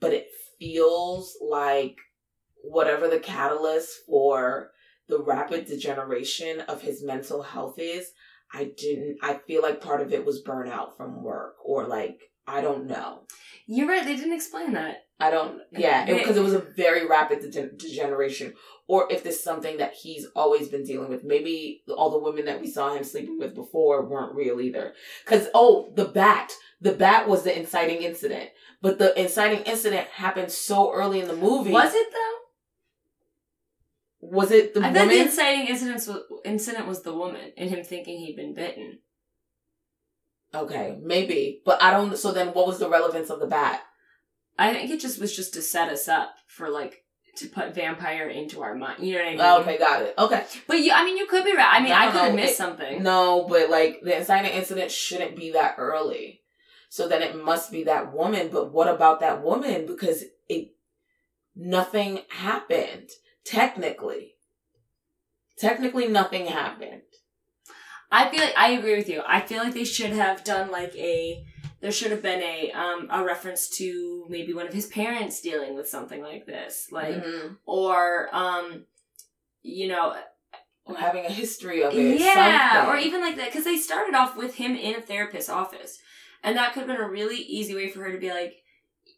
but 0.00 0.12
it 0.12 0.28
feels 0.58 1.36
like 1.40 1.96
whatever 2.62 3.08
the 3.08 3.20
catalyst 3.20 4.00
for 4.06 4.70
the 5.08 5.22
rapid 5.22 5.66
degeneration 5.66 6.60
of 6.62 6.82
his 6.82 7.02
mental 7.02 7.42
health 7.42 7.78
is, 7.78 8.12
I 8.52 8.72
didn't, 8.76 9.18
I 9.22 9.34
feel 9.34 9.62
like 9.62 9.80
part 9.80 10.00
of 10.00 10.12
it 10.12 10.24
was 10.24 10.42
burnout 10.42 10.96
from 10.96 11.22
work 11.22 11.56
or 11.64 11.86
like, 11.86 12.20
I 12.46 12.60
don't 12.60 12.86
know. 12.86 13.22
You're 13.66 13.88
right, 13.88 14.04
they 14.04 14.16
didn't 14.16 14.34
explain 14.34 14.72
that. 14.72 15.04
I 15.20 15.30
don't. 15.30 15.60
Yeah, 15.70 16.06
because 16.06 16.36
it, 16.38 16.42
was 16.42 16.54
a 16.54 16.60
very 16.60 17.06
rapid 17.06 17.40
degen- 17.40 17.76
degeneration, 17.76 18.54
or 18.88 19.06
if 19.12 19.22
there's 19.22 19.42
something 19.42 19.76
that 19.76 19.92
he's 19.92 20.26
always 20.34 20.68
been 20.68 20.82
dealing 20.82 21.10
with. 21.10 21.24
Maybe 21.24 21.82
all 21.94 22.10
the 22.10 22.18
women 22.18 22.46
that 22.46 22.60
we 22.60 22.70
saw 22.70 22.94
him 22.94 23.04
sleeping 23.04 23.38
with 23.38 23.54
before 23.54 24.06
weren't 24.06 24.34
real 24.34 24.60
either. 24.60 24.94
Because 25.24 25.48
oh, 25.52 25.92
the 25.94 26.06
bat, 26.06 26.52
the 26.80 26.92
bat 26.92 27.28
was 27.28 27.42
the 27.42 27.56
inciting 27.56 28.02
incident, 28.02 28.48
but 28.80 28.98
the 28.98 29.18
inciting 29.20 29.62
incident 29.64 30.08
happened 30.08 30.50
so 30.50 30.90
early 30.92 31.20
in 31.20 31.28
the 31.28 31.36
movie. 31.36 31.70
Was 31.70 31.94
it 31.94 32.06
though? 32.10 32.36
Was 34.22 34.50
it 34.50 34.74
the 34.74 34.80
I 34.80 34.92
thought 34.92 35.08
the 35.08 35.20
inciting 35.20 35.66
incident 35.66 35.96
was, 36.06 36.22
incident 36.44 36.86
was 36.86 37.02
the 37.02 37.14
woman 37.14 37.52
and 37.58 37.68
him 37.68 37.84
thinking 37.84 38.18
he'd 38.18 38.36
been 38.36 38.54
bitten. 38.54 39.00
okay, 40.54 40.98
maybe, 41.02 41.60
but 41.66 41.82
I 41.82 41.90
don't. 41.90 42.16
So 42.16 42.32
then, 42.32 42.48
what 42.48 42.66
was 42.66 42.78
the 42.78 42.88
relevance 42.88 43.28
of 43.28 43.38
the 43.40 43.46
bat? 43.46 43.82
I 44.58 44.72
think 44.74 44.90
it 44.90 45.00
just 45.00 45.20
was 45.20 45.34
just 45.34 45.54
to 45.54 45.62
set 45.62 45.88
us 45.88 46.08
up 46.08 46.34
for 46.46 46.68
like 46.68 47.04
to 47.36 47.48
put 47.48 47.74
vampire 47.74 48.28
into 48.28 48.62
our 48.62 48.74
mind. 48.74 49.02
You 49.02 49.14
know 49.14 49.20
what 49.20 49.28
I 49.28 49.30
mean? 49.30 49.40
Oh, 49.40 49.60
okay, 49.62 49.78
got 49.78 50.02
it. 50.02 50.14
Okay, 50.18 50.44
But 50.66 50.80
you, 50.80 50.92
I 50.92 51.04
mean, 51.04 51.16
you 51.16 51.26
could 51.26 51.44
be 51.44 51.56
right. 51.56 51.68
I 51.74 51.80
mean, 51.80 51.90
No, 51.90 51.94
I 51.96 52.10
could 52.10 52.20
have 52.20 52.34
missed 52.34 52.52
it- 52.54 52.56
something. 52.56 53.02
No, 53.02 53.46
but 53.48 53.70
like 53.70 54.00
the 54.02 54.16
inciting 54.18 54.52
incident 54.52 54.90
shouldn't 54.90 55.36
be 55.36 55.52
that 55.52 55.76
early. 55.78 56.42
So 56.88 57.06
then 57.08 57.22
it 57.22 57.42
must 57.42 57.70
be 57.70 57.84
that 57.84 58.12
woman. 58.12 58.48
But 58.52 58.72
what 58.72 58.88
about 58.88 59.20
that 59.20 59.42
woman? 59.42 59.86
Because 59.86 60.24
it 60.48 60.72
nothing 61.54 62.20
happened. 62.28 63.10
Technically. 63.44 64.34
Technically 65.56 66.08
nothing 66.08 66.46
happened. 66.46 67.02
I 68.10 68.28
feel 68.28 68.40
like 68.40 68.54
I 68.58 68.70
agree 68.70 68.96
with 68.96 69.08
you. 69.08 69.22
I 69.26 69.40
feel 69.40 69.62
like 69.62 69.74
they 69.74 69.84
should 69.84 70.10
have 70.10 70.42
done 70.42 70.70
like 70.70 70.94
a. 70.96 71.44
There 71.80 71.90
should 71.92 72.10
have 72.10 72.22
been 72.22 72.42
a 72.42 72.70
um 72.72 73.08
a 73.10 73.24
reference 73.24 73.68
to 73.78 74.26
maybe 74.28 74.52
one 74.52 74.66
of 74.66 74.72
his 74.74 74.86
parents 74.86 75.40
dealing 75.40 75.74
with 75.74 75.88
something 75.88 76.22
like 76.22 76.46
this, 76.46 76.88
like 76.92 77.16
Mhm. 77.24 77.56
or 77.64 78.28
um, 78.34 78.84
you 79.62 79.88
know, 79.88 80.14
Or 80.84 80.96
having 80.96 81.24
a 81.26 81.30
history 81.30 81.82
of 81.82 81.94
it. 81.94 82.20
yeah, 82.20 82.72
something. 82.74 82.90
or 82.94 82.96
even 82.98 83.20
like 83.20 83.36
that 83.36 83.46
because 83.46 83.64
they 83.64 83.76
started 83.76 84.14
off 84.14 84.36
with 84.36 84.56
him 84.56 84.76
in 84.76 84.94
a 84.96 85.00
therapist's 85.00 85.50
office, 85.50 85.98
and 86.42 86.56
that 86.56 86.72
could 86.72 86.80
have 86.80 86.88
been 86.88 86.96
a 87.04 87.08
really 87.08 87.36
easy 87.38 87.74
way 87.74 87.88
for 87.88 88.02
her 88.04 88.12
to 88.12 88.18
be 88.18 88.30
like, 88.30 88.56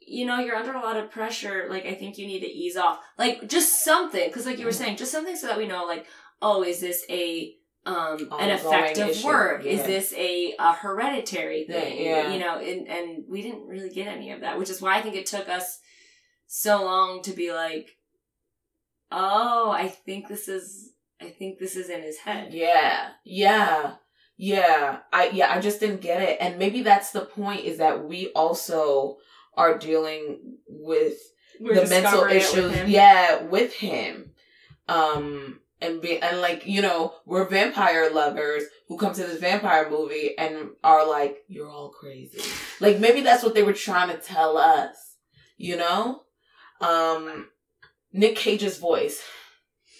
you 0.05 0.25
know, 0.27 0.39
you're 0.41 0.57
under 0.57 0.73
a 0.73 0.81
lot 0.81 0.97
of 0.97 1.11
pressure. 1.11 1.67
Like, 1.71 1.87
I 1.87 1.95
think 1.95 2.19
you 2.19 2.27
need 2.27 2.41
to 2.41 2.47
ease 2.51 2.77
off. 2.77 2.99
Like, 3.19 3.49
just 3.49 3.85
something 3.85 4.29
because, 4.29 4.47
like 4.47 4.59
you 4.59 4.65
were 4.65 4.73
Mhm. 4.73 4.77
saying, 4.79 4.97
just 4.97 5.13
something 5.13 5.37
so 5.37 5.47
that 5.47 5.59
we 5.59 5.67
know, 5.67 5.85
like, 5.85 6.07
oh, 6.41 6.63
is 6.65 6.81
this 6.81 7.05
a 7.09 7.57
um 7.85 8.21
an 8.21 8.29
Ongoing 8.31 8.51
effect 8.51 8.99
of 8.99 9.09
issue, 9.09 9.27
work? 9.27 9.65
Is 9.65 9.83
this 9.83 10.13
a, 10.15 10.55
a 10.59 10.73
hereditary 10.73 11.65
thing? 11.65 12.05
yeah. 12.05 12.33
You 12.33 12.39
know, 12.39 12.59
and 12.59 12.87
and 12.87 13.25
we 13.29 13.43
didn't 13.43 13.67
really 13.67 13.91
get 13.91 14.07
any 14.07 14.31
of 14.31 14.41
that, 14.41 14.59
which 14.59 14.71
is 14.71 14.81
why 14.81 14.99
I 14.99 15.03
think 15.03 15.17
it 15.17 15.27
took 15.27 15.49
us 15.49 15.81
so 16.47 16.85
long 16.85 17.23
to 17.23 17.33
be 17.33 17.53
like, 17.53 17.97
oh, 19.11 19.71
I 19.71 19.89
think 19.89 20.29
this 20.29 20.49
is. 20.49 20.91
I 21.21 21.31
think 21.31 21.59
this 21.59 21.77
is 21.77 21.89
in 21.89 22.03
his 22.03 22.19
head. 22.19 22.53
Yeah, 22.53 23.11
yeah, 23.25 23.95
yeah. 24.37 24.99
I 25.13 25.31
yeah, 25.31 25.53
I 25.53 25.61
just 25.61 25.81
didn't 25.81 26.01
get 26.01 26.21
it, 26.21 26.39
and 26.41 26.59
maybe 26.59 26.83
that's 26.83 27.11
the 27.11 27.21
point. 27.21 27.65
Is 27.65 27.79
that 27.79 28.05
we 28.05 28.29
also 28.29 29.19
are 29.57 29.79
dealing 29.79 30.59
with 30.69 31.15
We're 31.61 31.75
the 31.75 31.87
mental 31.87 32.27
discovering 32.29 32.37
it 32.37 32.55
with 32.55 32.77
issues. 32.77 32.89
Yeah, 32.91 33.43
with 33.45 33.73
him, 33.75 34.33
um, 34.89 35.61
and 35.83 36.01
be 36.01 36.19
and 36.19 36.41
like 36.41 36.67
you 36.67 36.81
know 36.81 37.15
we're 37.27 37.49
vampire 37.49 38.11
lovers 38.11 38.65
who 38.89 38.97
come 38.97 39.13
to 39.15 39.23
this 39.23 39.41
vampire 39.41 39.91
movie 39.91 40.37
and 40.37 40.71
are 40.85 41.09
like, 41.09 41.39
you're 41.49 41.69
all 41.69 41.91
crazy. 41.91 42.43
Like 42.81 42.99
maybe 42.99 43.23
that's 43.23 43.43
what 43.43 43.55
they 43.55 43.63
were 43.63 43.73
trying 43.73 44.09
to 44.09 44.23
tell 44.23 44.57
us. 44.57 45.17
You 45.57 45.77
know, 45.77 46.23
um, 46.81 47.49
Nick 48.13 48.37
Cage's 48.37 48.79
voice. 48.79 49.23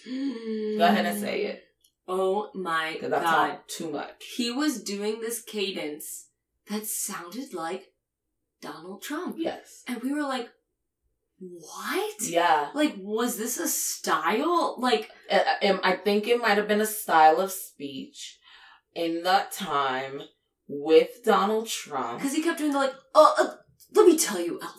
Go 0.05 0.83
ahead 0.85 1.05
and 1.05 1.19
say 1.19 1.45
it. 1.45 1.63
Oh 2.07 2.49
my 2.53 2.97
that's 3.01 3.11
god. 3.11 3.47
not 3.47 3.67
too 3.67 3.89
much. 3.89 4.23
He 4.35 4.51
was 4.51 4.83
doing 4.83 5.21
this 5.21 5.41
cadence 5.41 6.27
that 6.69 6.85
sounded 6.85 7.53
like 7.53 7.93
Donald 8.61 9.01
Trump. 9.01 9.35
Yes. 9.39 9.83
And 9.87 10.01
we 10.01 10.13
were 10.13 10.23
like, 10.23 10.49
what? 11.49 12.15
Yeah. 12.21 12.69
Like, 12.73 12.95
was 12.97 13.37
this 13.37 13.57
a 13.59 13.67
style? 13.67 14.75
Like, 14.79 15.09
um, 15.63 15.79
I 15.83 15.93
think 15.95 16.27
it 16.27 16.39
might 16.41 16.57
have 16.57 16.67
been 16.67 16.81
a 16.81 16.85
style 16.85 17.39
of 17.39 17.51
speech 17.51 18.37
in 18.95 19.23
that 19.23 19.51
time 19.51 20.21
with 20.67 21.23
Donald 21.23 21.67
Trump. 21.67 22.19
because 22.19 22.33
he 22.35 22.41
kept 22.43 22.59
doing 22.59 22.71
the 22.71 22.77
like, 22.79 22.93
uh, 23.15 23.33
uh, 23.39 23.55
let 23.93 24.05
me 24.07 24.17
tell 24.17 24.39
you, 24.39 24.59
Alva. 24.61 24.75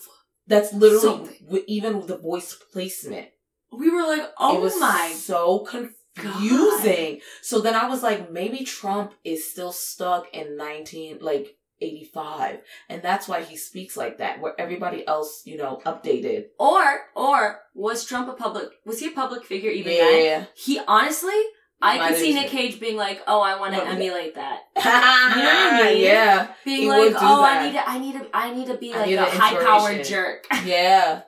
That's 0.47 0.73
literally 0.73 1.39
w- 1.45 1.65
even 1.67 1.97
with 1.99 2.09
the 2.09 2.19
voice 2.19 2.57
placement. 2.73 3.29
We 3.73 3.91
were 3.91 4.03
like, 4.03 4.29
oh 4.39 4.57
it 4.59 4.61
was 4.61 4.79
my 4.79 5.13
so 5.17 5.61
confusing. 5.61 7.21
So 7.43 7.61
then 7.61 7.75
I 7.75 7.89
was 7.89 8.03
like, 8.03 8.31
maybe 8.31 8.65
Trump 8.65 9.15
is 9.25 9.51
still 9.51 9.73
stuck 9.73 10.27
in 10.33 10.57
nineteen 10.57 11.19
like 11.21 11.57
eighty 11.85 12.11
five, 12.13 12.61
and 12.89 13.03
that's 13.03 13.29
why 13.29 13.43
he 13.43 13.57
speaks 13.57 13.97
like 13.97 14.19
that. 14.19 14.41
Where 14.41 14.59
everybody 14.59 15.07
else, 15.07 15.43
you 15.45 15.57
know, 15.57 15.81
updated. 15.85 16.47
Or, 16.59 17.01
or 17.15 17.61
was 17.75 18.05
Trump 18.05 18.29
a 18.29 18.33
public? 18.33 18.69
Was 18.85 19.01
he 19.01 19.09
a 19.09 19.13
public 19.13 19.45
figure 19.45 19.71
even 19.71 19.93
then? 19.93 20.25
Yeah. 20.25 20.45
He 20.55 20.81
honestly, 20.87 21.41
I 21.81 21.99
Might 21.99 22.09
could 22.09 22.19
see 22.19 22.35
Nick. 22.35 22.49
Cage 22.49 22.81
being 22.81 22.97
like, 22.97 23.23
"Oh, 23.27 23.41
I 23.41 23.59
want 23.61 23.75
to 23.75 23.85
emulate 23.85 24.37
that." 24.37 24.61
you 24.77 24.83
know 24.83 24.91
what 24.91 25.85
I 25.85 25.93
mean? 25.93 26.03
Yeah. 26.03 26.49
Being 26.65 26.83
He 26.83 26.89
like, 26.89 27.15
"Oh, 27.17 27.43
that. 27.43 27.63
I 27.63 27.67
need 27.67 27.73
to, 27.75 27.89
I 27.89 27.99
need 27.99 28.13
to, 28.15 28.37
I 28.37 28.55
need 28.55 28.67
to 28.69 28.77
be 28.79 28.93
like 28.93 29.11
a 29.11 29.31
high 29.31 29.63
powered 29.63 30.05
jerk." 30.05 30.47
Yeah. 30.65 31.23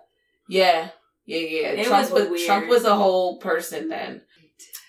Yeah. 0.48 0.88
Yeah, 1.26 1.38
yeah. 1.38 1.68
It 1.68 1.86
Trump 1.86 2.11
was 2.12 2.30
was. 2.30 2.44
Trump 2.46 2.68
was 2.68 2.84
a 2.84 2.94
whole 2.94 3.38
person 3.38 3.88
then. 3.88 4.22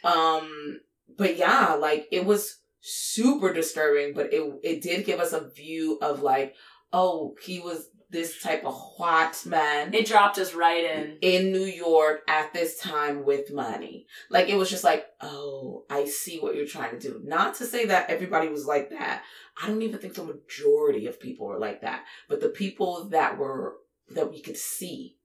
Um 0.03 0.79
but 1.17 1.35
yeah, 1.35 1.73
like 1.73 2.07
it 2.11 2.25
was 2.25 2.59
super 2.81 3.53
disturbing, 3.53 4.13
but 4.13 4.33
it 4.33 4.43
it 4.63 4.81
did 4.81 5.05
give 5.05 5.19
us 5.19 5.33
a 5.33 5.49
view 5.49 5.97
of 6.01 6.21
like, 6.21 6.55
oh, 6.93 7.35
he 7.43 7.59
was 7.59 7.89
this 8.09 8.41
type 8.41 8.63
of 8.63 8.73
hot 8.73 9.45
man 9.45 9.93
It 9.93 10.05
dropped 10.05 10.37
us 10.37 10.53
right 10.53 10.83
in. 10.83 11.17
in 11.21 11.51
New 11.51 11.65
York 11.65 12.21
at 12.27 12.53
this 12.53 12.79
time 12.79 13.25
with 13.25 13.51
money. 13.51 14.07
Like 14.29 14.47
it 14.47 14.55
was 14.55 14.69
just 14.69 14.83
like, 14.83 15.05
oh, 15.19 15.83
I 15.89 16.05
see 16.05 16.39
what 16.39 16.55
you're 16.55 16.65
trying 16.65 16.97
to 16.97 16.99
do. 16.99 17.21
Not 17.23 17.55
to 17.55 17.65
say 17.65 17.85
that 17.87 18.09
everybody 18.09 18.47
was 18.47 18.65
like 18.65 18.91
that. 18.91 19.23
I 19.61 19.67
don't 19.67 19.81
even 19.81 19.99
think 19.99 20.13
the 20.13 20.23
majority 20.23 21.07
of 21.07 21.19
people 21.19 21.47
were 21.47 21.59
like 21.59 21.81
that. 21.81 22.05
But 22.29 22.39
the 22.39 22.49
people 22.49 23.09
that 23.09 23.37
were 23.37 23.75
that 24.11 24.31
we 24.31 24.41
could 24.41 24.57
see 24.57 25.16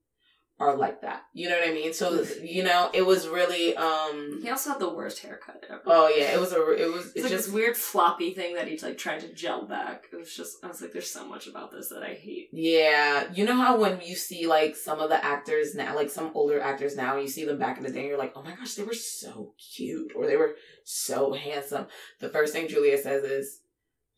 are 0.63 0.75
like 0.75 1.01
that. 1.01 1.23
You 1.33 1.49
know 1.49 1.57
what 1.59 1.69
I 1.69 1.73
mean? 1.73 1.93
So 1.93 2.25
you 2.41 2.63
know, 2.63 2.89
it 2.93 3.05
was 3.05 3.27
really 3.27 3.75
um 3.75 4.39
He 4.41 4.49
also 4.49 4.71
had 4.71 4.79
the 4.79 4.89
worst 4.93 5.19
haircut 5.19 5.63
ever. 5.69 5.81
oh 5.85 6.07
yeah, 6.07 6.33
it 6.35 6.39
was 6.39 6.51
a 6.53 6.71
it 6.71 6.91
was 6.91 7.07
It's 7.07 7.15
it 7.17 7.21
like 7.23 7.31
just 7.31 7.45
this 7.47 7.53
weird 7.53 7.77
floppy 7.77 8.33
thing 8.33 8.55
that 8.55 8.67
he 8.67 8.77
like 8.79 8.97
tried 8.97 9.21
to 9.21 9.33
gel 9.33 9.65
back. 9.67 10.05
It 10.11 10.15
was 10.15 10.33
just 10.35 10.63
I 10.63 10.67
was 10.67 10.81
like, 10.81 10.91
there's 10.93 11.09
so 11.09 11.27
much 11.27 11.47
about 11.47 11.71
this 11.71 11.89
that 11.89 12.03
I 12.03 12.13
hate. 12.13 12.49
Yeah, 12.51 13.31
you 13.33 13.45
know 13.45 13.55
how 13.55 13.77
when 13.77 14.01
you 14.01 14.15
see 14.15 14.47
like 14.47 14.75
some 14.75 14.99
of 14.99 15.09
the 15.09 15.23
actors 15.23 15.75
now, 15.75 15.95
like 15.95 16.09
some 16.09 16.31
older 16.33 16.59
actors 16.61 16.95
now, 16.95 17.17
you 17.17 17.27
see 17.27 17.45
them 17.45 17.59
back 17.59 17.77
in 17.77 17.83
the 17.83 17.91
day, 17.91 17.99
and 17.99 18.07
you're 18.09 18.17
like, 18.17 18.33
oh 18.35 18.43
my 18.43 18.55
gosh, 18.55 18.75
they 18.75 18.83
were 18.83 18.93
so 18.93 19.53
cute, 19.75 20.11
or 20.15 20.25
they 20.27 20.37
were 20.37 20.55
so 20.83 21.33
handsome. 21.33 21.87
The 22.19 22.29
first 22.29 22.53
thing 22.53 22.67
Julia 22.67 22.97
says 22.97 23.23
is, 23.23 23.59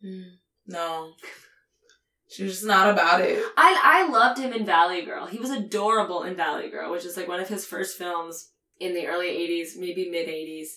"Hmm, 0.02 0.22
no, 0.68 1.14
she's 2.30 2.52
just 2.54 2.66
not 2.66 2.90
about 2.90 3.22
it. 3.22 3.44
I 3.58 3.80
I 4.06 4.10
loved 4.12 4.40
him 4.40 4.54
in 4.54 4.66
Valley 4.66 5.04
Girl. 5.04 5.26
He 5.26 5.38
was 5.40 5.50
adorable 5.50 6.24
in 6.24 6.36
Valley 6.36 6.70
Girl, 6.70 6.92
which 6.92 7.06
is 7.06 7.18
like 7.18 7.28
one 7.28 7.40
of 7.40 7.48
his 7.48 7.66
first 7.66 7.98
films 7.98 8.50
in 8.80 8.94
the 8.94 9.08
early 9.08 9.28
'80s, 9.28 9.78
maybe 9.78 10.10
mid 10.10 10.28
'80s. 10.28 10.68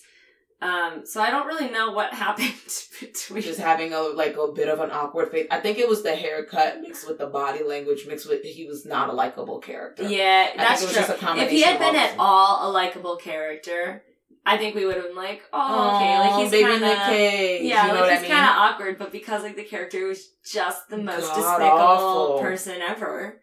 Um, 0.61 1.05
so 1.05 1.21
I 1.21 1.29
don't 1.31 1.47
really 1.47 1.69
know 1.69 1.91
what 1.91 2.13
happened 2.25 2.53
between. 2.99 3.41
Just 3.41 3.59
having 3.59 3.93
a 3.93 4.01
like 4.01 4.35
a 4.35 4.51
bit 4.51 4.67
of 4.67 4.79
an 4.81 4.91
awkward 4.91 5.31
face. 5.31 5.47
I 5.49 5.59
think 5.59 5.77
it 5.77 5.87
was 5.87 6.03
the 6.03 6.15
haircut 6.15 6.81
mixed 6.81 7.07
with 7.07 7.17
the 7.17 7.27
body 7.27 7.63
language 7.63 8.05
mixed 8.07 8.27
with 8.27 8.43
he 8.43 8.65
was 8.65 8.85
not 8.85 9.09
a 9.09 9.13
likable 9.13 9.59
character. 9.59 10.03
yeah, 10.03 10.47
think 10.47 10.57
that's 10.57 10.83
true. 10.83 10.93
just 10.93 11.09
a 11.09 11.37
If 11.41 11.49
he 11.49 11.61
had 11.61 11.79
been 11.79 11.95
at 11.95 12.15
all 12.19 12.69
a 12.69 12.71
likable 12.71 13.15
character, 13.15 14.03
I 14.49 14.57
think 14.57 14.73
we 14.73 14.83
would 14.85 14.95
have 14.95 15.05
been 15.05 15.15
like, 15.15 15.43
oh, 15.53 15.95
okay, 15.97 16.17
like 16.19 16.41
he's 16.41 16.51
baby 16.51 16.63
kind 16.63 16.83
of. 16.83 16.89
Yeah, 16.89 17.59
you 17.59 17.93
know 17.93 17.93
like 17.93 18.01
what 18.01 18.09
he's 18.09 18.19
I 18.19 18.21
mean? 18.23 18.31
kind 18.31 18.45
of 18.45 18.55
awkward, 18.57 18.97
but 18.97 19.11
because 19.11 19.43
like 19.43 19.55
the 19.55 19.63
character 19.63 20.07
was 20.07 20.27
just 20.43 20.89
the 20.89 20.97
most 20.97 21.27
God 21.27 21.35
despicable 21.35 21.69
awful. 21.69 22.39
person 22.39 22.81
ever. 22.81 23.41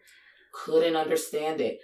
couldn't 0.53 0.97
understand 0.97 1.61
it. 1.61 1.79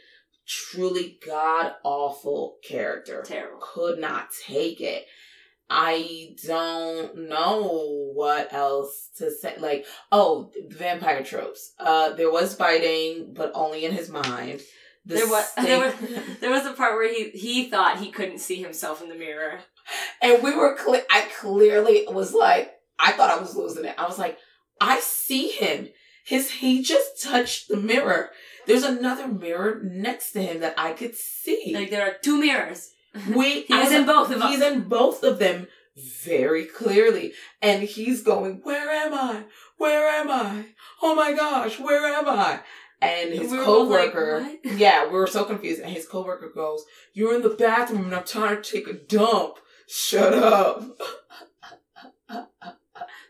Truly 0.45 1.19
god 1.25 1.71
awful 1.85 2.57
character. 2.67 3.23
Terrible. 3.25 3.59
Could 3.61 3.97
not 3.99 4.27
take 4.45 4.81
it. 4.81 5.05
I 5.69 6.35
don't 6.45 7.29
know 7.29 8.11
what 8.13 8.51
else 8.51 9.09
to 9.17 9.31
say. 9.31 9.55
Like, 9.57 9.85
oh, 10.11 10.51
vampire 10.67 11.23
tropes. 11.23 11.73
Uh, 11.79 12.11
there 12.13 12.31
was 12.31 12.55
fighting, 12.55 13.33
but 13.33 13.51
only 13.55 13.85
in 13.85 13.93
his 13.93 14.09
mind. 14.09 14.61
The 15.05 15.15
There 15.15 15.27
was 15.27 15.53
there 15.55 15.79
was 15.79 15.93
there 16.39 16.49
was 16.51 16.65
a 16.65 16.73
part 16.73 16.93
where 16.95 17.11
he 17.11 17.29
he 17.31 17.69
thought 17.69 17.99
he 17.99 18.11
couldn't 18.11 18.39
see 18.39 18.61
himself 18.61 19.01
in 19.01 19.09
the 19.09 19.15
mirror. 19.15 19.59
and 20.21 20.41
we 20.43 20.55
were. 20.55 20.75
Cle- 20.75 21.01
I 21.11 21.27
clearly 21.39 22.05
was 22.09 22.33
like, 22.33 22.73
I 22.99 23.11
thought 23.11 23.29
I 23.29 23.39
was 23.39 23.55
losing 23.55 23.85
it. 23.85 23.95
I 23.97 24.07
was 24.07 24.17
like, 24.17 24.37
I 24.79 24.99
see 24.99 25.49
him. 25.49 25.89
His 26.25 26.49
he 26.51 26.81
just 26.81 27.21
touched 27.21 27.67
the 27.67 27.77
mirror. 27.77 28.29
There's 28.65 28.83
another 28.83 29.27
mirror 29.27 29.81
next 29.83 30.31
to 30.31 30.41
him 30.41 30.61
that 30.61 30.75
I 30.77 30.93
could 30.93 31.15
see. 31.15 31.73
Like 31.75 31.89
there 31.89 32.07
are 32.07 32.15
two 32.21 32.39
mirrors. 32.39 32.91
We, 33.35 33.61
He 33.67 33.73
I 33.73 33.83
was 33.83 33.91
in 33.91 34.05
both 34.05 34.31
of 34.31 34.41
He's 34.41 34.61
in 34.61 34.87
both 34.87 35.21
of 35.23 35.37
them 35.37 35.67
very 36.23 36.65
clearly, 36.65 37.33
and 37.61 37.83
he's 37.83 38.23
going, 38.23 38.61
"Where 38.63 38.89
am 38.89 39.13
I? 39.13 39.43
Where 39.77 40.07
am 40.07 40.31
I? 40.31 40.65
Oh 41.01 41.13
my 41.13 41.33
gosh, 41.33 41.79
where 41.79 42.05
am 42.07 42.27
I?" 42.27 42.61
And 43.03 43.33
his 43.33 43.51
We 43.51 43.57
both 43.57 43.89
like, 43.89 44.13
coworker, 44.13 44.49
yeah, 44.63 45.05
we 45.05 45.13
were 45.13 45.27
so 45.27 45.43
confused. 45.43 45.81
And 45.81 45.91
his 45.91 46.07
coworker 46.07 46.51
goes, 46.53 46.83
"You're 47.13 47.35
in 47.35 47.41
the 47.41 47.49
bathroom, 47.49 48.05
and 48.05 48.15
I'm 48.15 48.23
trying 48.23 48.61
to 48.61 48.71
take 48.71 48.87
a 48.87 48.93
dump. 48.93 49.57
Shut 49.87 50.33
up." 50.33 50.99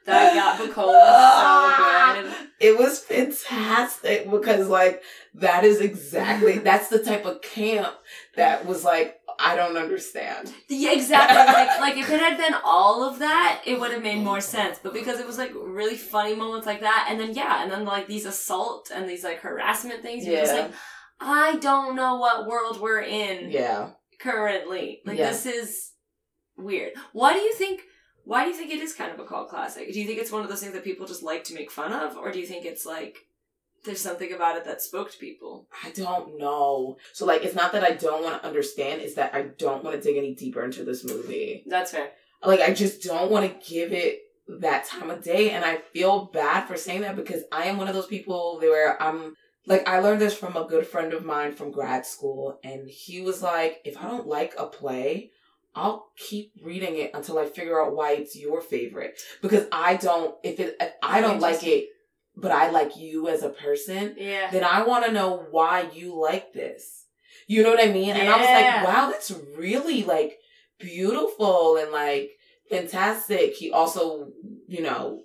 That 0.05 0.35
got 0.35 0.59
Bukola 0.59 2.23
so 2.23 2.23
good. 2.29 2.47
It 2.59 2.77
was 2.77 2.99
fantastic 2.99 4.29
because 4.29 4.67
like 4.67 5.01
that 5.35 5.63
is 5.63 5.79
exactly 5.79 6.57
that's 6.57 6.89
the 6.89 7.01
type 7.01 7.25
of 7.25 7.41
camp 7.41 7.93
that 8.35 8.65
was 8.65 8.83
like 8.83 9.15
I 9.45 9.55
don't 9.55 9.77
understand. 9.77 10.51
Yeah, 10.69 10.91
exactly. 10.93 11.37
Like, 11.53 11.79
like 11.79 11.97
if 11.97 12.09
it 12.09 12.19
had 12.19 12.37
been 12.37 12.55
all 12.63 13.03
of 13.07 13.19
that, 13.19 13.61
it 13.65 13.79
would 13.79 13.91
have 13.91 14.01
made 14.03 14.23
more 14.23 14.41
sense. 14.41 14.79
But 14.81 14.93
because 14.93 15.19
it 15.19 15.27
was 15.27 15.37
like 15.37 15.51
really 15.55 15.95
funny 15.95 16.35
moments 16.35 16.65
like 16.65 16.81
that, 16.81 17.07
and 17.09 17.19
then 17.19 17.33
yeah, 17.33 17.63
and 17.63 17.71
then 17.71 17.85
like 17.85 18.07
these 18.07 18.25
assault 18.25 18.91
and 18.93 19.09
these 19.09 19.23
like 19.23 19.39
harassment 19.41 20.01
things, 20.01 20.25
you're 20.25 20.39
just 20.39 20.53
Yeah. 20.55 20.61
like, 20.63 20.71
I 21.19 21.55
don't 21.57 21.95
know 21.95 22.17
what 22.17 22.47
world 22.47 22.79
we're 22.81 23.01
in 23.01 23.49
Yeah. 23.51 23.91
currently. 24.19 25.01
Like 25.05 25.17
Yeah. 25.17 25.29
this 25.31 25.45
is 25.45 25.91
weird. 26.57 26.93
Why 27.13 27.33
do 27.33 27.39
you 27.39 27.53
think? 27.53 27.81
Why 28.25 28.43
do 28.45 28.51
you 28.51 28.55
think 28.55 28.71
it 28.71 28.79
is 28.79 28.93
kind 28.93 29.11
of 29.11 29.19
a 29.19 29.25
cult 29.25 29.49
classic? 29.49 29.91
Do 29.91 29.99
you 29.99 30.07
think 30.07 30.19
it's 30.19 30.31
one 30.31 30.43
of 30.43 30.49
those 30.49 30.61
things 30.61 30.73
that 30.73 30.83
people 30.85 31.05
just 31.05 31.23
like 31.23 31.43
to 31.45 31.53
make 31.53 31.69
fun 31.69 31.91
of, 31.91 32.15
or 32.17 32.31
do 32.31 32.39
you 32.39 32.45
think 32.47 32.65
it's 32.65 32.85
like 32.85 33.17
there's 33.83 34.01
something 34.01 34.31
about 34.33 34.57
it 34.57 34.65
that 34.65 34.81
spoke 34.81 35.11
to 35.11 35.17
people? 35.17 35.67
I 35.83 35.91
don't 35.91 36.37
know. 36.37 36.97
So 37.11 37.25
like 37.25 37.43
it's 37.43 37.55
not 37.55 37.71
that 37.73 37.83
I 37.83 37.91
don't 37.91 38.23
want 38.23 38.41
to 38.41 38.47
understand, 38.47 39.01
it's 39.01 39.15
that 39.15 39.33
I 39.33 39.43
don't 39.57 39.83
want 39.83 39.95
to 39.95 40.01
dig 40.01 40.17
any 40.17 40.33
deeper 40.33 40.63
into 40.63 40.83
this 40.83 41.03
movie. 41.03 41.63
That's 41.65 41.91
fair. 41.91 42.11
Like 42.45 42.61
I 42.61 42.73
just 42.73 43.03
don't 43.03 43.31
want 43.31 43.45
to 43.45 43.69
give 43.69 43.93
it 43.93 44.23
that 44.47 44.85
time 44.85 45.09
of 45.09 45.23
day 45.23 45.51
and 45.51 45.63
I 45.63 45.77
feel 45.77 46.25
bad 46.25 46.67
for 46.67 46.75
saying 46.75 47.01
that 47.01 47.15
because 47.15 47.43
I 47.51 47.65
am 47.65 47.77
one 47.77 47.87
of 47.87 47.93
those 47.93 48.07
people 48.07 48.57
where 48.59 49.01
I'm 49.01 49.35
like 49.65 49.87
I 49.87 49.99
learned 49.99 50.19
this 50.19 50.35
from 50.35 50.57
a 50.57 50.65
good 50.65 50.85
friend 50.85 51.13
of 51.13 51.23
mine 51.23 51.53
from 51.53 51.71
grad 51.71 52.05
school 52.05 52.59
and 52.63 52.89
he 52.89 53.21
was 53.21 53.41
like 53.41 53.81
if 53.85 53.97
I 53.97 54.07
don't 54.07 54.27
like 54.27 54.53
a 54.57 54.65
play 54.65 55.31
I'll 55.75 56.09
keep 56.17 56.51
reading 56.61 56.97
it 56.97 57.11
until 57.13 57.39
I 57.39 57.45
figure 57.45 57.81
out 57.81 57.95
why 57.95 58.13
it's 58.13 58.35
your 58.35 58.61
favorite 58.61 59.19
because 59.41 59.65
I 59.71 59.95
don't 59.95 60.35
if 60.43 60.59
it 60.59 60.75
if 60.79 60.91
I 61.01 61.21
don't 61.21 61.39
like 61.39 61.63
it 61.65 61.87
but 62.35 62.51
I 62.51 62.69
like 62.71 62.97
you 62.97 63.27
as 63.27 63.43
a 63.43 63.49
person 63.49 64.15
Yeah. 64.17 64.49
then 64.51 64.63
I 64.63 64.83
want 64.83 65.05
to 65.05 65.11
know 65.11 65.45
why 65.51 65.89
you 65.93 66.19
like 66.19 66.53
this. 66.53 67.05
You 67.47 67.61
know 67.63 67.71
what 67.71 67.83
I 67.83 67.91
mean? 67.91 68.15
And 68.15 68.29
I 68.29 68.37
was 68.37 68.47
like, 68.47 68.83
wow, 68.85 69.09
that's 69.11 69.31
really 69.57 70.03
like 70.03 70.39
beautiful 70.79 71.77
and 71.77 71.91
like 71.91 72.31
fantastic. 72.69 73.55
He 73.55 73.71
also, 73.71 74.29
you 74.67 74.81
know, 74.81 75.21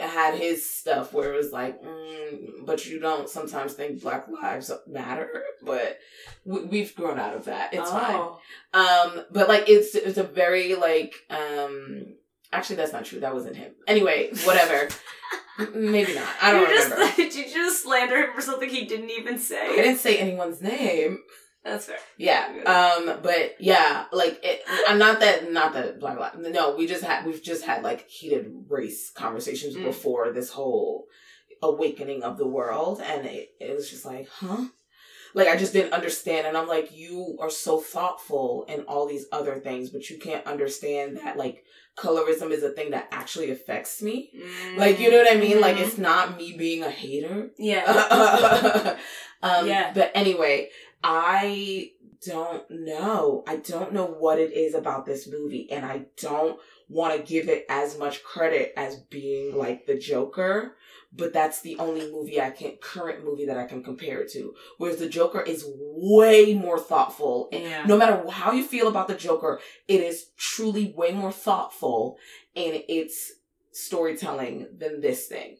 had 0.00 0.34
his 0.34 0.68
stuff 0.68 1.12
where 1.12 1.32
it 1.32 1.36
was 1.36 1.52
like, 1.52 1.82
mm, 1.82 2.64
but 2.64 2.86
you 2.86 3.00
don't 3.00 3.28
sometimes 3.28 3.74
think 3.74 4.00
Black 4.02 4.26
Lives 4.28 4.70
Matter, 4.86 5.42
but 5.62 5.98
we, 6.44 6.64
we've 6.64 6.94
grown 6.94 7.18
out 7.18 7.34
of 7.34 7.44
that. 7.46 7.74
It's 7.74 7.90
fine. 7.90 8.16
Oh. 8.16 8.38
Um, 8.72 9.24
but 9.30 9.48
like 9.48 9.68
it's 9.68 9.94
it's 9.94 10.18
a 10.18 10.24
very 10.24 10.74
like 10.74 11.14
um. 11.30 12.14
Actually, 12.50 12.76
that's 12.76 12.94
not 12.94 13.04
true. 13.04 13.20
That 13.20 13.34
wasn't 13.34 13.56
him. 13.56 13.72
Anyway, 13.86 14.30
whatever. 14.44 14.88
Maybe 15.74 16.14
not. 16.14 16.28
I 16.40 16.52
don't 16.52 16.68
you 16.68 16.74
remember. 16.76 16.96
Just, 16.96 17.16
did 17.16 17.34
you 17.34 17.44
just 17.52 17.82
slander 17.82 18.16
him 18.16 18.32
for 18.34 18.40
something 18.40 18.68
he 18.68 18.84
didn't 18.86 19.10
even 19.10 19.38
say? 19.38 19.60
I 19.72 19.76
didn't 19.76 19.98
say 19.98 20.18
anyone's 20.18 20.62
name. 20.62 21.18
That's 21.64 21.86
fair. 21.86 21.98
Yeah. 22.16 22.46
Um. 22.64 23.18
But 23.22 23.56
yeah, 23.58 24.04
like 24.12 24.40
it, 24.42 24.62
I'm 24.88 24.98
not 24.98 25.20
that. 25.20 25.52
Not 25.52 25.72
that. 25.74 25.98
Blah 26.00 26.14
blah. 26.14 26.30
No, 26.38 26.76
we 26.76 26.86
just 26.86 27.02
had. 27.04 27.26
We've 27.26 27.42
just 27.42 27.64
had 27.64 27.82
like 27.82 28.08
heated 28.08 28.46
race 28.68 29.10
conversations 29.10 29.74
Mm. 29.76 29.84
before 29.84 30.32
this 30.32 30.50
whole 30.50 31.06
awakening 31.60 32.22
of 32.22 32.38
the 32.38 32.46
world, 32.46 33.00
and 33.04 33.26
it, 33.26 33.50
it 33.60 33.74
was 33.74 33.90
just 33.90 34.04
like, 34.04 34.28
huh. 34.28 34.66
Like 35.34 35.48
I 35.48 35.56
just 35.56 35.72
didn't 35.72 35.92
understand, 35.92 36.46
and 36.46 36.56
I'm 36.56 36.68
like, 36.68 36.96
you 36.96 37.36
are 37.40 37.50
so 37.50 37.80
thoughtful 37.80 38.64
and 38.68 38.84
all 38.86 39.06
these 39.06 39.26
other 39.32 39.56
things, 39.60 39.90
but 39.90 40.08
you 40.10 40.18
can't 40.18 40.46
understand 40.46 41.18
that 41.18 41.36
like 41.36 41.64
colorism 41.96 42.50
is 42.52 42.62
a 42.62 42.70
thing 42.70 42.90
that 42.92 43.08
actually 43.10 43.50
affects 43.50 44.00
me. 44.02 44.30
Like 44.76 45.00
you 45.00 45.10
know 45.10 45.18
what 45.18 45.32
I 45.32 45.36
mean? 45.36 45.60
Like 45.60 45.76
Mhm. 45.76 45.86
it's 45.86 45.98
not 45.98 46.36
me 46.38 46.52
being 46.56 46.82
a 46.82 46.90
hater. 46.90 47.50
yeah. 47.58 47.84
um, 49.42 49.66
Yeah. 49.66 49.92
But 49.94 50.12
anyway, 50.14 50.70
I 51.02 51.92
don't 52.26 52.68
know. 52.70 53.44
I 53.46 53.56
don't 53.56 53.92
know 53.92 54.06
what 54.06 54.38
it 54.38 54.52
is 54.52 54.74
about 54.74 55.06
this 55.06 55.28
movie, 55.28 55.70
and 55.70 55.84
I 55.86 56.06
don't 56.20 56.58
want 56.88 57.14
to 57.16 57.22
give 57.32 57.48
it 57.48 57.64
as 57.68 57.98
much 57.98 58.22
credit 58.24 58.72
as 58.76 58.96
being 58.96 59.56
like 59.56 59.86
the 59.86 59.96
Joker. 59.98 60.76
But 61.18 61.32
that's 61.32 61.60
the 61.60 61.76
only 61.78 62.10
movie 62.10 62.40
I 62.40 62.50
can 62.50 62.76
current 62.80 63.24
movie 63.24 63.44
that 63.46 63.58
I 63.58 63.64
can 63.66 63.82
compare 63.82 64.20
it 64.22 64.30
to. 64.32 64.54
Whereas 64.78 64.98
the 64.98 65.08
Joker 65.08 65.40
is 65.42 65.64
way 65.76 66.54
more 66.54 66.78
thoughtful. 66.78 67.48
And 67.52 67.64
Yeah. 67.64 67.84
no 67.86 67.96
matter 67.98 68.24
how 68.30 68.52
you 68.52 68.64
feel 68.64 68.86
about 68.88 69.08
the 69.08 69.14
Joker, 69.16 69.60
it 69.88 70.00
is 70.00 70.26
truly 70.36 70.94
way 70.96 71.10
more 71.12 71.32
thoughtful 71.32 72.16
in 72.54 72.82
its 72.88 73.32
storytelling 73.72 74.68
than 74.78 75.00
this 75.00 75.26
thing. 75.26 75.56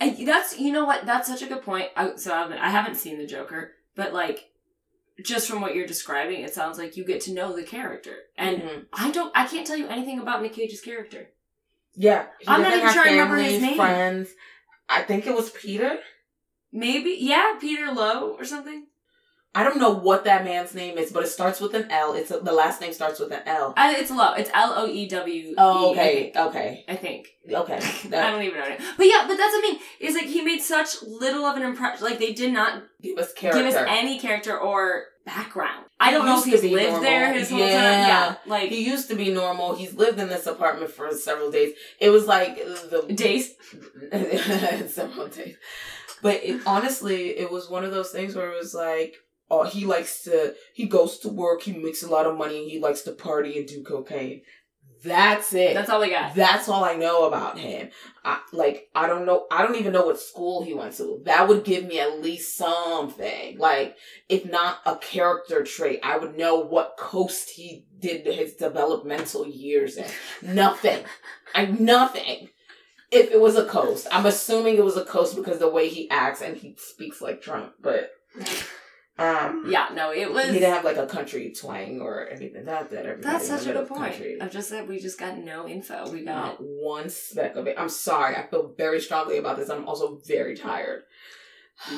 I, 0.00 0.10
that's 0.24 0.58
you 0.58 0.72
know 0.72 0.84
what 0.84 1.04
that's 1.06 1.28
such 1.28 1.42
a 1.42 1.46
good 1.46 1.62
point. 1.62 1.88
I, 1.96 2.16
so 2.16 2.32
I 2.34 2.38
haven't, 2.40 2.58
I 2.58 2.70
haven't 2.70 2.96
seen 2.96 3.18
the 3.18 3.26
Joker, 3.26 3.72
but 3.94 4.12
like 4.12 4.50
just 5.24 5.48
from 5.48 5.60
what 5.62 5.74
you're 5.74 5.86
describing, 5.86 6.40
it 6.42 6.52
sounds 6.54 6.78
like 6.78 6.96
you 6.96 7.04
get 7.04 7.22
to 7.22 7.32
know 7.32 7.54
the 7.56 7.62
character, 7.62 8.16
and 8.36 8.62
Mhm. 8.62 8.86
I 8.92 9.10
don't. 9.10 9.32
I 9.34 9.46
can't 9.46 9.66
tell 9.66 9.76
you 9.76 9.88
anything 9.88 10.18
about 10.20 10.42
Nick 10.42 10.52
Cage's 10.52 10.80
character. 10.82 11.30
Yeah, 11.94 12.26
I'm 12.46 12.60
not 12.62 12.74
even 12.74 12.92
sure 12.92 13.02
I 13.06 13.10
remember 13.12 13.36
his 13.36 13.62
name. 13.62 13.76
Friends. 13.76 14.28
I 14.88 15.02
think 15.02 15.26
it 15.26 15.34
was 15.34 15.50
Peter. 15.50 15.98
Maybe 16.72 17.16
yeah, 17.20 17.54
Peter 17.60 17.92
Loew 17.92 18.36
or 18.38 18.44
something. 18.44 18.86
I 19.54 19.64
don't 19.64 19.78
know 19.78 19.90
what 19.94 20.24
that 20.24 20.44
man's 20.44 20.74
name 20.74 20.98
is, 20.98 21.10
but 21.12 21.24
it 21.24 21.28
starts 21.28 21.60
with 21.62 21.72
an 21.72 21.90
L. 21.90 22.12
It's 22.12 22.28
the 22.28 22.52
last 22.52 22.78
name 22.82 22.92
starts 22.92 23.18
with 23.18 23.32
an 23.32 23.40
L. 23.46 23.72
I, 23.74 23.96
it's 23.96 24.10
Loew. 24.10 24.34
It's 24.36 24.50
L 24.52 24.74
O 24.76 24.86
E 24.86 25.08
W. 25.08 25.54
Oh, 25.56 25.92
okay, 25.92 26.30
okay, 26.36 26.84
I 26.86 26.94
think. 26.96 27.28
okay. 27.50 27.74
I 27.82 28.08
That, 28.08 28.30
don't 28.32 28.42
even 28.42 28.58
know. 28.60 28.66
It. 28.66 28.80
But 28.98 29.06
yeah, 29.06 29.24
but 29.26 29.36
that's 29.36 29.54
the 29.54 29.60
thing. 29.62 29.78
Is 30.00 30.14
like 30.14 30.24
he 30.26 30.42
made 30.42 30.60
such 30.60 31.02
little 31.02 31.46
of 31.46 31.56
an 31.56 31.62
impression. 31.62 32.04
Like 32.04 32.18
they 32.18 32.34
did 32.34 32.52
not 32.52 32.82
give 33.00 33.16
us 33.16 33.32
character. 33.32 33.62
give 33.62 33.74
us 33.74 33.82
any 33.88 34.18
character 34.18 34.58
or 34.58 35.04
background. 35.26 35.84
I 36.00 36.10
don't 36.10 36.24
know 36.24 36.38
if 36.38 36.44
he's 36.44 36.62
lived 36.62 36.84
normal. 36.84 37.00
there 37.02 37.32
his 37.34 37.50
whole 37.50 37.58
time. 37.58 37.68
Yeah. 37.68 38.06
Yeah, 38.06 38.34
like 38.46 38.70
he 38.70 38.86
used 38.86 39.08
to 39.08 39.16
be 39.16 39.34
normal. 39.34 39.74
He's 39.74 39.92
lived 39.92 40.18
in 40.18 40.28
this 40.28 40.46
apartment 40.46 40.92
for 40.92 41.10
several 41.10 41.50
days. 41.50 41.74
It 42.00 42.10
was 42.10 42.26
like 42.26 42.56
the 42.56 43.12
days. 43.14 43.54
several 44.92 45.28
days. 45.28 45.56
But 46.22 46.42
it, 46.42 46.62
honestly, 46.66 47.36
it 47.36 47.50
was 47.50 47.68
one 47.68 47.84
of 47.84 47.90
those 47.90 48.10
things 48.10 48.34
where 48.34 48.50
it 48.50 48.56
was 48.56 48.72
like, 48.72 49.16
oh, 49.50 49.64
he 49.64 49.84
likes 49.84 50.22
to, 50.24 50.54
he 50.74 50.86
goes 50.86 51.18
to 51.18 51.28
work, 51.28 51.62
he 51.62 51.72
makes 51.72 52.02
a 52.02 52.10
lot 52.10 52.26
of 52.26 52.38
money, 52.38 52.68
he 52.68 52.80
likes 52.80 53.02
to 53.02 53.12
party 53.12 53.58
and 53.58 53.68
do 53.68 53.82
cocaine. 53.82 54.42
That's 55.04 55.52
it. 55.52 55.74
That's 55.74 55.90
all 55.90 56.02
I 56.02 56.10
got. 56.10 56.34
That's 56.34 56.68
all 56.68 56.84
I 56.84 56.94
know 56.94 57.26
about 57.26 57.58
him. 57.58 57.90
I, 58.24 58.40
like, 58.52 58.88
I 58.94 59.06
don't 59.06 59.26
know, 59.26 59.46
I 59.50 59.62
don't 59.62 59.76
even 59.76 59.92
know 59.92 60.06
what 60.06 60.18
school 60.18 60.64
he 60.64 60.74
went 60.74 60.96
to. 60.96 61.20
That 61.24 61.48
would 61.48 61.64
give 61.64 61.84
me 61.84 62.00
at 62.00 62.20
least 62.20 62.56
something. 62.56 63.58
Like, 63.58 63.96
if 64.28 64.44
not 64.44 64.78
a 64.84 64.96
character 64.96 65.62
trait, 65.62 66.00
I 66.02 66.18
would 66.18 66.36
know 66.36 66.58
what 66.58 66.96
coast 66.98 67.50
he 67.50 67.86
did 67.98 68.26
his 68.26 68.54
developmental 68.54 69.46
years 69.46 69.96
in. 69.96 70.10
Nothing. 70.42 71.04
I, 71.54 71.66
nothing. 71.66 72.48
If 73.12 73.30
it 73.30 73.40
was 73.40 73.56
a 73.56 73.66
coast. 73.66 74.08
I'm 74.10 74.26
assuming 74.26 74.76
it 74.76 74.84
was 74.84 74.96
a 74.96 75.04
coast 75.04 75.36
because 75.36 75.58
the 75.58 75.70
way 75.70 75.88
he 75.88 76.10
acts 76.10 76.42
and 76.42 76.56
he 76.56 76.74
speaks 76.78 77.20
like 77.20 77.40
Trump, 77.40 77.74
but, 77.80 78.10
um. 79.18 79.64
Yeah, 79.68 79.88
no, 79.94 80.12
it 80.12 80.30
was. 80.32 80.46
He 80.46 80.52
didn't 80.52 80.72
have 80.72 80.84
like 80.84 80.98
a 80.98 81.06
country 81.06 81.52
twang 81.58 82.00
or 82.00 82.28
anything. 82.28 82.64
That 82.64 82.90
that 82.90 83.22
That's 83.22 83.48
such 83.48 83.66
a 83.66 83.72
good 83.72 83.88
point. 83.88 84.12
country. 84.12 84.38
I've 84.40 84.52
just 84.52 84.68
said 84.68 84.88
we 84.88 84.98
just 84.98 85.18
got 85.18 85.38
no 85.38 85.66
info. 85.66 86.10
We 86.10 86.22
Not 86.22 86.58
got 86.58 86.64
one 86.66 87.08
speck 87.08 87.56
of 87.56 87.66
it. 87.66 87.76
I'm 87.78 87.88
sorry. 87.88 88.36
I 88.36 88.46
feel 88.46 88.74
very 88.76 89.00
strongly 89.00 89.38
about 89.38 89.56
this. 89.56 89.70
I'm 89.70 89.86
also 89.88 90.20
very 90.26 90.56
tired. 90.56 91.02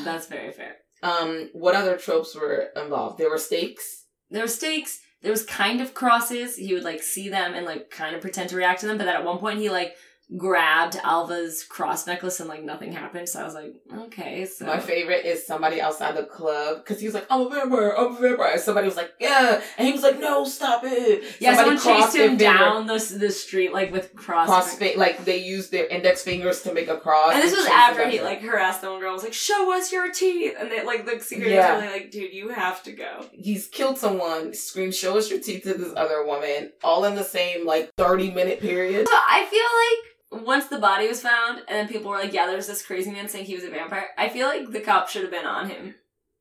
that's 0.05 0.27
very 0.27 0.53
fair. 0.53 0.77
Um, 1.03 1.51
what 1.53 1.75
other 1.75 1.97
tropes 1.97 2.35
were 2.35 2.69
involved? 2.77 3.19
There 3.19 3.31
were 3.31 3.39
stakes. 3.39 4.05
There 4.31 4.43
were 4.43 4.49
stakes. 4.49 5.01
There 5.23 5.33
was 5.33 5.45
kind 5.45 5.81
of 5.81 5.95
crosses. 5.95 6.57
He 6.57 6.73
would 6.75 6.85
like 6.85 7.03
see 7.03 7.29
them 7.29 7.55
and 7.55 7.67
like 7.67 7.91
kind 7.91 8.15
of 8.15 8.21
pretend 8.21 8.51
to 8.51 8.57
react 8.57 8.81
to 8.81 8.87
them, 8.87 8.99
but 8.99 9.05
then 9.05 9.15
at 9.17 9.25
one 9.25 9.39
point 9.39 9.59
he 9.59 9.71
like 9.71 9.95
grabbed 10.37 10.97
Alva's 11.03 11.65
cross 11.65 12.07
necklace 12.07 12.39
and 12.41 12.49
like 12.49 12.63
nothing 12.63 12.93
happened. 12.93 13.29
So 13.29 13.41
I 13.41 13.45
was 13.45 13.55
like, 13.55 13.75
okay, 13.97 14.45
so 14.45 14.67
My 14.67 14.79
favorite 14.79 15.25
is 15.25 15.47
somebody 15.47 15.81
outside 15.81 16.17
the 16.17 16.25
club 16.25 16.79
because 16.79 17.01
he 17.01 17.07
was 17.07 17.15
like, 17.15 17.27
"I'm 17.31 17.47
a 17.47 17.49
vampire. 17.49 17.93
I'm 17.97 18.15
a 18.17 18.21
vampire." 18.21 18.53
And 18.53 18.61
somebody 18.61 18.87
was 18.87 18.97
like, 18.97 19.13
"Yeah," 19.19 19.63
and 19.79 19.87
he 19.87 19.93
was 19.93 20.03
like, 20.03 20.21
"No, 20.21 20.45
stop 20.45 20.83
it." 20.85 21.25
yeah, 21.41 21.55
Somebody 21.57 21.79
someone 21.79 22.03
chased 22.03 22.17
him 22.17 22.37
down 22.37 22.87
the 22.87 22.99
the 23.19 23.31
street 23.31 23.73
like 23.73 23.91
with 23.91 24.15
cross. 24.15 24.49
Cross 24.49 24.77
fi- 24.77 24.97
like 24.97 25.25
they 25.25 25.39
used 25.39 25.71
their 25.73 25.87
index 25.87 26.23
fingers 26.23 26.63
to 26.63 26.75
make 26.75 26.89
a 26.89 26.99
cross. 26.99 27.33
and 27.33 27.43
this 27.43 27.57
was 27.57 27.67
after 27.67 28.07
he 28.09 28.21
like 28.21 28.43
harassed 28.43 28.83
the 28.83 28.91
one 28.91 29.01
girl. 29.01 29.15
Was 29.15 29.23
like, 29.25 29.33
"Show 29.33 29.73
us 29.77 29.91
your 29.93 30.13
teeth," 30.13 30.55
and 30.59 30.71
they 30.71 30.85
like 30.85 31.07
the 31.07 31.19
secret 31.21 31.51
Yeah. 31.53 31.77
really 31.77 31.89
like, 31.93 32.11
"Dude, 32.11 32.35
you 32.35 32.51
have 32.51 32.83
to 32.83 32.93
go." 32.93 33.25
he's 33.33 33.67
killed 33.69 33.97
someone, 33.97 34.53
screamed, 34.53 34.95
show 34.95 35.17
us 35.17 35.31
your 35.31 35.41
teeth 35.41 35.63
to 35.63 35.73
this 35.75 35.93
other 35.97 36.25
woman, 36.27 36.73
all 36.85 37.05
in 37.05 37.15
the 37.15 37.25
same 37.25 37.67
like 37.67 37.91
30 37.97 38.31
minute 38.33 38.61
period. 38.61 39.09
So 39.09 39.15
I 39.15 39.47
feel 39.47 39.61
like 39.61 40.15
once 40.31 40.67
the 40.67 40.79
body 40.79 41.09
was 41.09 41.23
found, 41.23 41.59
and 41.59 41.69
then 41.69 41.89
people 41.89 42.11
were 42.11 42.19
like, 42.19 42.33
"Yeah, 42.33 42.47
there's 42.47 42.67
this 42.67 42.85
crazy 42.85 43.11
man 43.11 43.29
saying 43.29 43.47
he 43.47 43.55
was 43.55 43.65
a 43.65 43.71
vampire." 43.71 44.09
I 44.17 44.29
feel 44.29 44.47
like 44.47 44.71
the 44.71 44.81
cops 44.81 45.13
should 45.13 45.23
have 45.23 45.31
been 45.31 45.47
on 45.47 45.69
him, 45.69 45.95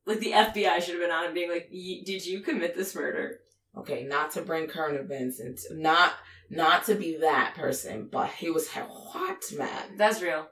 like 0.06 0.20
the 0.20 0.32
FBI 0.32 0.80
should 0.80 0.94
have 0.94 1.02
been 1.02 1.10
on 1.10 1.24
him, 1.26 1.34
being 1.34 1.50
like, 1.50 1.68
"Y- 1.72 2.02
"Did 2.04 2.26
you 2.26 2.40
commit 2.40 2.76
this 2.76 2.94
murder?" 2.94 3.40
Okay, 3.76 4.04
not 4.04 4.32
to 4.32 4.42
bring 4.42 4.66
current 4.66 4.98
events 4.98 5.40
into 5.40 5.62
not 5.72 6.12
not 6.50 6.84
to 6.86 6.94
be 6.94 7.16
that 7.18 7.54
person, 7.54 8.08
but 8.10 8.30
he 8.30 8.50
was 8.50 8.66
a 8.68 8.84
hot 8.84 9.42
man. 9.56 9.96
That's 9.96 10.22
real. 10.22 10.48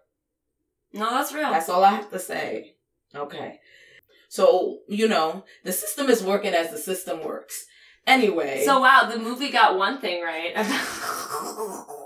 No, 0.92 1.10
that's 1.10 1.32
real. 1.32 1.50
That's 1.50 1.68
all 1.68 1.84
I 1.84 1.90
have 1.90 2.10
to 2.10 2.18
say. 2.18 2.76
Okay. 3.14 3.60
So, 4.28 4.80
you 4.88 5.08
know, 5.08 5.44
the 5.64 5.72
system 5.72 6.08
is 6.10 6.22
working 6.22 6.52
as 6.54 6.70
the 6.70 6.78
system 6.78 7.24
works. 7.24 7.66
Anyway. 8.06 8.62
so 8.64 8.80
wow, 8.80 9.08
the 9.10 9.18
movie 9.18 9.50
got 9.50 9.76
one 9.76 10.00
thing 10.00 10.22
right. 10.22 10.52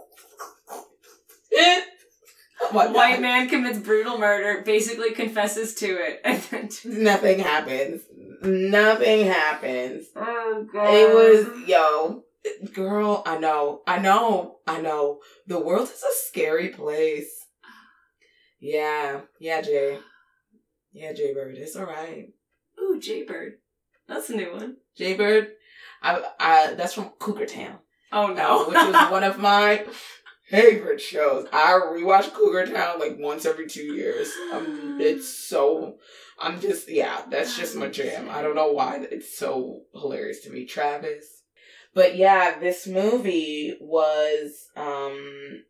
God. 2.72 2.94
White 2.94 3.20
man 3.20 3.48
commits 3.48 3.78
brutal 3.78 4.18
murder, 4.18 4.62
basically 4.62 5.12
confesses 5.12 5.74
to 5.76 5.86
it, 5.86 6.20
and 6.24 6.40
then 6.50 6.68
Nothing 7.04 7.38
happens. 7.38 8.02
Nothing 8.42 9.26
happens. 9.26 10.06
oh 10.14 10.66
god, 10.72 10.94
It 10.94 11.14
was 11.14 11.68
yo, 11.68 12.22
girl. 12.74 13.22
I 13.26 13.38
know, 13.38 13.80
I 13.86 13.98
know, 13.98 14.58
I 14.66 14.80
know. 14.80 15.20
The 15.46 15.58
world 15.58 15.88
is 15.88 16.02
a 16.02 16.14
scary 16.28 16.68
place. 16.68 17.30
Yeah, 18.60 19.22
yeah, 19.38 19.62
Jay. 19.62 19.98
Yeah, 20.92 21.12
Jay 21.12 21.32
Bird. 21.32 21.56
It's 21.56 21.76
all 21.76 21.86
right. 21.86 22.28
ooh 22.80 23.00
Jaybird. 23.00 23.54
That's 24.06 24.28
a 24.30 24.36
new 24.36 24.52
one. 24.52 24.76
Jay 24.96 25.14
Bird. 25.14 25.52
I, 26.02 26.22
I. 26.38 26.74
That's 26.74 26.94
from 26.94 27.10
Cougar 27.18 27.46
Town, 27.46 27.78
Oh 28.12 28.30
uh, 28.30 28.34
no, 28.34 28.64
which 28.66 28.74
was 28.74 29.10
one 29.10 29.24
of 29.24 29.38
my 29.38 29.86
favorite 30.50 31.00
shows. 31.00 31.46
I 31.52 31.72
rewatch 31.72 32.32
Cougar 32.34 32.66
Town 32.66 32.98
like 32.98 33.16
once 33.18 33.46
every 33.46 33.66
two 33.68 33.94
years. 33.94 34.30
Um, 34.52 34.98
it's 35.00 35.28
so. 35.28 35.98
I'm 36.38 36.60
just 36.60 36.90
yeah. 36.90 37.22
That's 37.30 37.56
just 37.56 37.76
my 37.76 37.88
jam. 37.88 38.28
I 38.30 38.42
don't 38.42 38.56
know 38.56 38.72
why 38.72 39.06
it's 39.10 39.36
so 39.36 39.82
hilarious 39.94 40.40
to 40.40 40.50
me, 40.50 40.66
Travis. 40.66 41.42
But 41.94 42.16
yeah, 42.16 42.58
this 42.58 42.86
movie 42.86 43.76
was 43.80 44.68
um 44.76 45.62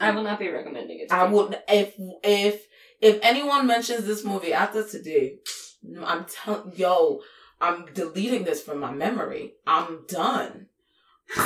I 0.00 0.10
will 0.10 0.22
not 0.22 0.38
be 0.38 0.48
recommending 0.48 1.00
it. 1.00 1.08
To 1.08 1.14
I 1.14 1.24
would 1.24 1.58
if 1.68 1.94
if 2.22 2.66
if 3.00 3.18
anyone 3.22 3.66
mentions 3.66 4.06
this 4.06 4.24
movie 4.24 4.52
after 4.52 4.86
today, 4.86 5.38
I'm 6.04 6.26
telling 6.26 6.72
yo, 6.76 7.20
I'm 7.60 7.86
deleting 7.94 8.44
this 8.44 8.62
from 8.62 8.80
my 8.80 8.92
memory. 8.92 9.54
I'm 9.66 10.04
done. 10.06 10.66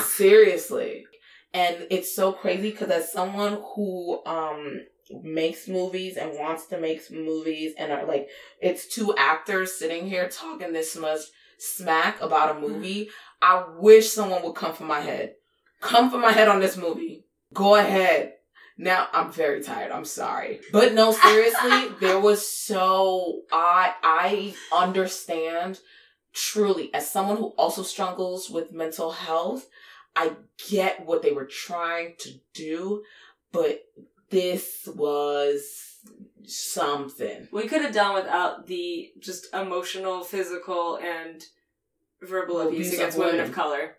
Seriously. 0.04 1.06
And 1.54 1.86
it's 1.90 2.14
so 2.14 2.32
crazy 2.32 2.70
because 2.70 2.90
as 2.90 3.12
someone 3.12 3.62
who 3.74 4.24
um 4.24 4.80
makes 5.22 5.68
movies 5.68 6.16
and 6.16 6.32
wants 6.38 6.66
to 6.66 6.78
make 6.78 7.10
movies 7.10 7.74
and 7.78 7.92
are 7.92 8.06
like 8.06 8.28
it's 8.60 8.86
two 8.86 9.14
actors 9.18 9.72
sitting 9.72 10.06
here 10.06 10.28
talking 10.28 10.72
this 10.72 10.96
much 10.96 11.20
smack 11.58 12.20
about 12.20 12.56
a 12.56 12.60
movie, 12.60 13.10
I 13.40 13.64
wish 13.78 14.10
someone 14.10 14.42
would 14.42 14.54
come 14.54 14.72
for 14.74 14.84
my 14.84 15.00
head. 15.00 15.34
Come 15.80 16.10
for 16.10 16.18
my 16.18 16.32
head 16.32 16.48
on 16.48 16.60
this 16.60 16.76
movie. 16.76 17.26
Go 17.52 17.74
ahead. 17.74 18.34
Now 18.78 19.08
I'm 19.12 19.30
very 19.30 19.62
tired. 19.62 19.92
I'm 19.92 20.04
sorry. 20.04 20.60
But 20.72 20.94
no, 20.94 21.12
seriously, 21.12 21.88
there 22.00 22.18
was 22.18 22.46
so 22.48 23.42
I 23.52 23.94
I 24.02 24.54
understand 24.72 25.80
truly, 26.32 26.92
as 26.94 27.10
someone 27.10 27.36
who 27.36 27.48
also 27.58 27.82
struggles 27.82 28.48
with 28.48 28.72
mental 28.72 29.12
health, 29.12 29.66
I 30.14 30.32
get 30.70 31.06
what 31.06 31.22
they 31.22 31.32
were 31.32 31.46
trying 31.46 32.14
to 32.18 32.30
do, 32.54 33.02
but 33.52 33.84
this 34.30 34.88
was 34.94 35.98
something. 36.44 37.48
We 37.52 37.68
could 37.68 37.82
have 37.82 37.94
done 37.94 38.14
without 38.14 38.66
the 38.66 39.10
just 39.20 39.46
emotional, 39.54 40.22
physical, 40.24 40.96
and 40.98 41.42
verbal 42.20 42.60
abuse, 42.60 42.88
Abuse 42.88 42.94
against 42.94 43.18
women 43.18 43.34
women. 43.36 43.48
of 43.50 43.54
color 43.54 43.96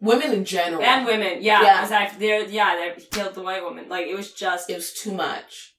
Women 0.00 0.32
in 0.32 0.44
general. 0.44 0.82
and 0.82 1.06
women. 1.06 1.38
Yeah, 1.42 1.62
Yeah. 1.62 1.84
aside 1.84 2.12
they're 2.18 2.44
yeah 2.44 2.76
they 2.76 3.02
killed 3.02 3.34
the 3.34 3.42
white 3.42 3.62
woman. 3.62 3.88
Like 3.88 4.06
it 4.06 4.14
was 4.16 4.32
just 4.32 4.68
it 4.68 4.74
was 4.76 4.92
too 4.92 5.12
much. 5.12 5.74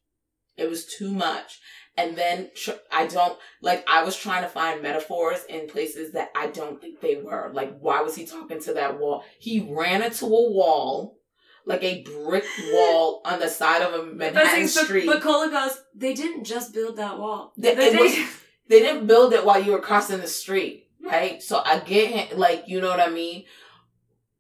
It 0.56 0.68
was 0.70 0.86
too 0.86 1.12
much. 1.12 1.60
And 1.98 2.16
then 2.16 2.52
tr- 2.56 2.72
I 2.92 3.08
don't 3.08 3.38
like. 3.62 3.84
I 3.90 4.04
was 4.04 4.16
trying 4.16 4.44
to 4.44 4.50
find 4.50 4.84
metaphors 4.84 5.44
in 5.50 5.68
places 5.68 6.12
that 6.14 6.30
I 6.36 6.48
don't 6.48 6.80
think 6.80 7.02
they 7.02 7.16
were. 7.16 7.50
Like, 7.52 7.80
why 7.80 8.02
was 8.02 8.16
he 8.16 8.26
talking 8.26 8.62
to 8.62 8.74
that 8.76 9.00
wall? 9.00 9.24
He 9.40 9.68
ran 9.68 10.04
into 10.04 10.26
a 10.26 10.30
wall, 10.30 11.18
like 11.66 11.84
a 11.84 12.04
brick 12.04 12.46
wall 12.72 13.22
on 13.26 13.40
the 13.40 13.48
side 13.50 13.82
of 13.82 13.94
a 13.96 14.04
Manhattan 14.14 14.62
but, 14.64 14.70
street. 14.70 15.08
but 15.08 15.22
Cola 15.24 15.50
goes, 15.50 15.82
they 15.96 16.14
didn't 16.14 16.44
just 16.44 16.72
build 16.72 16.98
that 16.98 17.18
wall. 17.18 17.54
They- 17.58 17.74
They 17.74 17.96
was- 17.96 18.16
they 18.70 18.80
didn't 18.80 19.08
build 19.08 19.34
it 19.34 19.44
while 19.44 19.64
you 19.64 19.72
were 19.72 19.82
crossing 19.82 20.20
the 20.22 20.28
street, 20.28 20.90
right? 21.04 21.42
So 21.42 21.62
I 21.66 21.80
get 21.80 22.12
him, 22.12 22.38
like, 22.38 22.66
you 22.68 22.80
know 22.80 22.90
what 22.90 23.00
I 23.00 23.10
mean? 23.10 23.46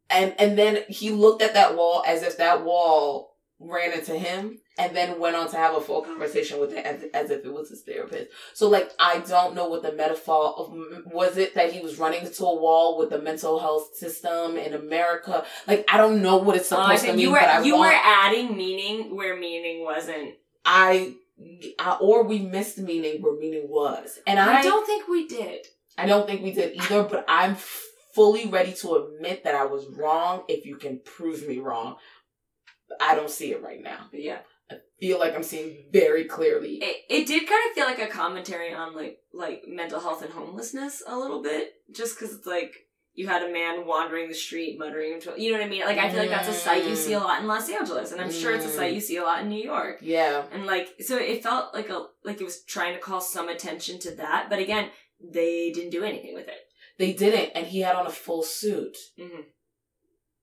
And 0.10 0.36
and 0.39 0.58
then 0.58 0.84
he 0.89 1.10
looked 1.12 1.41
at 1.41 1.55
that 1.55 1.76
wall 1.76 2.03
as 2.05 2.22
if 2.24 2.38
that 2.38 2.64
wall 2.64 3.36
ran 3.60 3.91
into 3.91 4.14
him, 4.14 4.60
and 4.78 4.95
then 4.95 5.20
went 5.20 5.36
on 5.36 5.49
to 5.49 5.58
have 5.58 5.76
a 5.76 5.82
full 5.82 6.01
conversation 6.01 6.60
with 6.60 6.72
it 6.74 6.86
as, 6.86 7.03
as 7.14 7.32
if 7.32 7.43
it 7.43 7.51
was 7.51 7.70
his 7.70 7.82
therapist. 7.82 8.30
So 8.53 8.70
like, 8.70 8.91
I 8.99 9.20
don't 9.20 9.55
know 9.55 9.68
what 9.68 9.82
the 9.82 9.93
metaphor 9.93 10.53
of 10.58 10.72
was 11.05 11.38
it 11.38 11.55
that 11.55 11.74
he 11.74 11.80
was 11.80 11.97
running 11.97 12.26
into 12.26 12.45
a 12.45 12.55
wall 12.55 12.97
with 12.97 13.10
the 13.10 13.20
mental 13.20 13.60
health 13.60 13.95
system 13.95 14.58
in 14.58 14.74
America. 14.74 15.43
Like, 15.68 15.86
I 15.91 15.97
don't 15.97 16.22
know 16.22 16.38
what 16.38 16.55
it's 16.55 16.72
Oh, 16.72 16.82
supposed 16.82 17.03
I 17.03 17.08
to 17.08 17.14
mean, 17.14 17.22
you 17.22 17.32
were 17.32 17.39
but 17.39 17.49
I 17.49 17.62
you 17.64 17.76
want, 17.76 17.93
were 17.93 17.99
adding 18.03 18.55
meaning 18.55 19.16
where 19.16 19.36
meaning 19.36 19.84
wasn't. 19.84 20.36
I. 20.66 21.16
I, 21.78 21.97
or 22.01 22.24
we 22.24 22.39
missed 22.39 22.80
meaning 22.80 23.22
where 23.22 23.38
meaning 23.38 23.68
was, 23.70 24.18
and 24.26 24.39
I, 24.39 24.58
I 24.58 24.62
don't 24.64 24.88
think 24.88 25.08
we 25.08 25.28
did. 25.28 25.68
I 25.95 26.08
don't 26.08 26.26
think 26.26 26.41
we 26.41 26.51
did 26.51 26.76
either, 26.76 27.03
but 27.03 27.26
I'm 27.28 27.55
fully 27.55 28.47
ready 28.47 28.74
to 28.74 28.95
admit 28.95 29.43
that 29.43 29.53
I 29.53 29.66
was 29.66 29.86
wrong 29.86 30.45
if 30.47 30.66
you 30.66 30.78
can 30.78 30.99
prove 31.05 31.47
me 31.47 31.60
wrong. 31.60 31.97
I 33.02 33.16
don't 33.16 33.30
see 33.30 33.52
it 33.52 33.62
right 33.62 33.82
now. 33.82 34.08
But 34.12 34.22
yeah, 34.24 34.40
I 34.72 34.76
feel 35.00 35.20
like 35.20 35.36
I'm 35.36 35.44
seeing 35.44 35.86
very 35.92 36.26
clearly. 36.26 36.76
it, 36.82 36.98
it 37.10 37.28
did 37.28 37.48
kind 37.48 37.62
of 37.70 37.74
feel 37.76 37.86
like 37.86 38.00
a 38.00 38.08
commentary 38.12 38.74
on 38.74 38.96
like 38.96 39.20
like 39.34 39.64
mental 39.68 40.00
health 40.00 40.22
and 40.24 40.32
homelessness 40.34 41.04
a 41.08 41.18
little 41.18 41.42
bit, 41.42 41.74
just 41.94 42.18
because 42.18 42.34
it's 42.36 42.48
like 42.48 42.74
you 43.14 43.28
had 43.28 43.42
a 43.42 43.52
man 43.52 43.86
wandering 43.88 44.28
the 44.30 44.36
street 44.36 44.78
muttering 44.78 45.14
into 45.14 45.34
you 45.38 45.52
know 45.52 45.58
what 45.58 45.66
I 45.66 45.70
mean. 45.70 45.82
Like 45.86 45.98
I 45.98 46.10
feel 46.10 46.20
like 46.20 46.30
that's 46.30 46.48
a 46.50 46.54
sight 46.54 46.86
you 46.86 46.96
see 46.96 47.14
a 47.14 47.20
lot 47.20 47.42
in 47.42 47.48
Los 47.48 47.70
Angeles, 47.70 48.12
and 48.12 48.22
I'm 48.22 48.32
sure 48.32 48.54
it's 48.54 48.66
a 48.66 48.70
sight 48.70 48.94
you 48.94 49.02
see 49.02 49.18
a 49.18 49.24
lot 49.24 49.42
in 49.42 49.50
New 49.50 49.62
York. 49.64 50.00
Yeah. 50.02 50.44
And 50.52 50.66
like 50.66 50.90
so, 51.02 51.18
it 51.18 51.42
felt 51.44 51.74
like 51.74 51.90
a 51.90 52.06
like 52.24 52.40
it 52.40 52.44
was 52.46 52.64
trying 52.64 52.94
to 52.94 53.00
call 53.00 53.20
some 53.22 53.50
attention 53.50 54.00
to 54.00 54.12
that, 54.16 54.50
but 54.50 54.60
again, 54.60 54.90
they 55.20 55.72
didn't 55.72 55.90
do 55.92 56.04
anything 56.04 56.34
with 56.36 56.48
it. 56.48 56.60
They 57.00 57.14
didn't, 57.14 57.52
and 57.56 57.68
he 57.68 57.82
had 57.82 57.96
on 57.96 58.08
a 58.08 58.12
full 58.12 58.44
suit. 58.44 58.98
Mhm. 59.20 59.46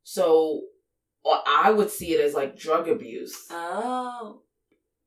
So 0.02 0.62
well, 1.24 1.42
I 1.46 1.70
would 1.72 1.90
see 1.90 2.12
it 2.14 2.20
as 2.20 2.34
like 2.34 2.58
drug 2.58 2.88
abuse 2.88 3.46
Oh, 3.50 4.42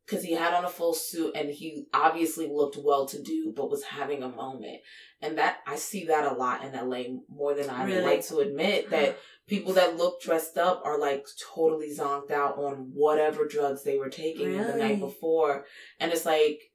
because 0.06 0.24
he 0.24 0.34
had 0.34 0.54
on 0.54 0.66
a 0.66 0.70
full 0.70 0.94
suit 0.94 1.34
and 1.36 1.50
he 1.50 1.86
obviously 1.94 2.48
looked 2.48 2.78
well 2.82 3.06
to 3.08 3.22
do, 3.22 3.54
but 3.56 3.70
was 3.70 3.84
having 3.84 4.24
a 4.24 4.30
moment. 4.30 4.80
And 5.22 5.38
that 5.38 5.58
I 5.68 5.76
see 5.76 6.06
that 6.06 6.32
a 6.32 6.36
lot 6.36 6.64
in 6.64 6.74
LA 6.74 7.20
more 7.30 7.54
than 7.54 7.70
I 7.70 7.86
Really? 7.86 8.04
like 8.04 8.26
to 8.28 8.38
admit 8.40 8.90
that 8.92 9.18
people 9.48 9.74
that 9.74 9.98
look 9.98 10.22
dressed 10.22 10.58
up 10.58 10.82
are 10.86 11.00
like 11.00 11.26
totally 11.56 11.94
zonked 11.96 12.32
out 12.32 12.58
on 12.58 12.92
whatever 12.94 13.46
drugs 13.46 13.84
they 13.84 13.98
were 13.98 14.10
taking 14.10 14.58
the 14.58 14.76
night 14.76 15.00
before. 15.00 15.66
And 16.00 16.12
it's 16.12 16.26
like, 16.26 16.67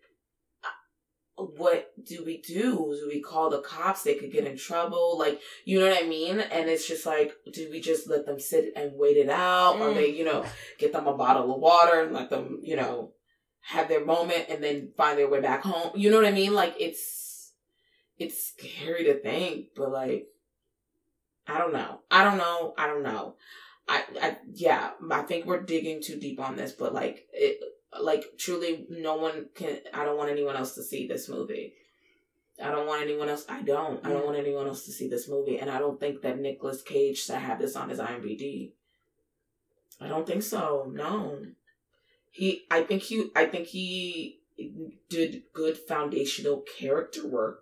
what 1.56 1.92
do 2.04 2.24
we 2.24 2.38
do? 2.38 2.96
Do 3.00 3.06
we 3.08 3.20
call 3.20 3.50
the 3.50 3.60
cops? 3.60 4.02
They 4.02 4.14
could 4.14 4.32
get 4.32 4.46
in 4.46 4.56
trouble. 4.56 5.18
Like, 5.18 5.40
you 5.64 5.80
know 5.80 5.88
what 5.88 6.02
I 6.02 6.06
mean? 6.06 6.40
And 6.40 6.68
it's 6.68 6.86
just 6.86 7.06
like, 7.06 7.32
do 7.52 7.68
we 7.70 7.80
just 7.80 8.08
let 8.08 8.26
them 8.26 8.38
sit 8.40 8.72
and 8.76 8.92
wait 8.94 9.16
it 9.16 9.28
out? 9.28 9.76
Or 9.80 9.90
Mm. 9.90 9.94
they, 9.94 10.08
you 10.10 10.24
know, 10.24 10.44
get 10.78 10.92
them 10.92 11.06
a 11.06 11.16
bottle 11.16 11.52
of 11.54 11.60
water 11.60 12.02
and 12.02 12.12
let 12.12 12.30
them, 12.30 12.60
you 12.62 12.76
know, 12.76 13.12
have 13.60 13.88
their 13.88 14.04
moment 14.04 14.46
and 14.48 14.62
then 14.62 14.92
find 14.96 15.18
their 15.18 15.28
way 15.28 15.40
back 15.40 15.62
home? 15.62 15.92
You 15.94 16.10
know 16.10 16.16
what 16.16 16.26
I 16.26 16.32
mean? 16.32 16.52
Like, 16.54 16.74
it's, 16.78 17.52
it's 18.18 18.48
scary 18.48 19.04
to 19.04 19.14
think, 19.20 19.68
but 19.76 19.90
like, 19.90 20.26
I 21.46 21.58
don't 21.58 21.72
know. 21.72 22.00
I 22.10 22.24
don't 22.24 22.38
know. 22.38 22.74
I 22.78 22.86
don't 22.86 23.02
know. 23.02 23.36
I, 23.88 24.04
I, 24.20 24.36
yeah, 24.54 24.90
I 25.10 25.22
think 25.22 25.44
we're 25.44 25.62
digging 25.62 26.00
too 26.00 26.18
deep 26.18 26.38
on 26.40 26.56
this, 26.56 26.72
but 26.72 26.94
like, 26.94 27.26
it, 27.32 27.58
like 28.00 28.24
truly, 28.38 28.86
no 28.88 29.16
one 29.16 29.46
can. 29.54 29.78
I 29.92 30.04
don't 30.04 30.16
want 30.16 30.30
anyone 30.30 30.56
else 30.56 30.74
to 30.76 30.82
see 30.82 31.06
this 31.06 31.28
movie. 31.28 31.74
I 32.62 32.70
don't 32.70 32.86
want 32.86 33.02
anyone 33.02 33.28
else. 33.28 33.44
I 33.48 33.62
don't. 33.62 34.04
I 34.04 34.10
don't 34.10 34.24
want 34.24 34.38
anyone 34.38 34.66
else 34.66 34.84
to 34.84 34.92
see 34.92 35.08
this 35.08 35.28
movie, 35.28 35.58
and 35.58 35.70
I 35.70 35.78
don't 35.78 35.98
think 35.98 36.22
that 36.22 36.38
Nicolas 36.38 36.82
Cage 36.82 37.24
should 37.24 37.36
have 37.36 37.58
this 37.58 37.76
on 37.76 37.88
his 37.88 37.98
IMDb. 37.98 38.72
I 40.00 40.08
don't 40.08 40.26
think 40.26 40.42
so. 40.42 40.90
No, 40.92 41.38
he. 42.30 42.62
I 42.70 42.82
think 42.82 43.02
he. 43.02 43.30
I 43.34 43.46
think 43.46 43.68
he 43.68 44.40
did 45.08 45.44
good 45.52 45.76
foundational 45.76 46.62
character 46.78 47.26
work, 47.26 47.60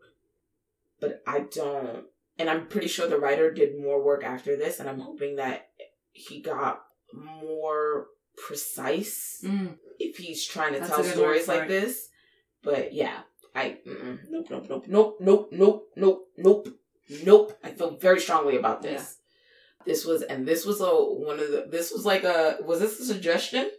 but 1.01 1.23
I 1.27 1.41
don't. 1.41 2.05
And 2.39 2.49
I'm 2.49 2.69
pretty 2.69 2.89
sure 2.89 3.07
the 3.07 3.19
writer 3.19 3.53
did 3.53 3.81
more 3.81 4.03
work 4.03 4.25
after 4.25 4.57
this, 4.57 4.81
and 4.81 4.89
I'm 4.89 5.01
hoping 5.01 5.37
that 5.37 5.69
he 6.13 6.41
got 6.41 6.83
more 7.13 8.07
precise 8.37 9.43
Mm. 9.45 9.77
If 10.01 10.17
he's 10.17 10.45
trying 10.45 10.73
to 10.75 10.81
That's 10.81 10.91
tell 10.91 11.05
stories 11.05 11.47
like 11.47 11.63
it. 11.63 11.69
this. 11.69 12.09
But 12.63 12.93
yeah, 12.93 13.21
I 13.55 13.79
nope, 13.85 14.47
nope, 14.51 14.67
nope, 14.69 14.85
nope, 14.89 15.17
nope, 15.21 15.49
nope, 15.53 15.91
nope, 15.97 16.29
nope, 16.37 16.69
nope. 17.25 17.59
I 17.63 17.71
feel 17.71 17.97
very 17.97 18.21
strongly 18.21 18.57
about 18.57 18.83
this. 18.83 19.19
This 19.87 20.05
was 20.05 20.23
and 20.23 20.47
this 20.47 20.67
was 20.67 20.81
a 20.81 20.89
one 20.89 21.39
of 21.39 21.51
the. 21.51 21.67
This 21.71 21.93
was 21.93 22.05
like 22.05 22.25
a. 22.25 22.59
Was 22.65 22.81
this 22.81 23.01
a 23.01 23.05
suggestion? 23.05 23.71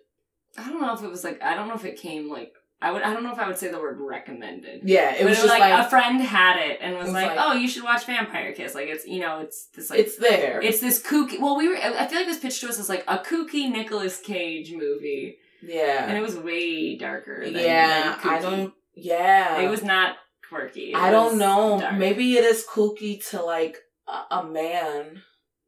I 0.58 0.70
don't 0.70 0.82
know 0.82 0.94
if 0.94 1.04
it 1.04 1.10
was 1.10 1.24
like 1.24 1.42
I 1.42 1.56
don't 1.56 1.68
know 1.68 1.76
if 1.76 1.86
it 1.86 1.98
came 1.98 2.30
like 2.30 2.54
I 2.82 2.92
would 2.92 3.04
I 3.04 3.14
don't 3.14 3.24
know 3.24 3.32
if 3.32 3.38
I 3.38 3.48
would 3.48 3.58
say 3.58 3.70
the 3.70 3.80
word 3.80 4.00
recommended. 4.00 4.82
Yeah, 4.84 5.14
it 5.14 5.20
was 5.20 5.22
it 5.22 5.26
was 5.26 5.38
just 5.38 5.48
like, 5.50 5.60
like, 5.60 5.86
a 5.86 5.90
friend 5.90 6.20
had 6.20 6.58
it 6.58 6.80
and 6.82 6.96
was, 6.96 7.06
was 7.06 7.14
like, 7.14 7.36
like- 7.36 7.38
"Oh, 7.40 7.54
you 7.54 7.68
should 7.68 7.84
watch 7.84 8.06
Vampire 8.06 8.52
Kiss." 8.54 8.74
Like 8.74 8.88
it's 8.88 9.06
you 9.06 9.20
know 9.20 9.40
it's 9.40 9.68
this 9.68 9.92
like 9.92 10.00
it's 10.00 10.18
there. 10.18 10.60
it's 10.62 10.80
this 10.80 11.02
kooky. 11.02 11.40
Well, 11.40 11.56
we 11.56 11.68
were 11.70 11.78
I 11.78 12.08
feel 12.08 12.18
like 12.20 12.28
this 12.28 12.40
pitched 12.40 12.62
to 12.62 12.70
us 12.70 12.80
as 12.80 12.90
like 12.90 13.04
a 13.08 13.20
kooky 13.20 13.72
Nicolas 13.72 14.20
Cage 14.20 14.74
movie, 14.74 15.38
yeah, 15.62 16.06
and 16.08 16.18
it 16.18 16.22
was 16.22 16.36
way 16.38 16.98
darker. 16.98 17.44
Than, 17.44 17.54
yeah. 17.56 18.18
I 18.24 18.40
don't. 18.40 18.74
Yeah, 18.94 19.62
It 19.62 19.70
was 19.70 19.84
not 19.84 20.18
quirky. 20.50 20.92
It 20.92 20.96
I 20.96 21.12
don't 21.12 21.38
know. 21.38 21.80
dark. 21.80 21.96
Maybe 21.98 22.36
it 22.38 22.44
is 22.44 22.66
kooky 22.70 23.26
to 23.30 23.42
like 23.42 23.78
a, 24.08 24.36
a 24.36 24.44
man. 24.44 25.22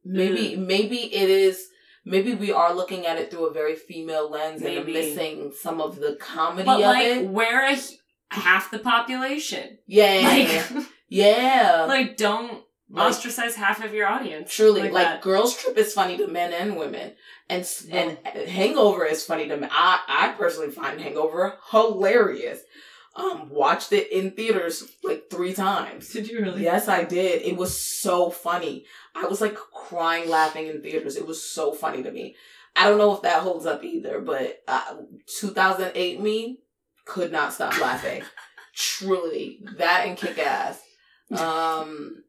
Maybe 0.04 0.56
mm. 0.56 0.66
maybe 0.66 0.96
it 1.14 1.30
is. 1.30 1.66
Maybe 2.04 2.34
we 2.34 2.52
are 2.52 2.74
looking 2.74 3.06
at 3.06 3.16
it 3.18 3.30
through 3.30 3.46
a 3.46 3.52
very 3.54 3.74
female 3.74 4.30
lens 4.30 4.60
and 4.60 4.74
Maybe. 4.74 4.92
missing 4.92 5.52
some 5.58 5.80
of 5.80 5.96
the 6.00 6.16
comedy 6.20 6.66
but 6.66 6.80
of 6.80 6.86
like 6.86 7.06
it. 7.06 7.28
where 7.30 7.72
a 7.72 7.76
half 8.30 8.70
the 8.70 8.78
population. 8.78 9.78
Yeah, 9.86 10.20
Like 10.22 10.86
yeah. 11.08 11.86
like 11.88 12.18
don't 12.18 12.62
Like, 12.90 13.08
ostracize 13.12 13.54
half 13.54 13.82
of 13.82 13.94
your 13.94 14.06
audience. 14.06 14.52
truly, 14.52 14.82
like, 14.82 14.92
that. 14.92 15.22
Girls 15.22 15.56
Trip 15.56 15.78
is 15.78 15.94
funny 15.94 16.18
to 16.18 16.26
men 16.28 16.52
and 16.52 16.76
women, 16.76 17.14
and 17.48 17.60
s- 17.62 17.86
and 17.90 18.18
Hangover 18.26 19.04
is 19.04 19.24
funny 19.24 19.48
to 19.48 19.56
me. 19.56 19.68
I 19.70 20.00
I 20.08 20.28
personally 20.36 20.70
find 20.70 21.00
Hangover 21.00 21.58
hilarious. 21.70 22.60
Um, 23.16 23.48
watched 23.48 23.92
it 23.92 24.10
in 24.10 24.32
theaters 24.32 24.82
like 25.04 25.30
three 25.30 25.52
times. 25.52 26.08
Did 26.12 26.28
you 26.28 26.40
really? 26.40 26.64
Yes, 26.64 26.88
I 26.88 27.04
did. 27.04 27.42
It 27.42 27.56
was 27.56 27.78
so 27.78 28.28
funny. 28.30 28.86
I 29.14 29.26
was 29.26 29.40
like 29.40 29.54
crying 29.54 30.28
laughing 30.28 30.66
in 30.66 30.82
theaters. 30.82 31.16
It 31.16 31.26
was 31.26 31.40
so 31.40 31.72
funny 31.72 32.02
to 32.02 32.10
me. 32.10 32.34
I 32.74 32.88
don't 32.88 32.98
know 32.98 33.14
if 33.14 33.22
that 33.22 33.42
holds 33.42 33.66
up 33.66 33.84
either, 33.84 34.20
but 34.20 34.62
uh, 34.66 34.96
2008 35.38 36.20
me 36.20 36.58
could 37.04 37.30
not 37.30 37.52
stop 37.52 37.80
laughing. 37.80 38.22
Truly, 38.74 39.60
that 39.78 40.08
and 40.08 40.18
kick 40.18 40.36
ass. 40.38 40.82
Um, 41.30 42.24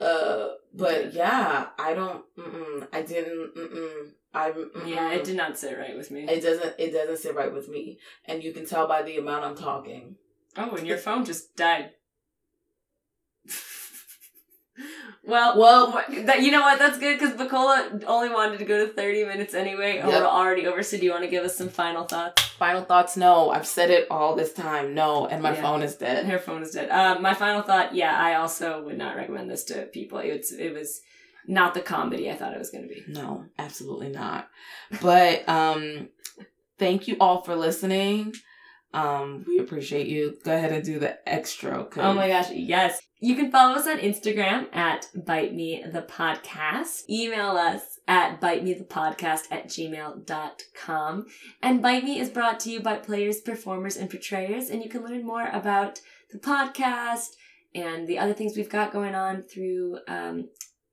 uh, 0.00 0.48
but 0.74 1.12
yeah, 1.12 1.66
I 1.78 1.94
don't. 1.94 2.24
Mm-mm, 2.36 2.88
I 2.92 3.02
didn't. 3.02 3.54
Mm-mm, 3.54 4.10
I. 4.34 4.50
Mm-mm. 4.50 4.88
Yeah, 4.88 5.12
it 5.12 5.24
did 5.24 5.36
not 5.36 5.58
sit 5.58 5.76
right 5.78 5.96
with 5.96 6.10
me. 6.10 6.26
It 6.28 6.42
doesn't. 6.42 6.74
It 6.78 6.92
doesn't 6.92 7.18
sit 7.18 7.34
right 7.34 7.52
with 7.52 7.68
me, 7.68 7.98
and 8.26 8.42
you 8.44 8.52
can 8.52 8.66
tell 8.66 8.86
by 8.86 9.02
the 9.02 9.16
amount 9.18 9.44
I'm 9.44 9.56
talking. 9.56 10.16
Oh, 10.56 10.70
and 10.76 10.86
your 10.86 10.98
phone 10.98 11.24
just 11.24 11.56
died. 11.56 11.90
Well, 15.24 15.58
Well- 15.58 16.04
that 16.24 16.42
you 16.42 16.50
know 16.52 16.60
what? 16.62 16.78
That's 16.78 16.98
good 16.98 17.18
because 17.18 17.34
Bukola 17.34 18.04
only 18.06 18.30
wanted 18.30 18.60
to 18.60 18.64
go 18.64 18.86
to 18.86 18.92
thirty 18.92 19.24
minutes 19.24 19.52
anyway, 19.52 19.96
Yep. 19.96 20.06
we're 20.06 20.24
already 20.24 20.66
over. 20.68 20.82
So 20.84 20.96
do 20.96 21.04
you 21.04 21.10
want 21.10 21.24
to 21.24 21.28
give 21.28 21.44
us 21.44 21.56
some 21.56 21.68
final 21.68 22.04
thoughts? 22.04 22.42
Final 22.44 22.82
thoughts? 22.84 23.16
No, 23.16 23.50
I've 23.50 23.66
said 23.66 23.90
it 23.90 24.06
all 24.10 24.36
this 24.36 24.52
time. 24.52 24.94
No, 24.94 25.26
and 25.26 25.42
my 25.42 25.52
Yeah. 25.54 25.60
phone 25.62 25.82
is 25.82 25.96
dead. 25.96 26.26
Her 26.26 26.38
phone 26.38 26.62
is 26.62 26.70
dead. 26.70 26.88
Um, 26.90 27.20
my 27.22 27.34
final 27.34 27.62
thought. 27.62 27.94
Yeah, 27.94 28.16
I 28.16 28.34
also 28.36 28.80
would 28.84 28.96
not 28.96 29.16
recommend 29.16 29.50
this 29.50 29.64
to 29.64 29.86
people. 29.86 30.18
It's 30.18 30.52
it 30.52 30.72
was 30.72 31.02
not 31.48 31.74
the 31.74 31.80
comedy 31.80 32.30
I 32.30 32.34
thought 32.36 32.52
it 32.54 32.58
was 32.58 32.70
going 32.70 32.86
to 32.86 32.94
be. 32.94 33.02
No, 33.08 33.46
absolutely 33.58 34.10
not. 34.10 34.48
But 35.02 35.48
um 35.48 36.08
thank 36.78 37.08
you 37.08 37.16
all 37.18 37.42
for 37.42 37.56
listening. 37.56 38.34
Um 38.94 39.44
we 39.48 39.58
appreciate 39.58 40.06
you. 40.06 40.36
Go 40.44 40.54
ahead 40.54 40.72
and 40.72 40.84
do 40.84 40.98
the 40.98 41.18
extra. 41.28 41.84
'cause- 41.84 42.04
Oh 42.04 42.12
my 42.14 42.28
gosh, 42.28 42.50
yes. 42.52 43.00
You 43.20 43.34
can 43.34 43.50
follow 43.50 43.74
us 43.74 43.86
on 43.88 43.98
Instagram 43.98 44.68
at 44.72 45.08
Bite 45.26 45.52
Me 45.52 45.82
the 45.92 46.02
Podcast. 46.02 47.08
Email 47.10 47.56
us 47.56 47.98
at 48.06 48.40
bite 48.40 48.62
me 48.62 48.74
the 48.74 48.84
podcast 48.84 49.50
at 49.50 49.66
gmail.com. 49.68 51.26
And 51.62 51.82
Bite 51.82 52.04
Me 52.04 52.18
is 52.20 52.30
brought 52.30 52.60
to 52.60 52.70
you 52.70 52.80
by 52.80 52.96
players, 52.96 53.40
performers, 53.40 53.96
and 53.96 54.08
portrayers. 54.08 54.70
And 54.70 54.82
you 54.82 54.88
can 54.88 55.04
learn 55.04 55.26
more 55.26 55.48
about 55.48 56.00
the 56.30 56.38
podcast 56.38 57.30
and 57.74 58.06
the 58.06 58.18
other 58.18 58.32
things 58.34 58.56
we've 58.56 58.70
got 58.70 58.92
going 58.92 59.14
on 59.14 59.42
through 59.42 59.98
um, 60.08 60.48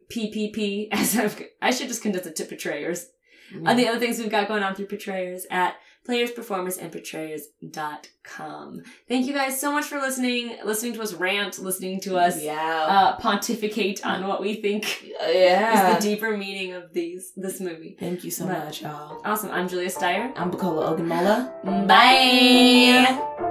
PPP. 0.09 0.89
As 0.91 1.17
I've, 1.17 1.41
I 1.61 1.71
should 1.71 1.87
just 1.87 2.01
condense 2.01 2.25
it 2.25 2.35
to 2.37 2.45
portrayers. 2.45 3.07
Mm-hmm. 3.53 3.67
And 3.67 3.79
the 3.79 3.87
other 3.87 3.99
things 3.99 4.17
we've 4.17 4.29
got 4.29 4.47
going 4.47 4.63
on 4.63 4.73
through 4.75 4.87
portrayers 4.87 5.45
at 5.51 5.75
players, 6.03 6.31
performers, 6.31 6.77
and 6.77 6.91
portrayers.com. 6.91 8.83
Thank 9.07 9.25
you 9.27 9.33
guys 9.33 9.59
so 9.59 9.71
much 9.71 9.85
for 9.85 9.99
listening, 9.99 10.57
listening 10.63 10.93
to 10.93 11.01
us 11.01 11.13
rant, 11.13 11.59
listening 11.59 11.99
to 12.01 12.17
us 12.17 12.41
yeah. 12.41 12.85
uh, 12.87 13.17
pontificate 13.17 14.05
on 14.05 14.27
what 14.27 14.41
we 14.41 14.55
think 14.55 15.03
yeah. 15.03 15.97
is 15.97 16.03
the 16.03 16.09
deeper 16.09 16.37
meaning 16.37 16.73
of 16.73 16.93
these 16.93 17.33
this 17.35 17.59
movie. 17.59 17.95
Thank 17.99 18.23
you 18.23 18.31
so 18.31 18.45
Right. 18.45 18.65
much, 18.65 18.81
y'all. 18.81 19.21
Awesome. 19.25 19.51
I'm 19.51 19.67
Julia 19.67 19.89
Steyer. 19.89 20.31
I'm 20.35 20.51
Bukola 20.51 20.95
Ogunmola. 20.97 21.87
Bye. 21.87 23.41